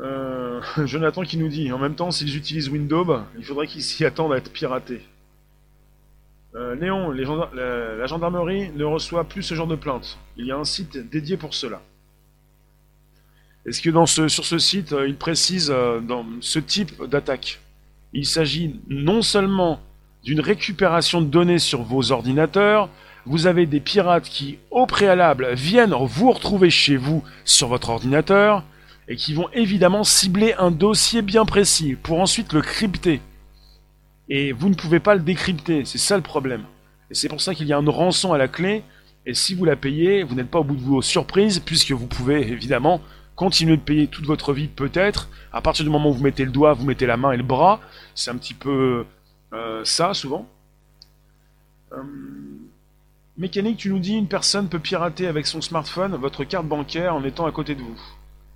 Euh, 0.00 0.60
Jonathan 0.86 1.22
qui 1.22 1.36
nous 1.36 1.48
dit, 1.48 1.72
en 1.72 1.78
même 1.78 1.94
temps, 1.94 2.10
s'ils 2.10 2.36
utilisent 2.36 2.68
Windows, 2.68 3.20
il 3.38 3.44
faudrait 3.44 3.66
qu'ils 3.66 3.82
s'y 3.82 4.04
attendent 4.04 4.32
à 4.32 4.36
être 4.36 4.52
piratés. 4.52 5.02
Euh, 6.54 6.74
Léon, 6.76 7.10
la, 7.10 8.06
gendarmerie 8.06 8.70
ne 8.70 8.84
reçoit 8.84 9.24
plus 9.24 9.42
ce 9.42 9.54
genre 9.54 9.66
de 9.66 9.74
plainte. 9.74 10.18
Il 10.36 10.46
y 10.46 10.52
a 10.52 10.56
un 10.56 10.64
site 10.64 10.96
dédié 11.10 11.36
pour 11.36 11.54
cela. 11.54 11.80
Est-ce 13.66 13.80
que 13.80 14.28
sur 14.28 14.44
ce 14.44 14.58
site, 14.58 14.92
euh, 14.92 15.08
il 15.08 15.16
précise 15.16 15.68
dans 15.68 16.26
ce 16.40 16.58
type 16.58 17.02
d'attaque 17.04 17.60
Il 18.12 18.26
s'agit 18.26 18.76
non 18.88 19.22
seulement 19.22 19.80
d'une 20.22 20.40
récupération 20.40 21.20
de 21.20 21.26
données 21.26 21.58
sur 21.58 21.82
vos 21.82 22.12
ordinateurs, 22.12 22.88
vous 23.26 23.46
avez 23.46 23.66
des 23.66 23.80
pirates 23.80 24.28
qui, 24.28 24.58
au 24.70 24.86
préalable, 24.86 25.54
viennent 25.54 25.94
vous 25.94 26.30
retrouver 26.30 26.70
chez 26.70 26.96
vous 26.96 27.22
sur 27.44 27.68
votre 27.68 27.90
ordinateur, 27.90 28.64
et 29.08 29.16
qui 29.16 29.34
vont 29.34 29.48
évidemment 29.52 30.04
cibler 30.04 30.54
un 30.58 30.70
dossier 30.70 31.22
bien 31.22 31.44
précis 31.44 31.96
pour 32.02 32.20
ensuite 32.20 32.52
le 32.52 32.62
crypter. 32.62 33.20
Et 34.28 34.52
vous 34.52 34.68
ne 34.68 34.74
pouvez 34.74 35.00
pas 35.00 35.14
le 35.14 35.20
décrypter, 35.20 35.84
c'est 35.84 35.98
ça 35.98 36.16
le 36.16 36.22
problème. 36.22 36.64
Et 37.10 37.14
c'est 37.14 37.28
pour 37.28 37.40
ça 37.40 37.54
qu'il 37.54 37.66
y 37.66 37.72
a 37.72 37.78
une 37.78 37.88
rançon 37.88 38.32
à 38.32 38.38
la 38.38 38.48
clé, 38.48 38.82
et 39.26 39.34
si 39.34 39.54
vous 39.54 39.64
la 39.64 39.76
payez, 39.76 40.22
vous 40.22 40.34
n'êtes 40.34 40.50
pas 40.50 40.60
au 40.60 40.64
bout 40.64 40.76
de 40.76 40.82
vos 40.82 41.02
surprises, 41.02 41.60
puisque 41.60 41.92
vous 41.92 42.06
pouvez 42.06 42.40
évidemment 42.40 43.00
continuer 43.36 43.76
de 43.76 43.82
payer 43.82 44.06
toute 44.06 44.26
votre 44.26 44.52
vie 44.52 44.68
peut-être. 44.68 45.28
À 45.52 45.60
partir 45.60 45.84
du 45.84 45.90
moment 45.90 46.10
où 46.10 46.14
vous 46.14 46.22
mettez 46.22 46.44
le 46.44 46.50
doigt, 46.50 46.72
vous 46.72 46.84
mettez 46.84 47.06
la 47.06 47.16
main 47.16 47.32
et 47.32 47.36
le 47.36 47.42
bras, 47.42 47.80
c'est 48.14 48.30
un 48.30 48.36
petit 48.36 48.54
peu 48.54 49.06
euh, 49.52 49.84
ça 49.84 50.14
souvent. 50.14 50.48
Euh, 51.92 52.02
mécanique, 53.36 53.78
tu 53.78 53.90
nous 53.90 53.98
dis, 53.98 54.14
une 54.14 54.28
personne 54.28 54.68
peut 54.68 54.78
pirater 54.78 55.26
avec 55.26 55.46
son 55.46 55.60
smartphone 55.60 56.16
votre 56.16 56.44
carte 56.44 56.66
bancaire 56.66 57.14
en 57.14 57.24
étant 57.24 57.46
à 57.46 57.52
côté 57.52 57.74
de 57.74 57.82
vous. 57.82 58.00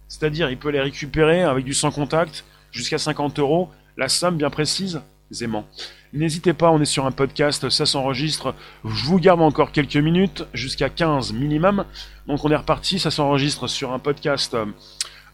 C'est-à-dire, 0.08 0.50
il 0.50 0.58
peut 0.58 0.70
les 0.70 0.80
récupérer 0.80 1.42
avec 1.42 1.64
du 1.64 1.74
sans 1.74 1.90
contact 1.90 2.44
jusqu'à 2.72 2.98
50 2.98 3.38
euros, 3.38 3.70
la 3.96 4.08
somme 4.08 4.36
bien 4.36 4.50
précise, 4.50 5.02
N'hésitez 6.12 6.54
pas, 6.54 6.70
on 6.70 6.80
est 6.80 6.86
sur 6.86 7.04
un 7.04 7.10
podcast, 7.10 7.68
ça 7.68 7.84
s'enregistre. 7.84 8.54
Je 8.84 9.04
vous 9.04 9.18
garde 9.18 9.42
encore 9.42 9.72
quelques 9.72 9.96
minutes, 9.96 10.46
jusqu'à 10.54 10.88
15 10.88 11.32
minimum. 11.32 11.84
Donc 12.26 12.44
on 12.44 12.50
est 12.50 12.56
reparti, 12.56 12.98
ça 12.98 13.10
s'enregistre 13.10 13.66
sur 13.66 13.92
un 13.92 13.98
podcast 13.98 14.54
euh, 14.54 14.64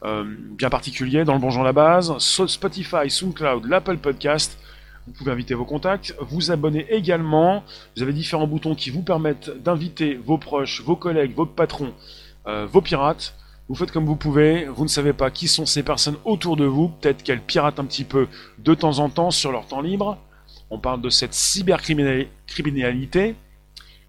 euh, 0.04 0.24
bien 0.26 0.68
particulier, 0.68 1.24
dans 1.24 1.34
le 1.34 1.38
Bonjour 1.38 1.62
la 1.62 1.72
base, 1.72 2.18
Spotify, 2.18 3.08
SoundCloud, 3.08 3.66
l'Apple 3.66 3.98
Podcast. 3.98 4.58
Vous 5.06 5.12
pouvez 5.12 5.32
inviter 5.32 5.54
vos 5.54 5.64
contacts, 5.64 6.14
vous 6.20 6.50
abonner 6.50 6.86
également. 6.90 7.62
Vous 7.96 8.02
avez 8.02 8.12
différents 8.12 8.46
boutons 8.46 8.74
qui 8.74 8.90
vous 8.90 9.02
permettent 9.02 9.50
d'inviter 9.62 10.14
vos 10.14 10.38
proches, 10.38 10.82
vos 10.82 10.96
collègues, 10.96 11.34
vos 11.34 11.46
patrons, 11.46 11.92
euh, 12.46 12.66
vos 12.66 12.80
pirates. 12.80 13.34
Vous 13.68 13.74
faites 13.74 13.92
comme 13.92 14.04
vous 14.04 14.16
pouvez, 14.16 14.66
vous 14.66 14.84
ne 14.84 14.88
savez 14.88 15.14
pas 15.14 15.30
qui 15.30 15.48
sont 15.48 15.64
ces 15.64 15.82
personnes 15.82 16.18
autour 16.26 16.56
de 16.56 16.66
vous, 16.66 16.88
peut-être 16.88 17.22
qu'elles 17.22 17.40
piratent 17.40 17.80
un 17.80 17.86
petit 17.86 18.04
peu 18.04 18.28
de 18.58 18.74
temps 18.74 18.98
en 18.98 19.08
temps 19.08 19.30
sur 19.30 19.52
leur 19.52 19.66
temps 19.66 19.80
libre. 19.80 20.18
On 20.68 20.78
parle 20.78 21.00
de 21.00 21.08
cette 21.08 21.32
cybercriminalité, 21.32 23.36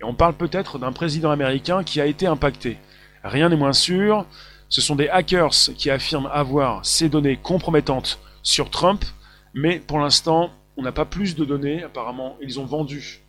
et 0.01 0.03
on 0.03 0.13
parle 0.13 0.33
peut-être 0.33 0.77
d'un 0.77 0.91
président 0.91 1.31
américain 1.31 1.85
qui 1.85 2.01
a 2.01 2.05
été 2.05 2.27
impacté. 2.27 2.77
Rien 3.23 3.47
n'est 3.47 3.55
moins 3.55 3.71
sûr, 3.71 4.25
ce 4.67 4.81
sont 4.81 4.97
des 4.97 5.07
hackers 5.07 5.53
qui 5.77 5.89
affirment 5.89 6.29
avoir 6.33 6.85
ces 6.85 7.07
données 7.07 7.37
compromettantes 7.37 8.19
sur 8.43 8.69
Trump, 8.69 9.05
mais 9.53 9.79
pour 9.79 9.99
l'instant, 9.99 10.51
on 10.75 10.81
n'a 10.81 10.91
pas 10.91 11.05
plus 11.05 11.35
de 11.35 11.45
données, 11.45 11.81
apparemment 11.81 12.35
ils 12.41 12.59
ont 12.59 12.65
vendu 12.65 13.21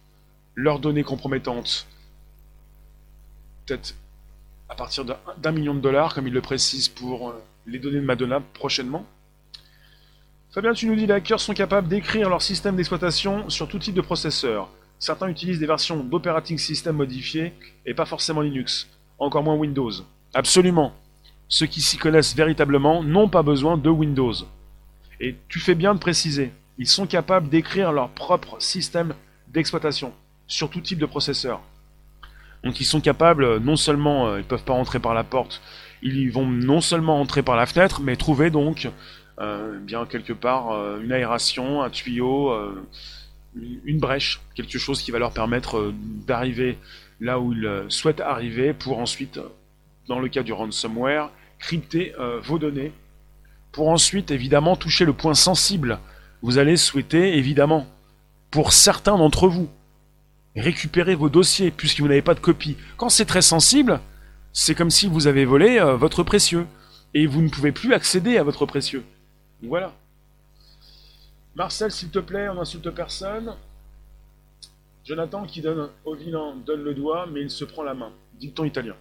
leurs 0.56 0.80
données 0.80 1.04
compromettantes. 1.04 1.86
Peut-être 3.64 3.94
à 4.68 4.74
partir 4.74 5.04
d'un 5.04 5.52
million 5.52 5.74
de 5.74 5.80
dollars, 5.80 6.14
comme 6.14 6.26
il 6.26 6.32
le 6.32 6.40
précise 6.40 6.88
pour 6.88 7.30
euh, 7.30 7.42
les 7.66 7.78
données 7.78 8.00
de 8.00 8.04
Madonna 8.04 8.40
prochainement. 8.54 9.06
Fabien, 10.50 10.72
tu 10.72 10.86
nous 10.86 10.96
dis 10.96 11.06
les 11.06 11.12
hackers 11.12 11.40
sont 11.40 11.54
capables 11.54 11.88
d'écrire 11.88 12.28
leur 12.28 12.42
système 12.42 12.76
d'exploitation 12.76 13.48
sur 13.50 13.68
tout 13.68 13.78
type 13.78 13.94
de 13.94 14.00
processeur. 14.00 14.70
Certains 14.98 15.28
utilisent 15.28 15.58
des 15.58 15.66
versions 15.66 16.02
d'operating 16.02 16.58
system 16.58 16.96
modifiées 16.96 17.52
et 17.84 17.94
pas 17.94 18.06
forcément 18.06 18.40
Linux, 18.40 18.88
encore 19.18 19.42
moins 19.42 19.54
Windows. 19.54 19.92
Absolument. 20.34 20.94
Ceux 21.48 21.66
qui 21.66 21.80
s'y 21.80 21.98
connaissent 21.98 22.34
véritablement 22.34 23.02
n'ont 23.02 23.28
pas 23.28 23.42
besoin 23.42 23.76
de 23.76 23.90
Windows. 23.90 24.32
Et 25.20 25.36
tu 25.48 25.60
fais 25.60 25.74
bien 25.74 25.94
de 25.94 26.00
préciser, 26.00 26.52
ils 26.78 26.88
sont 26.88 27.06
capables 27.06 27.48
d'écrire 27.48 27.92
leur 27.92 28.10
propre 28.10 28.56
système 28.60 29.14
d'exploitation 29.48 30.12
sur 30.46 30.70
tout 30.70 30.80
type 30.80 30.98
de 30.98 31.06
processeur. 31.06 31.60
Donc 32.66 32.80
ils 32.80 32.84
sont 32.84 33.00
capables, 33.00 33.58
non 33.58 33.76
seulement 33.76 34.26
euh, 34.26 34.40
ils 34.40 34.44
peuvent 34.44 34.64
pas 34.64 34.72
entrer 34.72 34.98
par 34.98 35.14
la 35.14 35.22
porte, 35.22 35.62
ils 36.02 36.32
vont 36.32 36.46
non 36.46 36.80
seulement 36.80 37.20
entrer 37.20 37.44
par 37.44 37.54
la 37.54 37.64
fenêtre, 37.64 38.00
mais 38.00 38.16
trouver 38.16 38.50
donc 38.50 38.88
euh, 39.38 39.78
bien 39.78 40.04
quelque 40.04 40.32
part 40.32 40.72
euh, 40.72 41.00
une 41.00 41.12
aération, 41.12 41.82
un 41.82 41.90
tuyau, 41.90 42.52
une 43.54 44.00
brèche, 44.00 44.40
quelque 44.56 44.78
chose 44.78 45.00
qui 45.00 45.12
va 45.12 45.20
leur 45.20 45.30
permettre 45.30 45.94
d'arriver 46.26 46.76
là 47.20 47.38
où 47.38 47.52
ils 47.52 47.84
souhaitent 47.88 48.20
arriver 48.20 48.72
pour 48.72 48.98
ensuite, 48.98 49.38
dans 50.08 50.18
le 50.18 50.26
cas 50.28 50.42
du 50.42 50.52
ransomware, 50.52 51.30
crypter 51.60 52.14
vos 52.42 52.58
données 52.58 52.92
pour 53.70 53.90
ensuite 53.90 54.32
évidemment 54.32 54.74
toucher 54.74 55.04
le 55.04 55.12
point 55.12 55.34
sensible. 55.34 56.00
Vous 56.42 56.58
allez 56.58 56.76
souhaiter 56.76 57.38
évidemment, 57.38 57.86
pour 58.50 58.72
certains 58.72 59.16
d'entre 59.16 59.46
vous, 59.46 59.68
récupérez 60.56 61.14
vos 61.14 61.28
dossiers 61.28 61.70
puisque 61.70 62.00
vous 62.00 62.08
n'avez 62.08 62.22
pas 62.22 62.34
de 62.34 62.40
copie. 62.40 62.76
Quand 62.96 63.08
c'est 63.08 63.24
très 63.24 63.42
sensible, 63.42 64.00
c'est 64.52 64.74
comme 64.74 64.90
si 64.90 65.06
vous 65.06 65.26
avez 65.26 65.44
volé 65.44 65.78
euh, 65.78 65.96
votre 65.96 66.22
précieux. 66.22 66.66
et 67.14 67.26
vous 67.26 67.40
ne 67.40 67.48
pouvez 67.48 67.72
plus 67.72 67.94
accéder 67.94 68.36
à 68.36 68.42
votre 68.42 68.66
précieux. 68.66 69.02
Voilà. 69.62 69.94
Marcel, 71.54 71.90
s'il 71.90 72.10
te 72.10 72.18
plaît, 72.18 72.48
on 72.48 72.54
n'insulte 72.54 72.90
personne. 72.90 73.54
Jonathan 75.04 75.44
qui 75.44 75.62
donne 75.62 75.88
au 76.04 76.14
vilain 76.14 76.54
donne 76.66 76.82
le 76.82 76.92
doigt, 76.92 77.26
mais 77.32 77.40
il 77.42 77.50
se 77.50 77.64
prend 77.64 77.82
la 77.82 77.94
main. 77.94 78.12
Dicton 78.38 78.64
italien. 78.64 78.96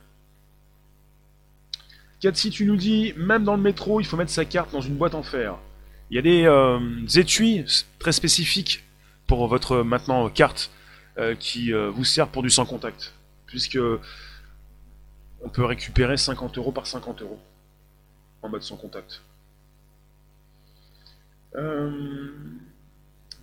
si 2.33 2.49
tu 2.51 2.65
nous 2.65 2.77
dis, 2.77 3.13
même 3.17 3.43
dans 3.43 3.55
le 3.55 3.61
métro, 3.61 3.99
il 3.99 4.05
faut 4.05 4.15
mettre 4.15 4.31
sa 4.31 4.45
carte 4.45 4.71
dans 4.71 4.81
une 4.81 4.95
boîte 4.95 5.15
en 5.15 5.23
fer. 5.23 5.57
Il 6.09 6.15
y 6.15 6.19
a 6.19 6.21
des 6.21 6.45
euh, 6.45 6.79
étuis 7.15 7.65
très 7.99 8.11
spécifiques 8.11 8.83
pour 9.27 9.47
votre 9.47 9.77
maintenant 9.83 10.29
carte 10.29 10.71
qui 11.39 11.73
euh, 11.73 11.89
vous 11.89 12.03
sert 12.03 12.27
pour 12.27 12.43
du 12.43 12.49
sans 12.49 12.65
contact, 12.65 13.13
puisque 13.45 13.79
on 15.41 15.49
peut 15.49 15.65
récupérer 15.65 16.17
50 16.17 16.57
euros 16.57 16.71
par 16.71 16.87
50 16.87 17.21
euros 17.21 17.39
en 18.41 18.49
mode 18.49 18.63
sans 18.63 18.77
contact. 18.77 19.21
Euh... 21.55 21.91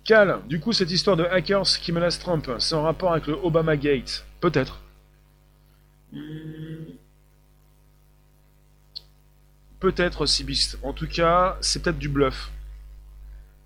Cal, 0.03 0.41
du 0.47 0.59
coup, 0.59 0.73
cette 0.73 0.91
histoire 0.91 1.15
de 1.15 1.23
hackers 1.23 1.79
qui 1.81 1.91
menacent 1.93 2.19
Trump, 2.19 2.49
c'est 2.59 2.75
en 2.75 2.83
rapport 2.83 3.13
avec 3.13 3.27
le 3.27 3.33
Obama 3.41 3.77
Gate 3.77 4.25
Peut-être. 4.41 4.81
Hmm. 6.11 6.97
Peut-être, 9.79 10.25
Sibist. 10.25 10.77
En 10.83 10.93
tout 10.93 11.07
cas, 11.07 11.57
c'est 11.61 11.81
peut-être 11.81 11.99
du 11.99 12.09
bluff. 12.09 12.51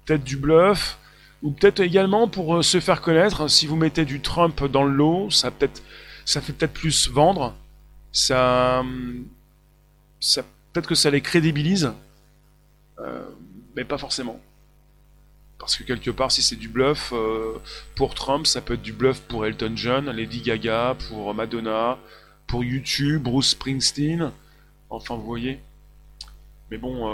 Peut-être 0.06 0.24
du 0.24 0.38
bluff, 0.38 0.98
ou 1.44 1.52
peut-être 1.52 1.80
également 1.80 2.28
pour 2.28 2.58
euh, 2.58 2.64
se 2.64 2.80
faire 2.80 3.02
connaître. 3.02 3.48
Si 3.48 3.68
vous 3.68 3.76
mettez 3.76 4.06
du 4.06 4.22
Trump 4.22 4.64
dans 4.66 4.84
le 4.84 4.94
lot, 4.94 5.30
ça, 5.30 5.52
peut 5.52 5.70
ça 6.26 6.42
fait 6.42 6.54
peut-être 6.54 6.74
plus 6.74 7.10
vendre. 7.10 7.56
Ça, 8.12 8.84
ça 10.20 10.44
peut-être 10.74 10.88
que 10.88 10.96
ça 10.96 11.12
les 11.12 11.22
crédibilise, 11.22 11.94
euh, 13.00 13.24
mais 13.76 13.84
pas 13.84 13.98
forcément. 13.98 14.40
Parce 15.60 15.76
que 15.76 15.84
quelque 15.84 16.12
part, 16.12 16.32
si 16.32 16.42
c'est 16.42 16.56
du 16.56 16.70
bluff 16.70 17.12
euh, 17.14 17.60
pour 17.96 18.16
Trump, 18.16 18.48
ça 18.48 18.62
peut 18.62 18.76
être 18.76 18.82
du 18.82 18.94
bluff 18.94 19.22
pour 19.22 19.46
Elton 19.46 19.74
John, 19.76 20.10
Lady 20.10 20.42
Gaga, 20.42 20.96
pour 21.08 21.34
Madonna, 21.34 21.98
pour 22.48 22.64
YouTube, 22.64 23.24
Bruce 23.24 23.50
Springsteen. 23.50 24.32
Enfin, 24.90 25.16
vous 25.16 25.26
voyez. 25.26 25.60
Mais 26.72 26.78
bon, 26.78 27.08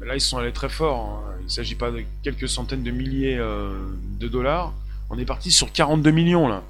là, 0.00 0.14
ils 0.14 0.20
sont 0.20 0.38
allés 0.38 0.52
très 0.52 0.68
fort. 0.68 1.24
Hein. 1.26 1.34
Il 1.40 1.44
ne 1.44 1.48
s'agit 1.48 1.74
pas 1.74 1.90
de 1.90 2.04
quelques 2.22 2.48
centaines 2.48 2.82
de 2.82 2.90
milliers 2.90 3.36
de 3.36 4.28
dollars. 4.28 4.72
On 5.10 5.18
est 5.18 5.24
parti 5.24 5.50
sur 5.50 5.72
42 5.72 6.10
millions, 6.10 6.48
là. 6.48 6.62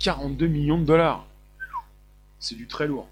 42 0.00 0.46
millions 0.46 0.78
de 0.78 0.84
dollars. 0.84 1.24
C'est 2.38 2.56
du 2.56 2.66
très 2.66 2.86
lourd. 2.86 3.08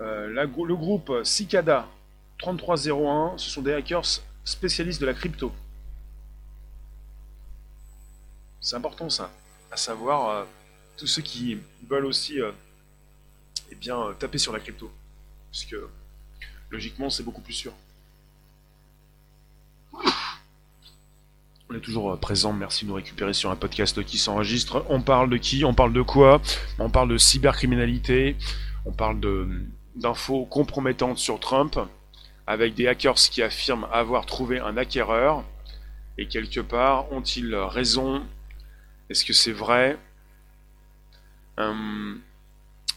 Euh, 0.00 0.28
le 0.28 0.76
groupe 0.76 1.12
Cicada 1.24 1.88
3301, 2.38 3.36
ce 3.36 3.50
sont 3.50 3.62
des 3.62 3.72
hackers 3.72 4.04
spécialistes 4.44 5.00
de 5.00 5.06
la 5.06 5.14
crypto. 5.14 5.52
C'est 8.60 8.76
important 8.76 9.10
ça, 9.10 9.32
à 9.70 9.76
savoir 9.76 10.28
euh, 10.28 10.44
tous 10.96 11.06
ceux 11.06 11.22
qui 11.22 11.58
veulent 11.88 12.06
aussi 12.06 12.40
euh, 12.40 12.52
eh 13.70 13.74
bien, 13.74 14.14
taper 14.18 14.38
sur 14.38 14.52
la 14.52 14.60
crypto. 14.60 14.90
Puisque 15.50 15.76
logiquement 16.70 17.10
c'est 17.10 17.22
beaucoup 17.22 17.40
plus 17.40 17.54
sûr. 17.54 17.72
On 21.70 21.74
est 21.74 21.80
toujours 21.80 22.18
présent, 22.18 22.54
merci 22.54 22.86
de 22.86 22.88
nous 22.88 22.94
récupérer 22.94 23.34
sur 23.34 23.50
un 23.50 23.56
podcast 23.56 24.02
qui 24.02 24.16
s'enregistre. 24.16 24.86
On 24.88 25.02
parle 25.02 25.28
de 25.28 25.36
qui? 25.36 25.66
On 25.66 25.74
parle 25.74 25.92
de 25.92 26.00
quoi? 26.00 26.40
On 26.78 26.88
parle 26.88 27.10
de 27.10 27.18
cybercriminalité, 27.18 28.36
on 28.86 28.92
parle 28.92 29.20
d'infos 29.94 30.46
compromettantes 30.46 31.18
sur 31.18 31.38
Trump, 31.40 31.78
avec 32.46 32.74
des 32.74 32.88
hackers 32.88 33.16
qui 33.16 33.42
affirment 33.42 33.86
avoir 33.92 34.24
trouvé 34.24 34.58
un 34.60 34.78
acquéreur, 34.78 35.44
et 36.16 36.26
quelque 36.26 36.60
part, 36.60 37.12
ont-ils 37.12 37.54
raison? 37.54 38.22
Est-ce 39.10 39.26
que 39.26 39.34
c'est 39.34 39.52
vrai? 39.52 39.98
Hum, 41.58 42.18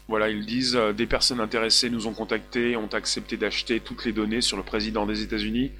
Voilà, 0.07 0.29
ils 0.29 0.45
disent, 0.45 0.77
euh, 0.77 0.93
des 0.93 1.07
personnes 1.07 1.39
intéressées 1.41 1.89
nous 1.89 2.07
ont 2.07 2.13
contactés, 2.13 2.77
ont 2.77 2.87
accepté 2.87 3.35
d'acheter 3.35 3.81
toutes 3.81 4.05
les 4.05 4.13
données 4.13 4.41
sur 4.41 4.55
le 4.55 4.63
président 4.63 5.05
des 5.05 5.23
États-Unis 5.23 5.71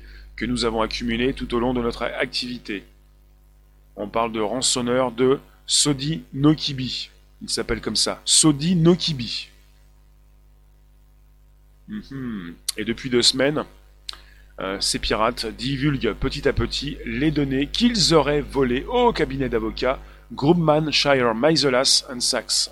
que 0.41 0.47
nous 0.47 0.65
avons 0.65 0.81
accumulées 0.81 1.35
tout 1.35 1.53
au 1.53 1.59
long 1.59 1.71
de 1.71 1.83
notre 1.83 2.01
activité. 2.01 2.83
On 3.95 4.07
parle 4.07 4.31
de 4.31 4.39
rançonneur 4.39 5.11
de 5.11 5.39
Sodi 5.67 6.23
Nokibi. 6.33 7.11
Il 7.43 7.49
s'appelle 7.49 7.79
comme 7.79 7.95
ça, 7.95 8.23
Sodi 8.25 8.75
Nokibi. 8.75 9.49
Mhm. 11.87 12.55
Et 12.75 12.85
depuis 12.85 13.11
deux 13.11 13.21
semaines, 13.21 13.65
euh, 14.59 14.81
ces 14.81 14.97
pirates 14.97 15.45
divulguent 15.45 16.15
petit 16.15 16.47
à 16.47 16.53
petit 16.53 16.97
les 17.05 17.29
données 17.29 17.67
qu'ils 17.67 18.15
auraient 18.15 18.41
volées 18.41 18.85
au 18.85 19.13
cabinet 19.13 19.47
d'avocats 19.47 19.99
Grumman, 20.33 20.89
Shire, 20.91 21.35
Maisolas 21.35 22.03
Sachs. 22.17 22.71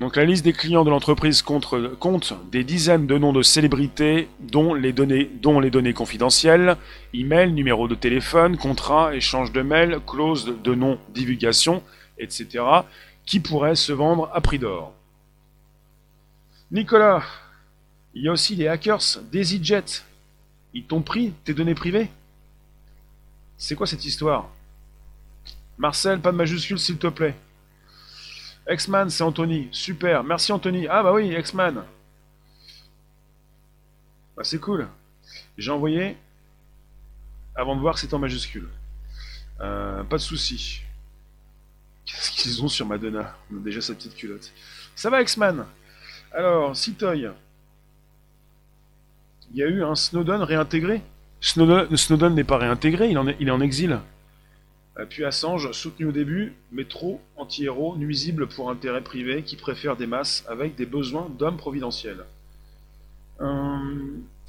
Donc 0.00 0.16
la 0.16 0.24
liste 0.24 0.46
des 0.46 0.54
clients 0.54 0.82
de 0.82 0.88
l'entreprise 0.88 1.42
compte 1.42 2.32
des 2.50 2.64
dizaines 2.64 3.06
de 3.06 3.18
noms 3.18 3.34
de 3.34 3.42
célébrités, 3.42 4.30
dont 4.40 4.72
les 4.72 4.94
données, 4.94 5.30
dont 5.42 5.60
les 5.60 5.70
données 5.70 5.92
confidentielles, 5.92 6.78
email, 7.12 7.52
numéro 7.52 7.86
de 7.86 7.94
téléphone, 7.94 8.56
contrat, 8.56 9.14
échange 9.14 9.52
de 9.52 9.60
mails, 9.60 10.00
clause 10.06 10.54
de 10.64 10.74
non-divulgation, 10.74 11.82
etc., 12.16 12.64
qui 13.26 13.40
pourraient 13.40 13.76
se 13.76 13.92
vendre 13.92 14.30
à 14.32 14.40
prix 14.40 14.58
d'or. 14.58 14.94
Nicolas, 16.70 17.22
il 18.14 18.22
y 18.22 18.28
a 18.28 18.32
aussi 18.32 18.56
les 18.56 18.68
hackers 18.68 19.20
d'EasyJet. 19.30 20.02
Ils 20.72 20.84
t'ont 20.84 21.02
pris 21.02 21.34
tes 21.44 21.52
données 21.52 21.74
privées? 21.74 22.08
C'est 23.58 23.74
quoi 23.74 23.86
cette 23.86 24.06
histoire? 24.06 24.48
Marcel, 25.76 26.20
pas 26.20 26.32
de 26.32 26.38
majuscule 26.38 26.78
s'il 26.78 26.96
te 26.96 27.08
plaît. 27.08 27.34
X-Man, 28.68 29.10
c'est 29.10 29.22
Anthony. 29.22 29.68
Super. 29.72 30.24
Merci 30.24 30.52
Anthony. 30.52 30.86
Ah 30.88 31.02
bah 31.02 31.12
oui, 31.12 31.34
X-Man. 31.36 31.82
Bah 34.36 34.44
c'est 34.44 34.58
cool. 34.58 34.88
J'ai 35.58 35.70
envoyé 35.70 36.16
avant 37.54 37.76
de 37.76 37.80
voir 37.80 37.98
c'était 37.98 38.14
en 38.14 38.18
majuscule. 38.18 38.68
Euh, 39.60 40.02
pas 40.04 40.16
de 40.16 40.22
souci. 40.22 40.82
Qu'est-ce 42.06 42.30
qu'ils 42.30 42.64
ont 42.64 42.68
sur 42.68 42.86
Madonna? 42.86 43.36
On 43.52 43.58
a 43.58 43.60
déjà 43.60 43.80
sa 43.80 43.94
petite 43.94 44.14
culotte. 44.14 44.52
Ça 44.94 45.10
va 45.10 45.20
X-Man? 45.22 45.66
Alors, 46.32 46.76
Citoy 46.76 47.28
il 49.52 49.58
y 49.58 49.62
a 49.62 49.66
eu 49.66 49.82
un 49.82 49.94
Snowden 49.96 50.42
réintégré? 50.42 51.02
Snowden, 51.40 52.34
n'est 52.34 52.44
pas 52.44 52.58
réintégré, 52.58 53.10
il 53.10 53.48
est 53.48 53.50
en 53.50 53.60
exil. 53.60 53.98
Euh, 54.98 55.06
puis 55.08 55.24
Assange, 55.24 55.70
soutenu 55.72 56.06
au 56.06 56.12
début, 56.12 56.54
mais 56.72 56.84
trop 56.84 57.20
anti-héros, 57.36 57.96
nuisible 57.96 58.48
pour 58.48 58.70
intérêt 58.70 59.02
privé, 59.02 59.42
qui 59.42 59.56
préfère 59.56 59.96
des 59.96 60.06
masses 60.06 60.44
avec 60.48 60.74
des 60.74 60.86
besoins 60.86 61.28
d'hommes 61.38 61.56
providentiels. 61.56 62.24
Euh, 63.40 63.46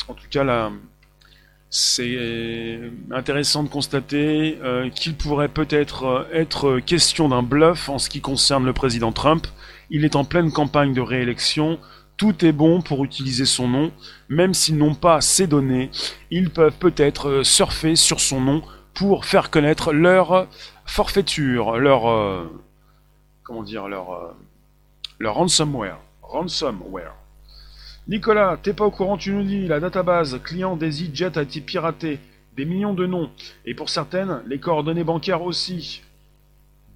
en 0.07 0.13
tout 0.13 0.27
cas, 0.29 0.43
là, 0.43 0.71
c'est 1.69 2.79
intéressant 3.11 3.63
de 3.63 3.69
constater 3.69 4.57
euh, 4.61 4.89
qu'il 4.89 5.15
pourrait 5.15 5.47
peut-être 5.47 6.27
être 6.33 6.79
question 6.79 7.29
d'un 7.29 7.43
bluff 7.43 7.87
en 7.87 7.97
ce 7.97 8.09
qui 8.09 8.19
concerne 8.19 8.65
le 8.65 8.73
président 8.73 9.11
Trump. 9.11 9.47
Il 9.89 10.03
est 10.03 10.15
en 10.15 10.25
pleine 10.25 10.51
campagne 10.51 10.93
de 10.93 11.01
réélection 11.01 11.79
tout 12.21 12.45
est 12.45 12.51
bon 12.51 12.83
pour 12.83 13.03
utiliser 13.03 13.45
son 13.45 13.67
nom, 13.67 13.91
même 14.29 14.53
s'ils 14.53 14.77
n'ont 14.77 14.93
pas 14.93 15.21
ses 15.21 15.47
données, 15.47 15.89
ils 16.29 16.51
peuvent 16.51 16.77
peut-être 16.79 17.41
surfer 17.41 17.95
sur 17.95 18.19
son 18.19 18.39
nom 18.39 18.61
pour 18.93 19.25
faire 19.25 19.49
connaître 19.49 19.93
leur 19.93 20.47
forfaiture, 20.85 21.77
leur 21.77 22.09
euh, 22.09 22.45
comment 23.43 23.63
dire, 23.63 23.85
euh, 23.85 24.33
leur 25.19 25.35
ransomware, 25.35 25.99
ransomware. 26.21 27.15
Nicolas, 28.07 28.57
t'es 28.61 28.73
pas 28.73 28.85
au 28.85 28.91
courant, 28.91 29.17
tu 29.17 29.31
nous 29.31 29.43
dis, 29.43 29.67
la 29.67 29.79
database 29.79 30.39
client 30.43 30.75
des 30.75 31.23
a 31.23 31.41
été 31.41 31.61
piratée, 31.61 32.19
des 32.55 32.65
millions 32.65 32.93
de 32.93 33.05
noms, 33.05 33.29
et 33.65 33.73
pour 33.73 33.89
certaines, 33.89 34.41
les 34.47 34.59
coordonnées 34.59 35.03
bancaires 35.03 35.43
aussi. 35.43 36.01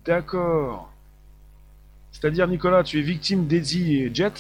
D'accord. 0.06 0.92
C'est-à-dire, 2.12 2.48
Nicolas, 2.48 2.84
tu 2.84 3.00
es 3.00 3.02
victime 3.02 3.48
d'EasyJet 3.48 4.34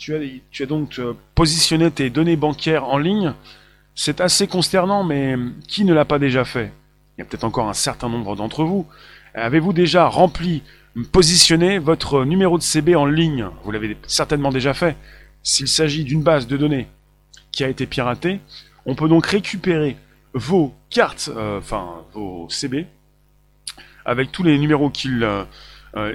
tu 0.00 0.62
as, 0.62 0.66
donc 0.66 0.98
euh, 0.98 1.12
positionné 1.34 1.90
tes 1.90 2.08
données 2.08 2.36
bancaires 2.36 2.84
en 2.84 2.96
ligne. 2.96 3.34
C'est 3.94 4.20
assez 4.20 4.46
consternant, 4.46 5.04
mais 5.04 5.36
qui 5.68 5.84
ne 5.84 5.92
l'a 5.92 6.04
pas 6.04 6.18
déjà 6.18 6.44
fait? 6.44 6.72
Il 7.16 7.20
y 7.20 7.22
a 7.22 7.24
peut-être 7.24 7.44
encore 7.44 7.68
un 7.68 7.74
certain 7.74 8.08
nombre 8.08 8.36
d'entre 8.36 8.64
vous. 8.64 8.86
Avez-vous 9.34 9.72
déjà 9.72 10.06
rempli, 10.06 10.62
positionné 11.12 11.78
votre 11.78 12.24
numéro 12.24 12.56
de 12.56 12.62
CB 12.62 12.96
en 12.96 13.06
ligne? 13.06 13.48
Vous 13.62 13.70
l'avez 13.70 13.96
certainement 14.06 14.50
déjà 14.50 14.74
fait. 14.74 14.96
S'il 15.42 15.68
s'agit 15.68 16.04
d'une 16.04 16.22
base 16.22 16.46
de 16.46 16.56
données 16.56 16.88
qui 17.52 17.64
a 17.64 17.68
été 17.68 17.86
piratée, 17.86 18.40
on 18.86 18.94
peut 18.94 19.08
donc 19.08 19.26
récupérer 19.26 19.96
vos 20.32 20.74
cartes, 20.88 21.30
euh, 21.34 21.58
enfin 21.58 22.04
vos 22.14 22.48
CB, 22.48 22.86
avec 24.04 24.32
tous 24.32 24.42
les 24.42 24.58
numéros 24.58 24.90
qu'il 24.90 25.22
euh, 25.22 25.44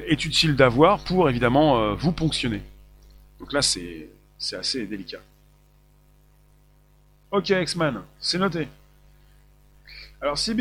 est 0.08 0.26
utile 0.26 0.56
d'avoir 0.56 1.00
pour 1.00 1.30
évidemment 1.30 1.94
vous 1.94 2.12
ponctionner. 2.12 2.62
Donc 3.40 3.54
là, 3.54 3.62
C'est 3.62 4.56
assez 4.56 4.86
délicat. 4.86 5.20
Ok, 7.32 7.50
X-Man, 7.50 8.02
c'est 8.20 8.38
noté. 8.38 8.68
Alors, 10.22 10.38
si 10.38 10.56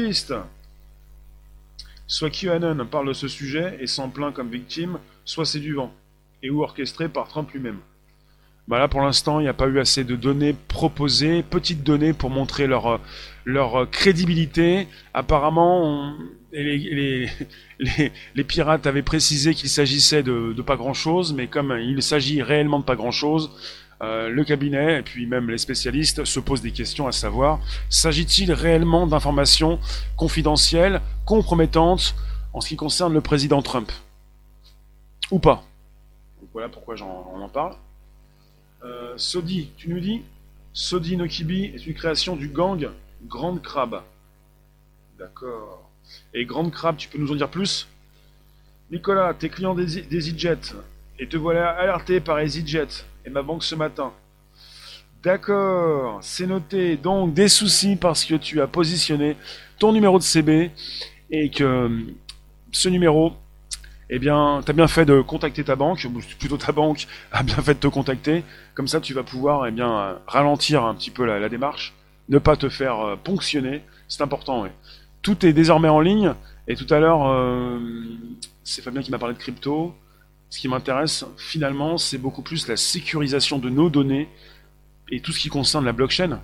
soit 2.06 2.30
QAnon 2.30 2.86
parle 2.86 3.08
de 3.08 3.12
ce 3.12 3.28
sujet 3.28 3.78
et 3.80 3.86
s'en 3.86 4.10
plaint 4.10 4.34
comme 4.34 4.50
victime, 4.50 4.98
soit 5.24 5.46
c'est 5.46 5.60
du 5.60 5.74
vent, 5.74 5.92
et 6.42 6.50
ou 6.50 6.62
orchestré 6.62 7.08
par 7.08 7.28
Trump 7.28 7.50
lui-même. 7.52 7.78
Bah 8.66 8.78
là, 8.78 8.88
pour 8.88 9.02
l'instant, 9.02 9.40
il 9.40 9.42
n'y 9.42 9.48
a 9.48 9.54
pas 9.54 9.66
eu 9.66 9.78
assez 9.78 10.04
de 10.04 10.16
données 10.16 10.54
proposées, 10.68 11.42
petites 11.42 11.82
données 11.82 12.14
pour 12.14 12.30
montrer 12.30 12.66
leur, 12.66 12.98
leur 13.44 13.90
crédibilité. 13.90 14.88
Apparemment, 15.12 16.16
les, 16.52 17.28
pirates 18.46 18.86
avaient 18.86 19.02
précisé 19.02 19.54
qu'il 19.54 19.68
s'agissait 19.68 20.22
de, 20.22 20.54
pas 20.62 20.76
grand-chose, 20.76 21.34
mais 21.34 21.46
comme 21.46 21.76
il 21.78 22.02
s'agit 22.02 22.42
réellement 22.42 22.78
de 22.78 22.84
pas 22.84 22.96
grand-chose, 22.96 23.50
euh, 24.02 24.28
le 24.28 24.44
cabinet 24.44 24.98
et 24.98 25.02
puis 25.02 25.26
même 25.26 25.50
les 25.50 25.58
spécialistes 25.58 26.24
se 26.24 26.40
posent 26.40 26.62
des 26.62 26.72
questions 26.72 27.06
à 27.06 27.12
savoir 27.12 27.60
s'agit-il 27.88 28.52
réellement 28.52 29.06
d'informations 29.06 29.78
confidentielles, 30.16 31.00
compromettantes 31.24 32.14
en 32.52 32.60
ce 32.60 32.68
qui 32.68 32.76
concerne 32.76 33.12
le 33.12 33.20
président 33.20 33.62
Trump 33.62 33.90
Ou 35.30 35.38
pas? 35.38 35.64
Voilà 36.52 36.68
pourquoi 36.68 36.96
j'en, 36.96 37.32
on 37.34 37.40
en 37.40 37.48
parle. 37.48 37.74
Euh, 38.84 39.14
Sodi, 39.16 39.70
tu 39.76 39.88
nous 39.88 40.00
dis 40.00 40.22
Sodi 40.72 41.16
Nokibi 41.16 41.66
est 41.74 41.86
une 41.86 41.94
création 41.94 42.36
du 42.36 42.48
gang 42.48 42.88
Grande 43.26 43.62
Crabe. 43.62 44.02
D'accord. 45.18 45.90
Et 46.34 46.44
Grande 46.44 46.70
Crabe, 46.70 46.96
tu 46.96 47.08
peux 47.08 47.18
nous 47.18 47.32
en 47.32 47.36
dire 47.36 47.48
plus? 47.48 47.88
Nicolas, 48.90 49.32
t'es 49.34 49.48
client 49.48 49.74
d'EasyJet 49.74 50.74
et 51.18 51.28
te 51.28 51.36
voilà 51.36 51.70
alerté 51.70 52.20
par 52.20 52.40
EasyJet 52.40 53.06
et 53.24 53.30
ma 53.30 53.42
banque 53.42 53.64
ce 53.64 53.74
matin. 53.74 54.12
D'accord, 55.22 56.18
c'est 56.22 56.46
noté. 56.46 56.96
Donc 56.96 57.32
des 57.32 57.48
soucis 57.48 57.96
parce 57.96 58.24
que 58.24 58.34
tu 58.34 58.60
as 58.60 58.66
positionné 58.66 59.36
ton 59.78 59.92
numéro 59.92 60.18
de 60.18 60.22
CB 60.22 60.70
et 61.30 61.50
que 61.50 61.90
ce 62.72 62.88
numéro 62.88 63.32
eh 64.10 64.18
bien, 64.18 64.60
tu 64.64 64.70
as 64.70 64.74
bien 64.74 64.86
fait 64.86 65.06
de 65.06 65.20
contacter 65.22 65.64
ta 65.64 65.76
banque, 65.76 66.06
ou 66.08 66.20
plutôt 66.38 66.56
ta 66.58 66.72
banque 66.72 67.06
a 67.32 67.42
bien 67.42 67.56
fait 67.56 67.74
de 67.74 67.80
te 67.80 67.86
contacter. 67.86 68.44
Comme 68.74 68.86
ça, 68.86 69.00
tu 69.00 69.14
vas 69.14 69.22
pouvoir 69.22 69.66
eh 69.66 69.70
bien, 69.70 70.18
ralentir 70.26 70.84
un 70.84 70.94
petit 70.94 71.10
peu 71.10 71.24
la, 71.24 71.48
démarche, 71.48 71.94
ne 72.28 72.38
pas 72.38 72.56
te 72.56 72.68
faire 72.68 73.00
euh, 73.00 73.16
ponctionner. 73.16 73.82
C'est 74.08 74.22
important. 74.22 74.66
Tout 75.22 75.46
est 75.46 75.52
désormais 75.52 75.88
en 75.88 76.00
ligne. 76.00 76.34
Et 76.68 76.76
tout 76.76 76.86
à 76.92 77.00
l'heure, 77.00 77.26
euh, 77.26 77.78
c'est 78.62 78.82
Fabien 78.82 79.02
qui 79.02 79.10
m'a 79.10 79.18
parlé 79.18 79.34
de 79.34 79.38
crypto. 79.38 79.94
Ce 80.50 80.58
qui 80.60 80.68
m'intéresse 80.68 81.24
finalement, 81.36 81.98
c'est 81.98 82.18
beaucoup 82.18 82.42
plus 82.42 82.68
la 82.68 82.76
sécurisation 82.76 83.58
de 83.58 83.70
nos 83.70 83.90
données 83.90 84.28
et 85.10 85.20
tout 85.20 85.32
ce 85.32 85.40
qui 85.40 85.48
concerne 85.48 85.84
la 85.84 85.92
blockchain. 85.92 86.40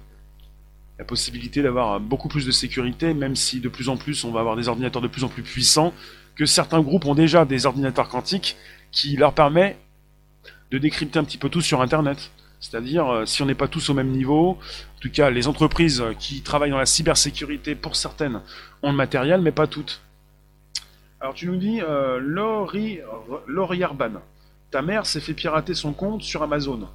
La 0.98 1.04
possibilité 1.04 1.62
d'avoir 1.62 2.00
beaucoup 2.00 2.28
plus 2.28 2.44
de 2.44 2.50
sécurité, 2.50 3.14
même 3.14 3.36
si 3.36 3.60
de 3.60 3.68
plus 3.68 3.88
en 3.88 3.96
plus 3.96 4.24
on 4.24 4.32
va 4.32 4.40
avoir 4.40 4.56
des 4.56 4.68
ordinateurs 4.68 5.00
de 5.00 5.08
plus 5.08 5.24
en 5.24 5.28
plus 5.28 5.42
puissants 5.42 5.94
que 6.36 6.46
certains 6.46 6.80
groupes 6.80 7.06
ont 7.06 7.14
déjà 7.14 7.44
des 7.44 7.66
ordinateurs 7.66 8.08
quantiques 8.08 8.56
qui 8.90 9.16
leur 9.16 9.34
permet 9.34 9.78
de 10.70 10.78
décrypter 10.78 11.18
un 11.18 11.24
petit 11.24 11.38
peu 11.38 11.48
tout 11.48 11.60
sur 11.60 11.80
Internet. 11.80 12.30
C'est-à-dire, 12.60 13.08
euh, 13.08 13.26
si 13.26 13.42
on 13.42 13.46
n'est 13.46 13.54
pas 13.54 13.68
tous 13.68 13.88
au 13.88 13.94
même 13.94 14.10
niveau, 14.10 14.50
en 14.50 15.00
tout 15.00 15.10
cas, 15.10 15.30
les 15.30 15.48
entreprises 15.48 16.04
qui 16.18 16.42
travaillent 16.42 16.70
dans 16.70 16.78
la 16.78 16.86
cybersécurité, 16.86 17.74
pour 17.74 17.96
certaines, 17.96 18.42
ont 18.82 18.90
le 18.90 18.96
matériel, 18.96 19.40
mais 19.40 19.52
pas 19.52 19.66
toutes. 19.66 20.02
Alors 21.20 21.34
tu 21.34 21.46
nous 21.46 21.56
dis, 21.56 21.80
euh, 21.82 22.18
Laurie, 22.18 23.00
Laurie 23.46 23.82
Arban, 23.84 24.22
ta 24.70 24.80
mère 24.80 25.04
s'est 25.04 25.20
fait 25.20 25.34
pirater 25.34 25.74
son 25.74 25.92
compte 25.92 26.22
sur 26.22 26.42
Amazon. 26.42 26.88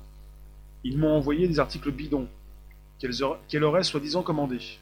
Ils 0.83 0.97
m'ont 0.97 1.15
envoyé 1.15 1.47
des 1.47 1.59
articles 1.59 1.91
bidons 1.91 2.27
qu'elle 3.47 3.63
aurait 3.63 3.83
soi-disant 3.83 4.23
commandés. 4.23 4.79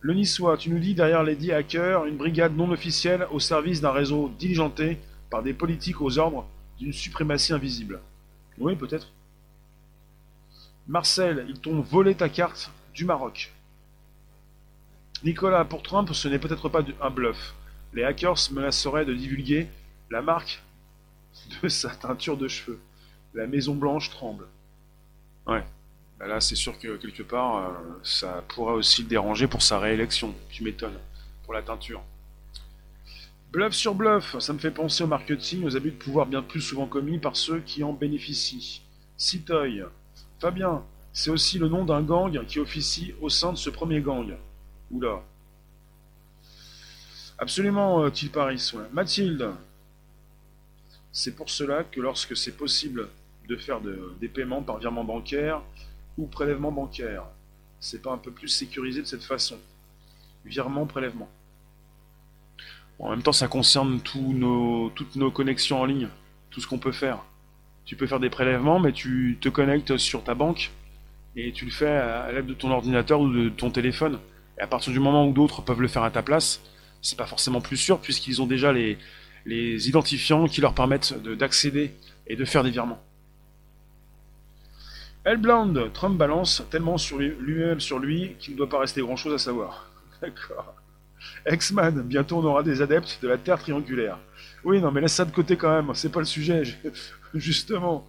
Le 0.00 0.14
Niçois, 0.14 0.56
tu 0.56 0.70
nous 0.70 0.78
dis 0.78 0.94
derrière 0.94 1.24
les 1.24 1.34
dix 1.34 1.50
hackers, 1.50 2.04
une 2.04 2.16
brigade 2.16 2.56
non 2.56 2.70
officielle 2.70 3.26
au 3.32 3.40
service 3.40 3.80
d'un 3.80 3.90
réseau 3.90 4.30
diligenté 4.38 4.98
par 5.28 5.42
des 5.42 5.54
politiques 5.54 6.00
aux 6.00 6.18
ordres 6.18 6.46
d'une 6.78 6.92
suprématie 6.92 7.52
invisible. 7.52 8.00
Oui, 8.58 8.76
peut-être. 8.76 9.08
Marcel, 10.86 11.46
ils 11.48 11.58
t'ont 11.58 11.80
volé 11.80 12.14
ta 12.14 12.28
carte 12.28 12.70
du 12.94 13.04
Maroc. 13.04 13.52
Nicolas, 15.24 15.64
pour 15.64 15.82
Trump, 15.82 16.12
ce 16.12 16.28
n'est 16.28 16.38
peut-être 16.38 16.68
pas 16.68 16.82
un 17.00 17.10
bluff. 17.10 17.54
Les 17.92 18.04
hackers 18.04 18.38
menaceraient 18.52 19.04
de 19.04 19.14
divulguer 19.14 19.68
la 20.10 20.22
marque 20.22 20.62
de 21.62 21.68
sa 21.68 21.90
teinture 21.90 22.36
de 22.36 22.48
cheveux. 22.48 22.80
La 23.34 23.46
Maison 23.46 23.74
Blanche 23.74 24.10
tremble. 24.10 24.46
Ouais. 25.46 25.64
Bah 26.18 26.26
là, 26.26 26.40
c'est 26.40 26.56
sûr 26.56 26.78
que 26.78 26.96
quelque 26.96 27.22
part, 27.22 27.56
euh, 27.56 27.72
ça 28.02 28.42
pourrait 28.48 28.74
aussi 28.74 29.02
le 29.02 29.08
déranger 29.08 29.46
pour 29.46 29.62
sa 29.62 29.78
réélection. 29.78 30.34
Tu 30.50 30.64
m'étonnes. 30.64 30.98
Pour 31.44 31.54
la 31.54 31.62
teinture. 31.62 32.02
Bluff 33.52 33.72
sur 33.72 33.94
bluff, 33.94 34.38
ça 34.40 34.52
me 34.52 34.58
fait 34.58 34.70
penser 34.70 35.04
au 35.04 35.06
marketing, 35.06 35.64
aux 35.64 35.74
abus 35.74 35.92
de 35.92 35.96
pouvoir 35.96 36.26
bien 36.26 36.42
plus 36.42 36.60
souvent 36.60 36.86
commis 36.86 37.18
par 37.18 37.34
ceux 37.34 37.60
qui 37.60 37.82
en 37.82 37.94
bénéficient. 37.94 38.82
Citoy. 39.16 39.82
Fabien, 40.38 40.84
c'est 41.12 41.30
aussi 41.30 41.58
le 41.58 41.68
nom 41.68 41.84
d'un 41.84 42.02
gang 42.02 42.44
qui 42.44 42.58
officie 42.58 43.14
au 43.22 43.30
sein 43.30 43.52
de 43.52 43.58
ce 43.58 43.70
premier 43.70 44.02
gang. 44.02 44.36
Oula. 44.90 45.22
Absolument, 47.38 48.02
euh, 48.02 48.10
Til 48.10 48.30
Paris. 48.30 48.72
Mathilde. 48.92 49.50
C'est 51.12 51.36
pour 51.36 51.50
cela 51.50 51.84
que 51.84 52.00
lorsque 52.00 52.36
c'est 52.36 52.56
possible 52.56 53.08
de 53.48 53.56
faire 53.56 53.80
des 54.20 54.28
paiements 54.28 54.62
par 54.62 54.78
virement 54.78 55.04
bancaire, 55.04 55.62
ou 56.18 56.26
prélèvement 56.26 56.72
bancaire. 56.72 57.24
C'est 57.80 58.02
pas 58.02 58.12
un 58.12 58.18
peu 58.18 58.30
plus 58.30 58.48
sécurisé 58.48 59.00
de 59.00 59.06
cette 59.06 59.22
façon. 59.22 59.56
Virement, 60.44 60.84
prélèvement. 60.84 61.28
en 62.98 63.10
même 63.10 63.22
temps, 63.22 63.32
ça 63.32 63.48
concerne 63.48 64.00
toutes 64.00 65.16
nos 65.16 65.30
connexions 65.30 65.80
en 65.80 65.84
ligne, 65.86 66.08
tout 66.50 66.60
ce 66.60 66.66
qu'on 66.66 66.78
peut 66.78 66.92
faire. 66.92 67.24
Tu 67.84 67.96
peux 67.96 68.06
faire 68.06 68.20
des 68.20 68.30
prélèvements, 68.30 68.80
mais 68.80 68.92
tu 68.92 69.38
te 69.40 69.48
connectes 69.48 69.96
sur 69.96 70.22
ta 70.24 70.34
banque 70.34 70.72
et 71.36 71.52
tu 71.52 71.64
le 71.64 71.70
fais 71.70 71.88
à 71.88 72.30
l'aide 72.32 72.46
de 72.46 72.54
ton 72.54 72.70
ordinateur 72.70 73.20
ou 73.20 73.32
de 73.32 73.48
ton 73.48 73.70
téléphone. 73.70 74.18
Et 74.58 74.62
à 74.62 74.66
partir 74.66 74.92
du 74.92 74.98
moment 74.98 75.26
où 75.26 75.32
d'autres 75.32 75.62
peuvent 75.62 75.80
le 75.80 75.88
faire 75.88 76.02
à 76.02 76.10
ta 76.10 76.22
place, 76.22 76.60
c'est 77.02 77.18
pas 77.18 77.26
forcément 77.26 77.60
plus 77.60 77.76
sûr 77.76 78.00
puisqu'ils 78.00 78.42
ont 78.42 78.46
déjà 78.46 78.72
les, 78.72 78.98
les 79.46 79.88
identifiants 79.88 80.46
qui 80.46 80.60
leur 80.60 80.74
permettent 80.74 81.14
d'accéder 81.22 81.94
et 82.26 82.36
de 82.36 82.44
faire 82.44 82.62
des 82.62 82.70
virements. 82.70 83.02
Hellblond, 85.24 85.90
Trump 85.92 86.16
balance 86.16 86.62
tellement 86.70 86.96
sur 86.96 87.18
lui-même 87.18 87.80
sur 87.80 87.98
lui 87.98 88.36
qu'il 88.38 88.54
ne 88.54 88.58
doit 88.58 88.68
pas 88.68 88.80
rester 88.80 89.00
grand-chose 89.00 89.34
à 89.34 89.38
savoir. 89.38 89.90
D'accord. 90.22 90.74
X-Man, 91.50 92.02
bientôt 92.02 92.38
on 92.38 92.44
aura 92.44 92.62
des 92.62 92.80
adeptes 92.80 93.18
de 93.22 93.28
la 93.28 93.36
Terre 93.36 93.58
triangulaire. 93.58 94.18
Oui, 94.64 94.80
non, 94.80 94.90
mais 94.90 95.00
laisse 95.00 95.14
ça 95.14 95.24
de 95.24 95.30
côté 95.30 95.56
quand 95.56 95.70
même, 95.70 95.94
c'est 95.94 96.10
pas 96.10 96.20
le 96.20 96.26
sujet, 96.26 96.62
justement. 97.34 98.08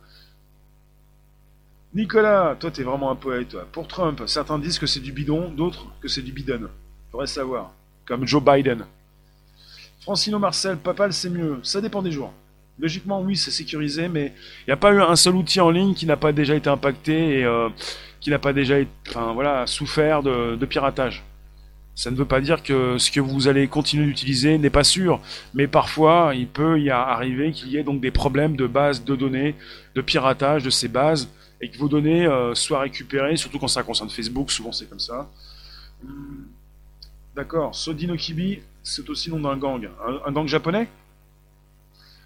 Nicolas, 1.93 2.55
toi 2.59 2.69
t'es 2.69 2.83
vraiment 2.83 3.11
un 3.11 3.15
poète, 3.15 3.49
toi. 3.49 3.67
Pour 3.71 3.87
Trump, 3.87 4.21
certains 4.27 4.59
disent 4.59 4.77
que 4.77 4.85
c'est 4.85 4.99
du 4.99 5.11
bidon, 5.11 5.49
d'autres 5.49 5.87
que 6.01 6.07
c'est 6.07 6.21
du 6.21 6.31
bidon. 6.31 6.69
Faudrait 7.11 7.27
savoir. 7.27 7.73
Comme 8.09 8.27
Joe 8.27 8.43
Biden. 8.43 8.85
Francino 10.01 10.39
Marcel, 10.39 10.77
Papal 10.77 11.13
c'est 11.13 11.29
mieux, 11.29 11.59
ça 11.61 11.79
dépend 11.79 12.01
des 12.01 12.11
jours. 12.11 12.33
Logiquement, 12.79 13.21
oui, 13.21 13.37
c'est 13.37 13.51
sécurisé, 13.51 14.07
mais 14.07 14.33
il 14.61 14.69
n'y 14.69 14.73
a 14.73 14.77
pas 14.77 14.91
eu 14.91 14.99
un 14.99 15.15
seul 15.15 15.35
outil 15.35 15.61
en 15.61 15.69
ligne 15.69 15.93
qui 15.93 16.07
n'a 16.07 16.17
pas 16.17 16.31
déjà 16.31 16.55
été 16.55 16.69
impacté 16.69 17.39
et 17.39 17.45
euh, 17.45 17.69
qui 18.19 18.31
n'a 18.31 18.39
pas 18.39 18.51
déjà 18.51 18.77
enfin, 19.07 19.33
voilà, 19.33 19.67
souffert 19.67 20.23
de, 20.23 20.65
piratage. 20.65 21.23
Ça 21.93 22.09
ne 22.09 22.15
veut 22.15 22.25
pas 22.25 22.41
dire 22.41 22.63
que 22.63 22.97
ce 22.97 23.11
que 23.11 23.19
vous 23.19 23.47
allez 23.47 23.67
continuer 23.67 24.07
d'utiliser 24.07 24.57
n'est 24.57 24.71
pas 24.71 24.85
sûr, 24.85 25.19
mais 25.53 25.67
parfois 25.67 26.31
il 26.33 26.47
peut 26.47 26.79
y 26.79 26.89
arriver 26.89 27.51
qu'il 27.51 27.67
y 27.67 27.77
ait 27.77 27.83
donc 27.83 28.01
des 28.01 28.11
problèmes 28.11 28.55
de 28.55 28.65
base 28.65 29.03
de 29.03 29.15
données, 29.15 29.53
de 29.93 30.01
piratage 30.01 30.63
de 30.63 30.71
ces 30.71 30.87
bases, 30.87 31.29
et 31.61 31.69
que 31.69 31.77
vos 31.77 31.89
données 31.89 32.25
euh, 32.25 32.55
soient 32.55 32.79
récupérées, 32.79 33.37
surtout 33.37 33.59
quand 33.59 33.67
ça 33.67 33.83
concerne 33.83 34.09
Facebook, 34.09 34.49
souvent 34.49 34.71
c'est 34.71 34.89
comme 34.89 34.99
ça. 34.99 35.29
D'accord, 37.35 37.75
Sodino 37.75 38.15
Kibi, 38.15 38.59
c'est 38.83 39.09
aussi 39.09 39.29
le 39.29 39.37
nom 39.37 39.49
d'un 39.49 39.57
gang. 39.57 39.89
un 40.25 40.31
gang 40.31 40.47
japonais? 40.47 40.87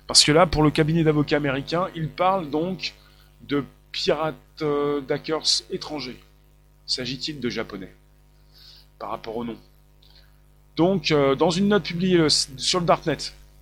Parce 0.08 0.24
que 0.24 0.32
là, 0.32 0.45
pour 0.45 0.64
le 0.64 0.72
cabinet 0.72 1.04
d'avocats 1.04 1.38
américain, 1.38 1.88
il 1.95 2.10
parle 2.10 2.49
donc 2.49 2.93
de 3.47 3.64
pirates 3.91 4.36
euh, 4.62 5.01
d'hackers 5.01 5.64
étrangers. 5.70 6.20
S'agit-il 6.86 7.39
de 7.39 7.49
japonais? 7.49 7.93
Par 8.99 9.10
rapport 9.10 9.38
au 9.38 9.45
nom. 9.45 9.58
Donc, 10.76 11.12
euh, 11.12 11.36
dans 11.36 11.49
une 11.49 11.70
note 11.70 11.84
publiée 11.84 12.18
euh, 12.18 12.30
sur 12.30 12.80
le 12.80 12.86
Darknet, 12.86 13.18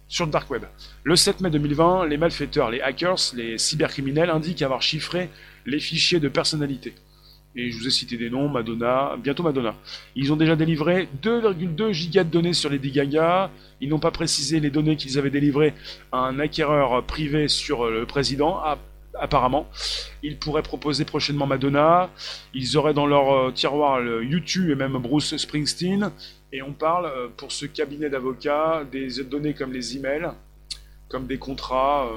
sur 0.08 0.26
le 0.26 0.32
Dark 0.32 0.50
Web, 0.50 0.64
le 1.04 1.16
7 1.16 1.42
mai 1.42 1.50
2020, 1.50 2.08
les 2.08 2.18
malfaiteurs, 2.18 2.72
les 2.72 2.82
hackers, 2.82 3.34
les 3.34 3.58
cybercriminels 3.58 4.30
indiquent 4.30 4.62
avoir 4.62 4.82
chiffré 4.82 5.30
les 5.66 5.80
fichiers 5.80 6.20
de 6.20 6.30
personnalité. 6.30 6.96
Et 7.56 7.70
je 7.70 7.78
vous 7.78 7.88
ai 7.88 7.91
cité 7.91 8.16
des 8.16 8.30
noms, 8.30 8.47
Madonna, 8.47 9.18
bientôt 9.22 9.43
Madonna. 9.43 9.76
Ils 10.16 10.32
ont 10.32 10.38
déjà 10.38 10.56
délivré 10.56 11.10
2,2 11.22 11.91
gigas 11.91 12.24
de 12.24 12.30
données 12.30 12.54
sur 12.54 12.70
les 12.70 12.80
10 12.80 12.91
gagas. 12.91 13.49
Ils 13.82 13.89
n'ont 13.89 13.99
pas 13.99 14.12
précisé 14.12 14.62
les 14.62 14.70
données 14.70 14.95
qu'ils 14.95 15.18
avaient 15.18 15.30
délivrées 15.30 15.74
à 16.14 16.20
un 16.20 16.39
acquéreur 16.39 17.04
privé 17.04 17.49
sur 17.49 17.89
le 17.89 18.06
président, 18.06 18.62
apparemment. 19.20 19.70
Ils 20.24 20.38
pourraient 20.38 20.64
proposer 20.64 21.04
prochainement 21.04 21.45
Madonna. 21.45 22.10
Ils 22.54 22.78
auraient 22.78 22.93
dans 22.93 23.06
leur 23.06 23.34
euh, 23.34 23.52
tiroir 23.52 23.99
le 23.99 24.24
YouTube 24.24 24.70
et 24.70 24.76
même 24.76 24.93
Bruce 24.93 25.36
Springsteen. 25.36 26.12
Et 26.54 26.62
on 26.62 26.72
parle, 26.72 27.08
euh, 27.08 27.28
pour 27.36 27.52
ce 27.52 27.66
cabinet 27.66 28.10
d'avocats, 28.10 28.86
des 28.89 29.24
données 29.26 29.54
comme 29.54 29.74
les 29.74 29.97
emails, 29.97 30.30
comme 31.10 31.28
des 31.28 31.38
contrats, 31.38 32.08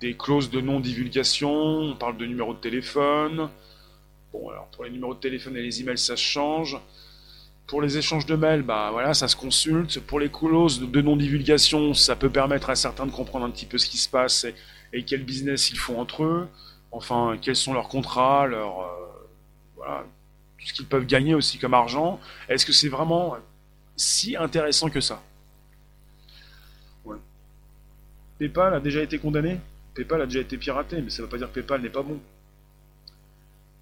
des 0.00 0.14
clauses 0.16 0.50
de 0.50 0.60
non-divulgation. 0.60 1.52
On 1.52 1.96
parle 1.96 2.16
de 2.16 2.26
numéros 2.26 2.54
de 2.54 2.58
téléphone. 2.58 3.50
Bon, 4.32 4.48
alors 4.48 4.66
pour 4.68 4.84
les 4.84 4.90
numéros 4.90 5.14
de 5.14 5.20
téléphone 5.20 5.56
et 5.56 5.62
les 5.62 5.80
emails, 5.80 5.98
ça 5.98 6.16
change. 6.16 6.78
Pour 7.66 7.82
les 7.82 7.98
échanges 7.98 8.26
de 8.26 8.34
mails, 8.34 8.62
bah 8.62 8.88
voilà, 8.90 9.14
ça 9.14 9.28
se 9.28 9.36
consulte. 9.36 10.00
Pour 10.00 10.18
les 10.18 10.30
clauses 10.30 10.80
de 10.80 11.00
non-divulgation, 11.00 11.94
ça 11.94 12.16
peut 12.16 12.30
permettre 12.30 12.70
à 12.70 12.74
certains 12.74 13.06
de 13.06 13.12
comprendre 13.12 13.44
un 13.44 13.50
petit 13.50 13.66
peu 13.66 13.78
ce 13.78 13.88
qui 13.88 13.98
se 13.98 14.08
passe 14.08 14.46
et, 14.92 15.04
quel 15.04 15.22
business 15.24 15.70
ils 15.70 15.78
font 15.78 16.00
entre 16.00 16.24
eux. 16.24 16.48
Enfin, 16.90 17.38
quels 17.40 17.54
sont 17.54 17.72
leurs 17.72 17.88
contrats, 17.88 18.46
leur 18.46 18.80
euh, 18.80 19.28
voilà, 19.76 20.04
tout 20.58 20.66
ce 20.66 20.72
qu'ils 20.72 20.86
peuvent 20.86 21.06
gagner 21.06 21.34
aussi 21.34 21.58
comme 21.58 21.74
argent. 21.74 22.18
Est-ce 22.48 22.66
que 22.66 22.72
c'est 22.72 22.88
vraiment 22.88 23.36
si 23.94 24.36
intéressant 24.36 24.90
que 24.90 25.00
ça? 25.00 25.22
Ouais. 27.04 27.18
PayPal 28.38 28.74
a 28.74 28.80
déjà 28.80 29.02
été 29.02 29.18
condamné? 29.18 29.60
PayPal 29.94 30.22
a 30.22 30.26
déjà 30.26 30.40
été 30.40 30.56
piraté, 30.56 31.00
mais 31.02 31.10
ça 31.10 31.22
ne 31.22 31.26
veut 31.26 31.30
pas 31.30 31.38
dire 31.38 31.48
que 31.48 31.54
PayPal 31.54 31.82
n'est 31.82 31.88
pas 31.88 32.02
bon. 32.02 32.20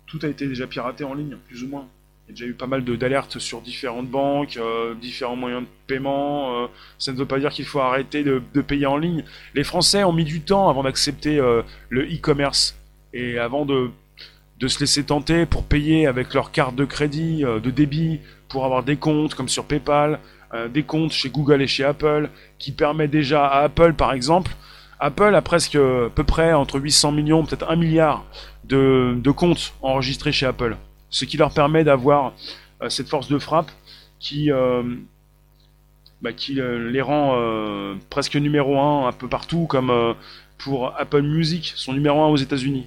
Tout 0.06 0.18
a 0.22 0.28
été 0.28 0.46
déjà 0.46 0.66
piraté 0.66 1.04
en 1.04 1.14
ligne, 1.14 1.36
plus 1.46 1.62
ou 1.62 1.68
moins. 1.68 1.86
Il 2.28 2.32
y 2.32 2.32
a 2.32 2.34
déjà 2.34 2.46
eu 2.46 2.54
pas 2.54 2.66
mal 2.66 2.84
d'alertes 2.84 3.38
sur 3.38 3.62
différentes 3.62 4.08
banques, 4.08 4.58
euh, 4.58 4.94
différents 4.94 5.36
moyens 5.36 5.62
de 5.62 5.68
paiement. 5.86 6.64
Euh, 6.64 6.66
ça 6.98 7.10
ne 7.12 7.16
veut 7.16 7.24
pas 7.24 7.38
dire 7.38 7.50
qu'il 7.50 7.64
faut 7.64 7.80
arrêter 7.80 8.22
de, 8.22 8.40
payer 8.60 8.84
en 8.84 8.98
ligne. 8.98 9.24
Les 9.54 9.64
Français 9.64 10.04
ont 10.04 10.12
mis 10.12 10.24
du 10.24 10.42
temps 10.42 10.68
avant 10.68 10.82
d'accepter 10.82 11.38
euh, 11.38 11.62
le 11.88 12.04
e-commerce 12.04 12.76
et 13.14 13.38
avant 13.38 13.64
de, 13.64 13.90
de 14.60 14.68
se 14.68 14.80
laisser 14.80 15.04
tenter 15.04 15.46
pour 15.46 15.64
payer 15.64 16.06
avec 16.06 16.34
leur 16.34 16.52
carte 16.52 16.76
de 16.76 16.84
crédit, 16.84 17.44
de 17.44 17.70
débit, 17.70 18.20
pour 18.48 18.66
avoir 18.66 18.82
des 18.82 18.96
comptes 18.96 19.34
comme 19.34 19.48
sur 19.48 19.64
PayPal, 19.64 20.20
des 20.70 20.82
comptes 20.82 21.12
chez 21.12 21.30
Google 21.30 21.62
et 21.62 21.66
chez 21.66 21.84
Apple, 21.84 22.28
qui 22.58 22.72
permet 22.72 23.08
déjà 23.08 23.46
à 23.46 23.62
Apple 23.62 23.94
par 23.94 24.12
exemple. 24.12 24.52
Apple 25.00 25.34
a 25.34 25.42
presque 25.42 25.76
à 25.76 26.10
peu 26.14 26.24
près 26.24 26.52
entre 26.52 26.80
800 26.80 27.12
millions, 27.12 27.44
peut-être 27.44 27.70
1 27.70 27.76
milliard 27.76 28.24
de, 28.64 29.30
comptes 29.30 29.74
enregistrés 29.82 30.32
chez 30.32 30.46
Apple 30.46 30.76
ce 31.10 31.24
qui 31.24 31.36
leur 31.36 31.52
permet 31.52 31.84
d'avoir 31.84 32.34
euh, 32.82 32.88
cette 32.88 33.08
force 33.08 33.28
de 33.28 33.38
frappe 33.38 33.70
qui, 34.18 34.50
euh, 34.50 34.82
bah, 36.22 36.30
euh, 36.50 36.90
les 36.90 37.00
rend 37.00 37.96
presque 38.10 38.36
numéro 38.36 38.78
un 38.78 39.08
un 39.08 39.12
peu 39.12 39.28
partout, 39.28 39.66
comme 39.66 40.16
pour 40.58 40.98
Apple 40.98 41.22
Music, 41.22 41.72
sont 41.76 41.92
numéro 41.92 42.20
un 42.22 42.28
aux 42.28 42.36
États-Unis. 42.36 42.86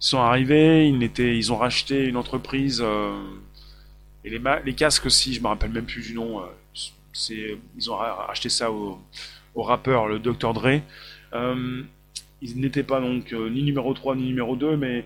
Ils 0.00 0.06
sont 0.06 0.20
arrivés, 0.20 0.88
ils, 0.88 1.52
ont 1.52 1.56
racheté 1.56 2.06
une 2.06 2.16
entreprise 2.16 2.84
et 4.24 4.30
les, 4.30 4.74
casques 4.74 5.06
aussi, 5.06 5.34
je 5.34 5.40
me 5.40 5.48
rappelle 5.48 5.70
même 5.70 5.86
plus 5.86 6.02
du 6.02 6.14
nom. 6.14 6.42
ils 7.28 7.90
ont 7.90 7.96
racheté 7.96 8.48
ça 8.48 8.70
au, 8.70 9.00
au 9.54 9.62
rappeur, 9.62 10.06
le 10.06 10.18
Dr 10.18 10.54
Dre. 10.54 10.80
Ils 11.34 12.60
n'étaient 12.60 12.82
pas 12.82 13.00
donc 13.00 13.32
ni 13.32 13.62
numéro 13.62 13.94
3 13.94 14.16
ni 14.16 14.24
numéro 14.24 14.56
2, 14.56 14.76
mais 14.76 15.04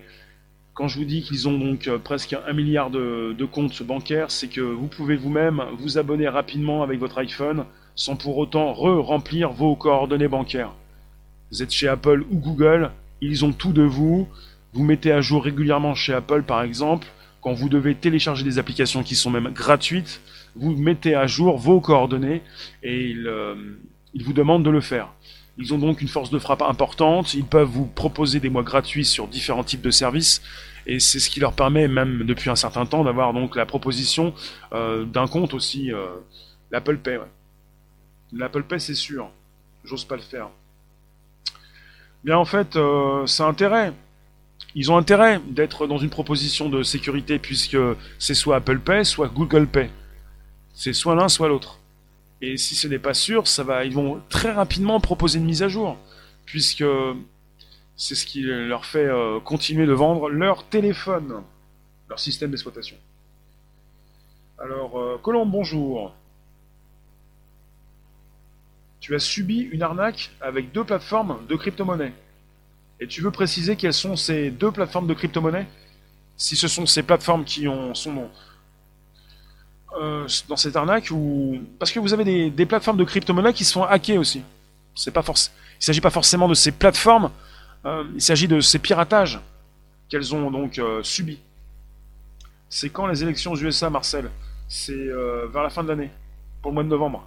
quand 0.77 0.87
je 0.87 0.99
vous 0.99 1.05
dis 1.05 1.23
qu'ils 1.23 1.47
ont 1.47 1.57
donc 1.57 1.87
euh, 1.87 1.97
presque 1.97 2.35
un 2.47 2.53
milliard 2.53 2.91
de, 2.91 3.45
comptes 3.51 3.81
bancaires, 3.81 4.29
c'est 4.29 4.47
que 4.47 4.61
vous 4.61 4.85
pouvez 4.85 5.15
vous-même 5.15 5.63
vous 5.79 5.97
abonner 5.97 6.27
rapidement 6.27 6.83
avec 6.83 6.99
votre 6.99 7.17
iPhone 7.17 7.65
sans 7.95 8.15
pour 8.15 8.37
autant 8.37 8.73
re-remplir 8.73 9.49
vos 9.49 9.75
coordonnées 9.75 10.27
bancaires. 10.27 10.75
Vous 11.51 11.63
êtes 11.63 11.71
chez 11.71 11.87
Apple 11.87 12.23
ou 12.29 12.37
Google, 12.37 12.91
ils 13.21 13.43
ont 13.43 13.53
tout 13.53 13.73
de 13.73 13.81
vous. 13.81 14.27
Vous 14.73 14.83
mettez 14.83 15.11
à 15.11 15.19
jour 15.19 15.43
régulièrement 15.43 15.95
chez 15.95 16.13
Apple 16.13 16.43
par 16.43 16.61
exemple, 16.61 17.07
quand 17.41 17.53
vous 17.53 17.69
devez 17.69 17.95
télécharger 17.95 18.43
des 18.43 18.59
applications 18.59 19.01
qui 19.01 19.15
sont 19.15 19.31
même 19.31 19.49
gratuites, 19.49 20.21
vous 20.55 20.75
mettez 20.75 21.15
à 21.15 21.25
jour 21.25 21.57
vos 21.57 21.81
coordonnées 21.81 22.43
et 22.83 23.15
euh, 23.15 23.55
ils 24.13 24.23
vous 24.23 24.33
demandent 24.33 24.63
de 24.63 24.69
le 24.69 24.81
faire. 24.81 25.11
Ils 25.59 25.73
ont 25.73 25.79
donc 25.79 26.01
une 26.01 26.07
force 26.07 26.29
de 26.29 26.37
frappe 26.37 26.61
importante, 26.61 27.33
ils 27.33 27.45
peuvent 27.45 27.67
vous 27.67 27.85
proposer 27.85 28.39
des 28.39 28.49
mois 28.49 28.63
gratuits 28.63 29.05
sur 29.05 29.27
différents 29.27 29.63
types 29.63 29.81
de 29.81 29.89
services, 29.89 30.41
et 30.85 30.99
c'est 30.99 31.19
ce 31.19 31.29
qui 31.29 31.39
leur 31.39 31.53
permet, 31.53 31.87
même 31.87 32.23
depuis 32.23 32.49
un 32.49 32.55
certain 32.55 32.85
temps, 32.85 33.03
d'avoir 33.03 33.33
donc 33.33 33.55
la 33.55 33.65
proposition 33.65 34.33
euh, 34.73 35.03
d'un 35.05 35.27
compte 35.27 35.53
aussi, 35.53 35.91
euh, 35.91 36.05
l'Apple 36.71 36.97
Pay. 36.97 37.19
L'Apple 38.33 38.63
Pay, 38.63 38.79
c'est 38.79 38.93
sûr, 38.93 39.29
j'ose 39.83 40.05
pas 40.05 40.15
le 40.15 40.21
faire. 40.21 40.49
Bien 42.23 42.37
en 42.37 42.45
fait, 42.45 42.75
euh, 42.75 43.25
c'est 43.25 43.43
intérêt. 43.43 43.93
Ils 44.75 44.91
ont 44.91 44.97
intérêt 44.97 45.39
d'être 45.47 45.87
dans 45.87 45.97
une 45.97 46.09
proposition 46.09 46.69
de 46.69 46.83
sécurité 46.83 47.39
puisque 47.39 47.77
c'est 48.19 48.33
soit 48.33 48.57
Apple 48.57 48.79
Pay, 48.79 49.05
soit 49.05 49.27
Google 49.27 49.67
Pay. 49.67 49.89
C'est 50.73 50.93
soit 50.93 51.15
l'un, 51.15 51.29
soit 51.29 51.47
l'autre. 51.47 51.79
Et 52.41 52.57
si 52.57 52.75
ce 52.75 52.87
n'est 52.87 52.99
pas 52.99 53.13
sûr, 53.13 53.47
ça 53.47 53.63
va, 53.63 53.83
ils 53.85 53.93
vont 53.93 54.21
très 54.29 54.51
rapidement 54.51 54.99
proposer 54.99 55.39
une 55.39 55.45
mise 55.45 55.63
à 55.63 55.69
jour, 55.69 55.97
puisque 56.45 56.85
c'est 57.95 58.13
ce 58.15 58.25
qui 58.25 58.41
leur 58.41 58.85
fait 58.85 59.05
euh, 59.05 59.39
continuer 59.39 59.87
de 59.87 59.93
vendre 59.93 60.29
leur 60.29 60.65
téléphone, 60.65 61.41
leur 62.09 62.19
système 62.19 62.51
d'exploitation. 62.51 62.95
Alors, 64.59 64.99
euh, 64.99 65.17
Colombe, 65.21 65.51
bonjour. 65.51 66.15
Tu 68.99 69.15
as 69.15 69.19
subi 69.19 69.59
une 69.59 69.81
arnaque 69.81 70.31
avec 70.41 70.71
deux 70.71 70.83
plateformes 70.83 71.45
de 71.47 71.55
crypto-monnaie. 71.55 72.13
Et 72.99 73.07
tu 73.07 73.21
veux 73.21 73.31
préciser 73.31 73.75
quelles 73.75 73.93
sont 73.93 74.15
ces 74.15 74.51
deux 74.51 74.71
plateformes 74.71 75.07
de 75.07 75.13
crypto-monnaie? 75.13 75.67
Si 76.35 76.55
ce 76.55 76.67
sont 76.67 76.85
ces 76.85 77.03
plateformes 77.03 77.45
qui 77.45 77.67
ont, 77.67 77.95
son 77.95 78.29
euh, 79.95 80.27
dans 80.49 80.57
cette 80.57 80.75
arnaque 80.75 81.09
ou 81.11 81.59
parce 81.79 81.91
que 81.91 81.99
vous 81.99 82.13
avez 82.13 82.49
des, 82.49 82.65
plateformes 82.65 82.97
de 82.97 83.05
crypto-monnaie 83.05 83.53
qui 83.53 83.63
se 83.63 83.71
font 83.71 83.83
hacker 83.83 84.19
aussi. 84.19 84.43
C'est 84.93 85.11
pas. 85.11 85.23
Il 85.25 85.85
s'agit 85.85 86.01
pas 86.01 86.09
forcément 86.09 86.47
de 86.47 86.53
ces 86.53 86.71
plateformes, 86.71 87.31
euh, 87.85 88.03
il 88.13 88.21
s'agit 88.21 88.47
de 88.47 88.59
ces 88.59 88.79
piratages 88.79 89.39
qu'elles 90.09 90.35
ont 90.35 90.51
donc 90.51 90.77
euh, 90.77 91.01
subis. 91.03 91.39
C'est 92.69 92.89
quand 92.89 93.07
les 93.07 93.23
élections 93.23 93.53
aux 93.53 93.57
USA, 93.57 93.89
Marcel? 93.89 94.29
C'est 94.67 95.07
vers 95.53 95.63
la 95.63 95.69
fin 95.69 95.81
de 95.81 95.87
l'année, 95.87 96.11
pour 96.61 96.71
le 96.71 96.73
mois 96.73 96.83
de 96.83 96.89
novembre. 96.89 97.25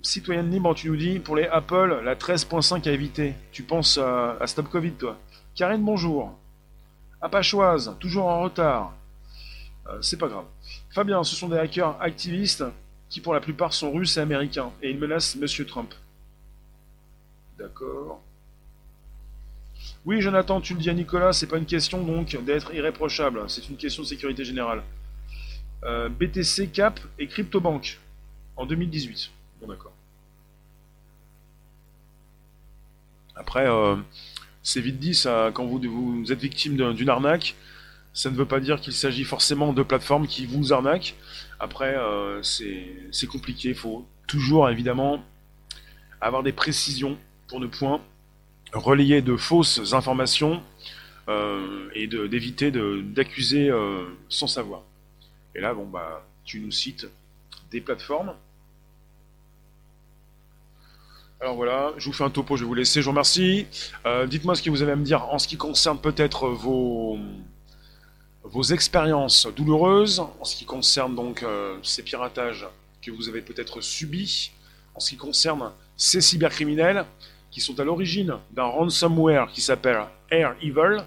Citoyenne 0.00 0.50
libre, 0.50 0.74
tu 0.74 0.88
nous 0.88 0.96
dis, 0.96 1.18
pour 1.18 1.36
les 1.36 1.44
Apple, 1.44 2.00
la 2.02 2.14
13.5 2.14 2.88
à 2.88 2.92
éviter. 2.92 3.34
Tu 3.52 3.62
penses 3.62 3.98
à, 3.98 4.38
à 4.40 4.46
Stop 4.46 4.70
Covid, 4.70 4.92
toi? 4.92 5.18
Karine, 5.54 5.82
bonjour. 5.82 6.32
Apachoise, 7.20 7.94
toujours 8.00 8.24
en 8.24 8.40
retard. 8.40 8.94
Euh, 9.88 10.00
c'est 10.00 10.16
pas 10.18 10.28
grave. 10.28 10.44
Fabien, 10.90 11.24
ce 11.24 11.34
sont 11.34 11.48
des 11.48 11.58
hackers 11.58 12.00
activistes 12.00 12.64
qui 13.08 13.20
pour 13.20 13.34
la 13.34 13.40
plupart 13.40 13.74
sont 13.74 13.92
russes 13.92 14.16
et 14.16 14.20
américains, 14.20 14.70
et 14.82 14.90
ils 14.90 14.98
menacent 14.98 15.36
Monsieur 15.36 15.66
Trump. 15.66 15.92
D'accord. 17.58 18.22
Oui, 20.04 20.20
Jonathan, 20.20 20.60
tu 20.60 20.74
le 20.74 20.80
dis 20.80 20.90
à 20.90 20.94
Nicolas, 20.94 21.32
c'est 21.32 21.46
pas 21.46 21.58
une 21.58 21.66
question 21.66 22.02
donc 22.02 22.36
d'être 22.44 22.74
irréprochable, 22.74 23.44
c'est 23.48 23.68
une 23.68 23.76
question 23.76 24.02
de 24.02 24.08
sécurité 24.08 24.44
générale. 24.44 24.82
Euh, 25.84 26.08
BTC 26.08 26.68
Cap 26.68 27.00
et 27.18 27.26
CryptoBank 27.26 28.00
en 28.56 28.66
2018. 28.66 29.30
Bon, 29.60 29.68
d'accord. 29.68 29.92
Après, 33.34 33.68
euh, 33.68 33.96
c'est 34.62 34.80
vite 34.80 34.98
dit 34.98 35.20
quand 35.54 35.66
vous 35.66 36.32
êtes 36.32 36.40
victime 36.40 36.76
d'une 36.94 37.08
arnaque, 37.08 37.56
ça 38.14 38.30
ne 38.30 38.36
veut 38.36 38.46
pas 38.46 38.60
dire 38.60 38.80
qu'il 38.80 38.92
s'agit 38.92 39.24
forcément 39.24 39.72
de 39.72 39.82
plateformes 39.82 40.26
qui 40.26 40.46
vous 40.46 40.72
arnaquent. 40.72 41.14
Après, 41.58 41.94
euh, 41.96 42.42
c'est 42.42 43.26
compliqué. 43.26 43.70
Il 43.70 43.74
faut 43.74 44.06
toujours, 44.26 44.68
évidemment, 44.68 45.24
avoir 46.20 46.42
des 46.42 46.52
précisions 46.52 47.16
pour 47.48 47.60
ne 47.60 47.66
point 47.66 48.00
relayer 48.72 49.22
de 49.22 49.36
fausses 49.36 49.92
informations 49.92 50.62
euh, 51.28 51.88
et 51.94 52.06
d'éviter 52.06 52.70
d'accuser 52.70 53.70
euh, 53.70 54.04
sans 54.28 54.46
savoir. 54.46 54.82
Et 55.54 55.60
là, 55.60 55.72
bon, 55.72 55.86
bah, 55.86 56.26
tu 56.44 56.60
nous 56.60 56.70
cites 56.70 57.06
des 57.70 57.80
plateformes. 57.80 58.34
Alors 61.40 61.56
voilà, 61.56 61.92
je 61.96 62.06
vous 62.06 62.12
fais 62.12 62.22
un 62.22 62.30
topo, 62.30 62.56
je 62.56 62.62
vais 62.62 62.68
vous 62.68 62.74
laisser, 62.74 63.00
je 63.00 63.06
vous 63.06 63.10
remercie. 63.10 63.66
Dites-moi 64.28 64.54
ce 64.54 64.62
que 64.62 64.70
vous 64.70 64.82
avez 64.82 64.92
à 64.92 64.96
me 64.96 65.02
dire 65.02 65.24
en 65.24 65.40
ce 65.40 65.48
qui 65.48 65.56
concerne 65.56 65.98
peut-être 65.98 66.48
vos, 66.48 67.18
vos 68.44 68.62
expériences 68.64 69.46
douloureuses 69.54 70.20
en 70.20 70.44
ce 70.44 70.56
qui 70.56 70.64
concerne 70.64 71.14
donc 71.14 71.42
euh, 71.42 71.76
ces 71.82 72.02
piratages 72.02 72.66
que 73.00 73.10
vous 73.10 73.28
avez 73.28 73.40
peut-être 73.40 73.80
subis, 73.80 74.52
en 74.94 75.00
ce 75.00 75.10
qui 75.10 75.16
concerne 75.16 75.70
ces 75.96 76.20
cybercriminels 76.20 77.04
qui 77.50 77.60
sont 77.60 77.78
à 77.78 77.84
l'origine 77.84 78.34
d'un 78.52 78.64
ransomware 78.64 79.48
qui 79.52 79.60
s'appelle 79.60 80.00
Air 80.30 80.56
Evil. 80.62 81.04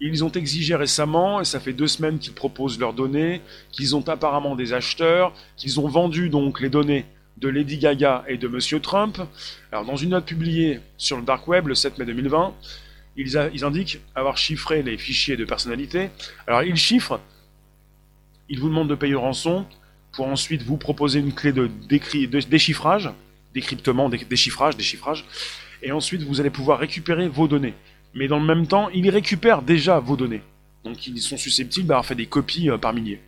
Ils 0.00 0.24
ont 0.24 0.30
exigé 0.32 0.74
récemment, 0.76 1.40
et 1.40 1.44
ça 1.44 1.60
fait 1.60 1.72
deux 1.72 1.86
semaines 1.86 2.18
qu'ils 2.18 2.32
proposent 2.32 2.78
leurs 2.78 2.92
données, 2.92 3.42
qu'ils 3.70 3.96
ont 3.96 4.06
apparemment 4.08 4.56
des 4.56 4.72
acheteurs, 4.72 5.32
qu'ils 5.56 5.80
ont 5.80 5.88
vendu 5.88 6.30
donc 6.30 6.60
les 6.60 6.70
données 6.70 7.04
de 7.36 7.48
Lady 7.48 7.78
Gaga 7.78 8.24
et 8.28 8.36
de 8.36 8.48
Monsieur 8.48 8.80
Trump. 8.80 9.18
Alors, 9.72 9.84
dans 9.84 9.96
une 9.96 10.10
note 10.10 10.26
publiée 10.26 10.80
sur 10.96 11.16
le 11.16 11.22
Dark 11.22 11.46
Web 11.48 11.66
le 11.66 11.74
7 11.74 11.98
mai 11.98 12.04
2020, 12.04 12.54
ils, 13.20 13.64
indiquent 13.64 14.00
avoir 14.14 14.36
chiffré 14.36 14.82
les 14.82 14.96
fichiers 14.96 15.36
de 15.36 15.44
personnalité. 15.44 16.10
Alors, 16.46 16.62
ils 16.62 16.76
chiffrent, 16.76 17.20
ils 18.48 18.58
vous 18.58 18.68
demandent 18.68 18.88
de 18.88 18.94
payer 18.94 19.14
rançon 19.14 19.66
pour 20.12 20.26
ensuite 20.26 20.62
vous 20.62 20.76
proposer 20.76 21.20
une 21.20 21.32
clé 21.32 21.52
de, 21.52 21.70
déchiffrage, 21.86 23.10
décryptement, 23.54 24.08
déchiffrage, 24.08 24.76
déchiffrage, 24.76 25.24
et 25.82 25.92
ensuite 25.92 26.22
vous 26.22 26.40
allez 26.40 26.50
pouvoir 26.50 26.78
récupérer 26.78 27.28
vos 27.28 27.48
données. 27.48 27.74
Mais 28.14 28.26
dans 28.26 28.40
le 28.40 28.46
même 28.46 28.66
temps, 28.66 28.88
ils 28.90 29.08
récupèrent 29.08 29.62
déjà 29.62 30.00
vos 30.00 30.16
données. 30.16 30.42
Donc 30.84 31.06
ils 31.06 31.20
sont 31.20 31.36
susceptibles 31.36 31.86
d'avoir 31.86 32.06
fait 32.06 32.14
des 32.14 32.26
copies 32.26 32.70
euh, 32.70 32.78
par 32.78 32.92
milliers. 32.92 33.20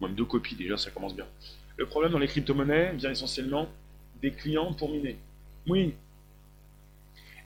Même 0.00 0.14
deux 0.14 0.24
copies 0.24 0.54
déjà, 0.54 0.76
ça 0.76 0.90
commence 0.90 1.14
bien. 1.14 1.26
Le 1.76 1.86
problème 1.86 2.12
dans 2.12 2.18
les 2.18 2.28
crypto-monnaies 2.28 2.92
vient 2.96 3.10
essentiellement 3.10 3.68
des 4.22 4.30
clients 4.30 4.72
pour 4.72 4.90
miner. 4.90 5.16
Oui. 5.66 5.94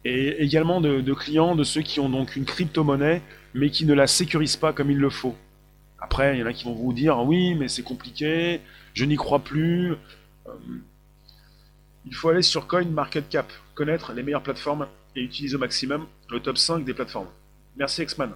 Et 0.05 0.43
également 0.43 0.81
de, 0.81 1.15
clients, 1.15 1.55
de 1.55 1.65
ceux 1.65 1.81
qui 1.83 1.99
ont 2.01 2.09
donc 2.09 2.37
une 2.37 2.45
crypto-monnaie, 2.45 3.23
mais 3.55 3.71
qui 3.71 3.87
ne 3.87 3.95
la 3.95 4.07
sécurisent 4.07 4.57
pas 4.57 4.73
comme 4.73 4.91
il 4.91 4.99
le 4.99 5.11
faut. 5.11 5.35
Après, 5.99 6.37
il 6.37 6.41
y 6.41 6.43
en 6.43 6.47
a 6.47 6.53
qui 6.53 6.65
vont 6.65 6.75
vous 6.75 6.93
dire 6.93 7.19
oui, 7.21 7.55
mais 7.55 7.69
c'est 7.69 7.83
compliqué, 7.83 8.61
je 8.93 9.05
n'y 9.07 9.17
crois 9.17 9.39
plus. 9.39 9.93
Euh, 10.47 10.53
il 12.05 12.15
faut 12.15 12.29
aller 12.29 12.43
sur 12.43 12.67
CoinMarketCap, 12.67 13.51
connaître 13.75 14.13
les 14.13 14.23
meilleures 14.23 14.43
plateformes 14.43 14.87
et 15.17 15.23
utiliser 15.23 15.57
au 15.57 15.59
maximum 15.59 16.07
le 16.31 16.41
top 16.41 16.59
5 16.59 16.85
des 16.85 16.93
plateformes. 16.93 17.29
Merci 17.77 18.03
Exman. 18.03 18.33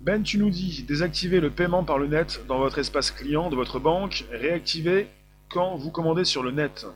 Ben, 0.00 0.22
tu 0.22 0.38
nous 0.38 0.50
dis, 0.50 0.82
désactivez 0.82 1.40
le 1.40 1.50
paiement 1.50 1.84
par 1.84 1.98
le 1.98 2.06
net 2.06 2.42
dans 2.48 2.58
votre 2.58 2.78
espace 2.78 3.10
client 3.10 3.50
de 3.50 3.56
votre 3.56 3.78
banque, 3.78 4.24
réactivez 4.32 5.08
quand 5.50 5.76
vous 5.76 5.90
commandez 5.90 6.24
sur 6.24 6.42
le 6.42 6.52
net. 6.52 6.86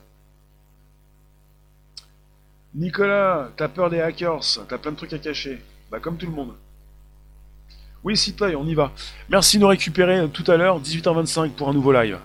Nicolas, 2.74 3.50
t'as 3.56 3.68
peur 3.68 3.90
des 3.90 4.00
hackers, 4.00 4.40
t'as 4.68 4.78
plein 4.78 4.92
de 4.92 4.96
trucs 4.96 5.12
à 5.12 5.18
cacher. 5.18 5.62
Bah 5.90 6.00
comme 6.00 6.16
tout 6.16 6.26
le 6.26 6.32
monde. 6.32 6.54
Oui, 8.02 8.16
Citoy, 8.16 8.54
on 8.56 8.66
y 8.66 8.74
va. 8.74 8.92
Merci 9.28 9.56
de 9.56 9.62
nous 9.62 9.68
récupérer 9.68 10.28
tout 10.28 10.44
à 10.50 10.56
l'heure, 10.56 10.80
18h25 10.80 11.52
pour 11.52 11.68
un 11.68 11.72
nouveau 11.72 11.92
live. 11.92 12.18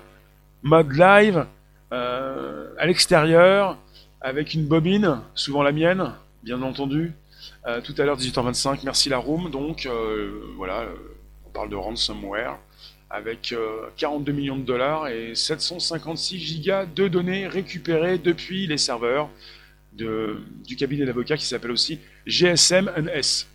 Mode 0.63 0.91
live, 0.91 1.45
euh, 1.93 2.73
à 2.77 2.85
l'extérieur, 2.85 3.77
avec 4.21 4.53
une 4.53 4.65
bobine, 4.65 5.21
souvent 5.35 5.63
la 5.63 5.71
mienne, 5.71 6.13
bien 6.43 6.61
entendu, 6.61 7.13
euh, 7.67 7.81
tout 7.81 7.93
à 7.97 8.05
l'heure, 8.05 8.17
18h25, 8.17 8.79
merci 8.83 9.09
la 9.09 9.17
room. 9.17 9.49
Donc, 9.51 9.85
euh, 9.85 10.41
voilà, 10.57 10.81
euh, 10.81 10.95
on 11.45 11.49
parle 11.49 11.69
de 11.69 11.75
ransomware 11.75 12.57
avec 13.11 13.55
42 13.97 14.31
millions 14.31 14.57
de 14.57 14.61
dollars 14.61 15.07
et 15.07 15.33
756 15.33 16.37
gigas 16.37 16.85
de 16.85 17.07
données 17.07 17.47
récupérées 17.47 18.19
depuis 18.19 18.67
les 18.67 18.77
serveurs 18.77 19.29
du 19.93 20.75
cabinet 20.77 21.05
d'avocats 21.05 21.37
qui 21.37 21.45
s'appelle 21.45 21.71
aussi 21.71 21.99
GSM&S 22.25 23.47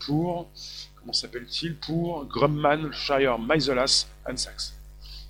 pour, 0.00 0.50
comment 0.98 1.12
s'appelle-t-il, 1.12 1.76
pour 1.76 2.24
Grumman, 2.26 2.92
Shire, 2.92 3.38
Maisolas 3.38 4.06
Sachs. 4.36 4.72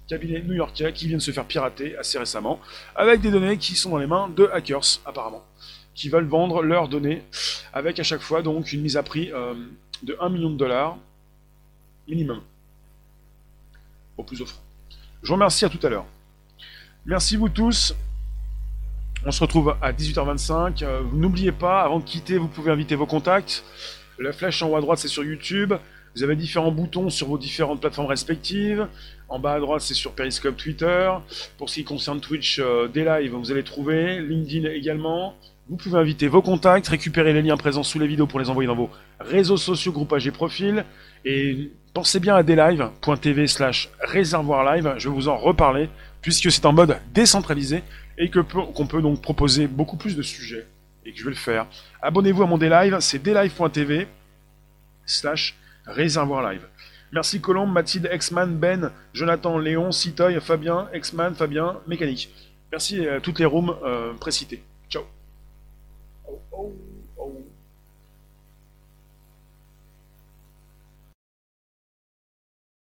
Cabinet 0.09 0.43
new-yorkais 0.43 0.93
qui 0.93 1.09
vient 1.09 1.19
de 1.19 1.23
se 1.23 1.31
faire 1.31 1.47
pirater 1.47 1.97
assez 1.97 2.19
récemment 2.19 2.61
avec 2.95 3.21
des 3.21 3.31
données 3.31 3.57
qui 3.57 3.75
sont 3.75 3.91
dans 3.91 3.99
les 3.99 4.07
mains 4.07 4.29
de 4.29 4.49
hackers 4.53 5.01
apparemment 5.07 5.45
qui 5.95 6.09
veulent 6.09 6.27
vendre 6.27 6.63
leurs 6.63 6.89
données 6.89 7.23
avec 7.73 7.99
à 7.99 8.03
chaque 8.03 8.21
fois 8.23 8.43
donc 8.43 8.73
une 8.73 8.83
mise 8.83 8.97
à 8.97 9.03
prix 9.03 9.31
euh, 9.33 9.55
de 10.03 10.17
1 10.21 10.29
million 10.31 10.51
de 10.51 10.57
dollars 10.57 10.99
minimum 12.09 12.41
au 14.17 14.23
plus 14.23 14.41
offrant. 14.43 14.61
Je 15.23 15.29
vous 15.29 15.35
remercie 15.35 15.65
à 15.65 15.69
tout 15.69 15.85
à 15.87 15.89
l'heure. 15.89 16.07
Merci 17.07 17.37
vous 17.37 17.49
tous. 17.49 17.95
On 19.25 19.31
se 19.31 19.41
retrouve 19.41 19.77
à 19.81 19.93
18h25. 19.93 20.83
Euh, 20.83 21.03
n'oubliez 21.13 21.53
pas, 21.53 21.83
avant 21.83 22.01
de 22.01 22.05
quitter, 22.05 22.39
vous 22.39 22.49
pouvez 22.49 22.73
inviter 22.73 22.97
vos 22.97 23.07
contacts. 23.07 23.63
La 24.19 24.33
flèche 24.33 24.63
en 24.63 24.69
haut 24.69 24.77
à 24.77 24.81
droite, 24.81 24.99
c'est 24.99 25.09
sur 25.09 25.23
YouTube. 25.23 25.75
Vous 26.17 26.25
avez 26.25 26.35
différents 26.35 26.73
boutons 26.73 27.09
sur 27.09 27.29
vos 27.29 27.39
différentes 27.39 27.81
plateformes 27.81 28.09
respectives. 28.09 28.89
En 29.29 29.39
bas 29.39 29.55
à 29.55 29.61
droite, 29.61 29.81
c'est 29.81 29.95
sur 29.95 30.13
Periscope 30.13 30.57
Twitter. 30.57 31.11
Pour 31.57 31.71
ce 31.71 31.77
qui 31.77 31.85
concerne 31.85 32.21
Twitch, 32.21 32.59
euh, 32.59 32.89
des 32.89 33.29
vous 33.29 33.53
allez 33.53 33.63
trouver. 33.63 34.21
LinkedIn 34.21 34.69
également. 34.69 35.37
Vous 35.69 35.77
pouvez 35.77 36.01
inviter 36.01 36.27
vos 36.27 36.43
contacts, 36.43 36.89
récupérer 36.89 37.33
les 37.33 37.43
liens 37.43 37.57
présents 37.57 37.85
sous 37.85 38.01
les 38.01 38.09
vidéos 38.09 38.27
pour 38.27 38.41
les 38.41 38.51
envoyer 38.51 38.67
dans 38.67 38.75
vos 38.75 38.91
réseaux 39.21 39.57
sociaux, 39.57 39.93
groupages 39.93 40.27
et 40.27 40.33
profils. 40.33 40.85
Et 41.25 41.71
pensez 41.95 42.19
bien 42.19 42.35
à 42.35 42.43
deslive.tv 42.43 43.47
slash 43.47 43.89
réservoir 44.01 44.65
live. 44.75 44.95
Je 44.99 45.09
vais 45.09 45.15
vous 45.15 45.29
en 45.29 45.37
reparler 45.37 45.89
puisque 46.21 46.51
c'est 46.51 46.67
en 46.67 46.73
mode 46.73 46.99
décentralisé 47.15 47.83
et 48.23 48.31
que 48.31 48.39
qu'on 48.39 48.87
peut 48.87 49.03
donc 49.03 49.21
proposer 49.21 49.67
beaucoup 49.67 49.97
plus 49.97 50.15
de 50.15 50.23
sujets 50.23 50.65
et 51.05 51.13
que 51.13 51.19
je 51.19 51.25
vais 51.25 51.31
le 51.31 51.37
faire. 51.37 51.67
Abonnez-vous 52.01 52.45
à 52.45 52.47
mon 52.47 52.57
Daylive, 52.57 52.99
c'est 53.01 53.19
daylive.tv 53.19 54.07
slash 55.05 55.57
réservoir 55.87 56.49
live. 56.49 56.65
Merci 57.11 57.41
Colombe, 57.41 57.73
Mathilde, 57.73 58.09
Exman, 58.13 58.57
Ben, 58.57 58.93
Jonathan, 59.13 59.59
Léon, 59.59 59.91
Citoy, 59.91 60.41
Fabien, 60.41 60.89
Exman, 60.93 61.35
Fabien, 61.35 61.81
Mécanique. 61.89 62.31
Merci 62.71 63.07
à 63.09 63.21
toutes 63.21 63.41
les 63.41 63.45
rooms 63.45 63.75
euh, 63.83 64.15
précitées. 64.15 64.63
Ciao 64.89 65.03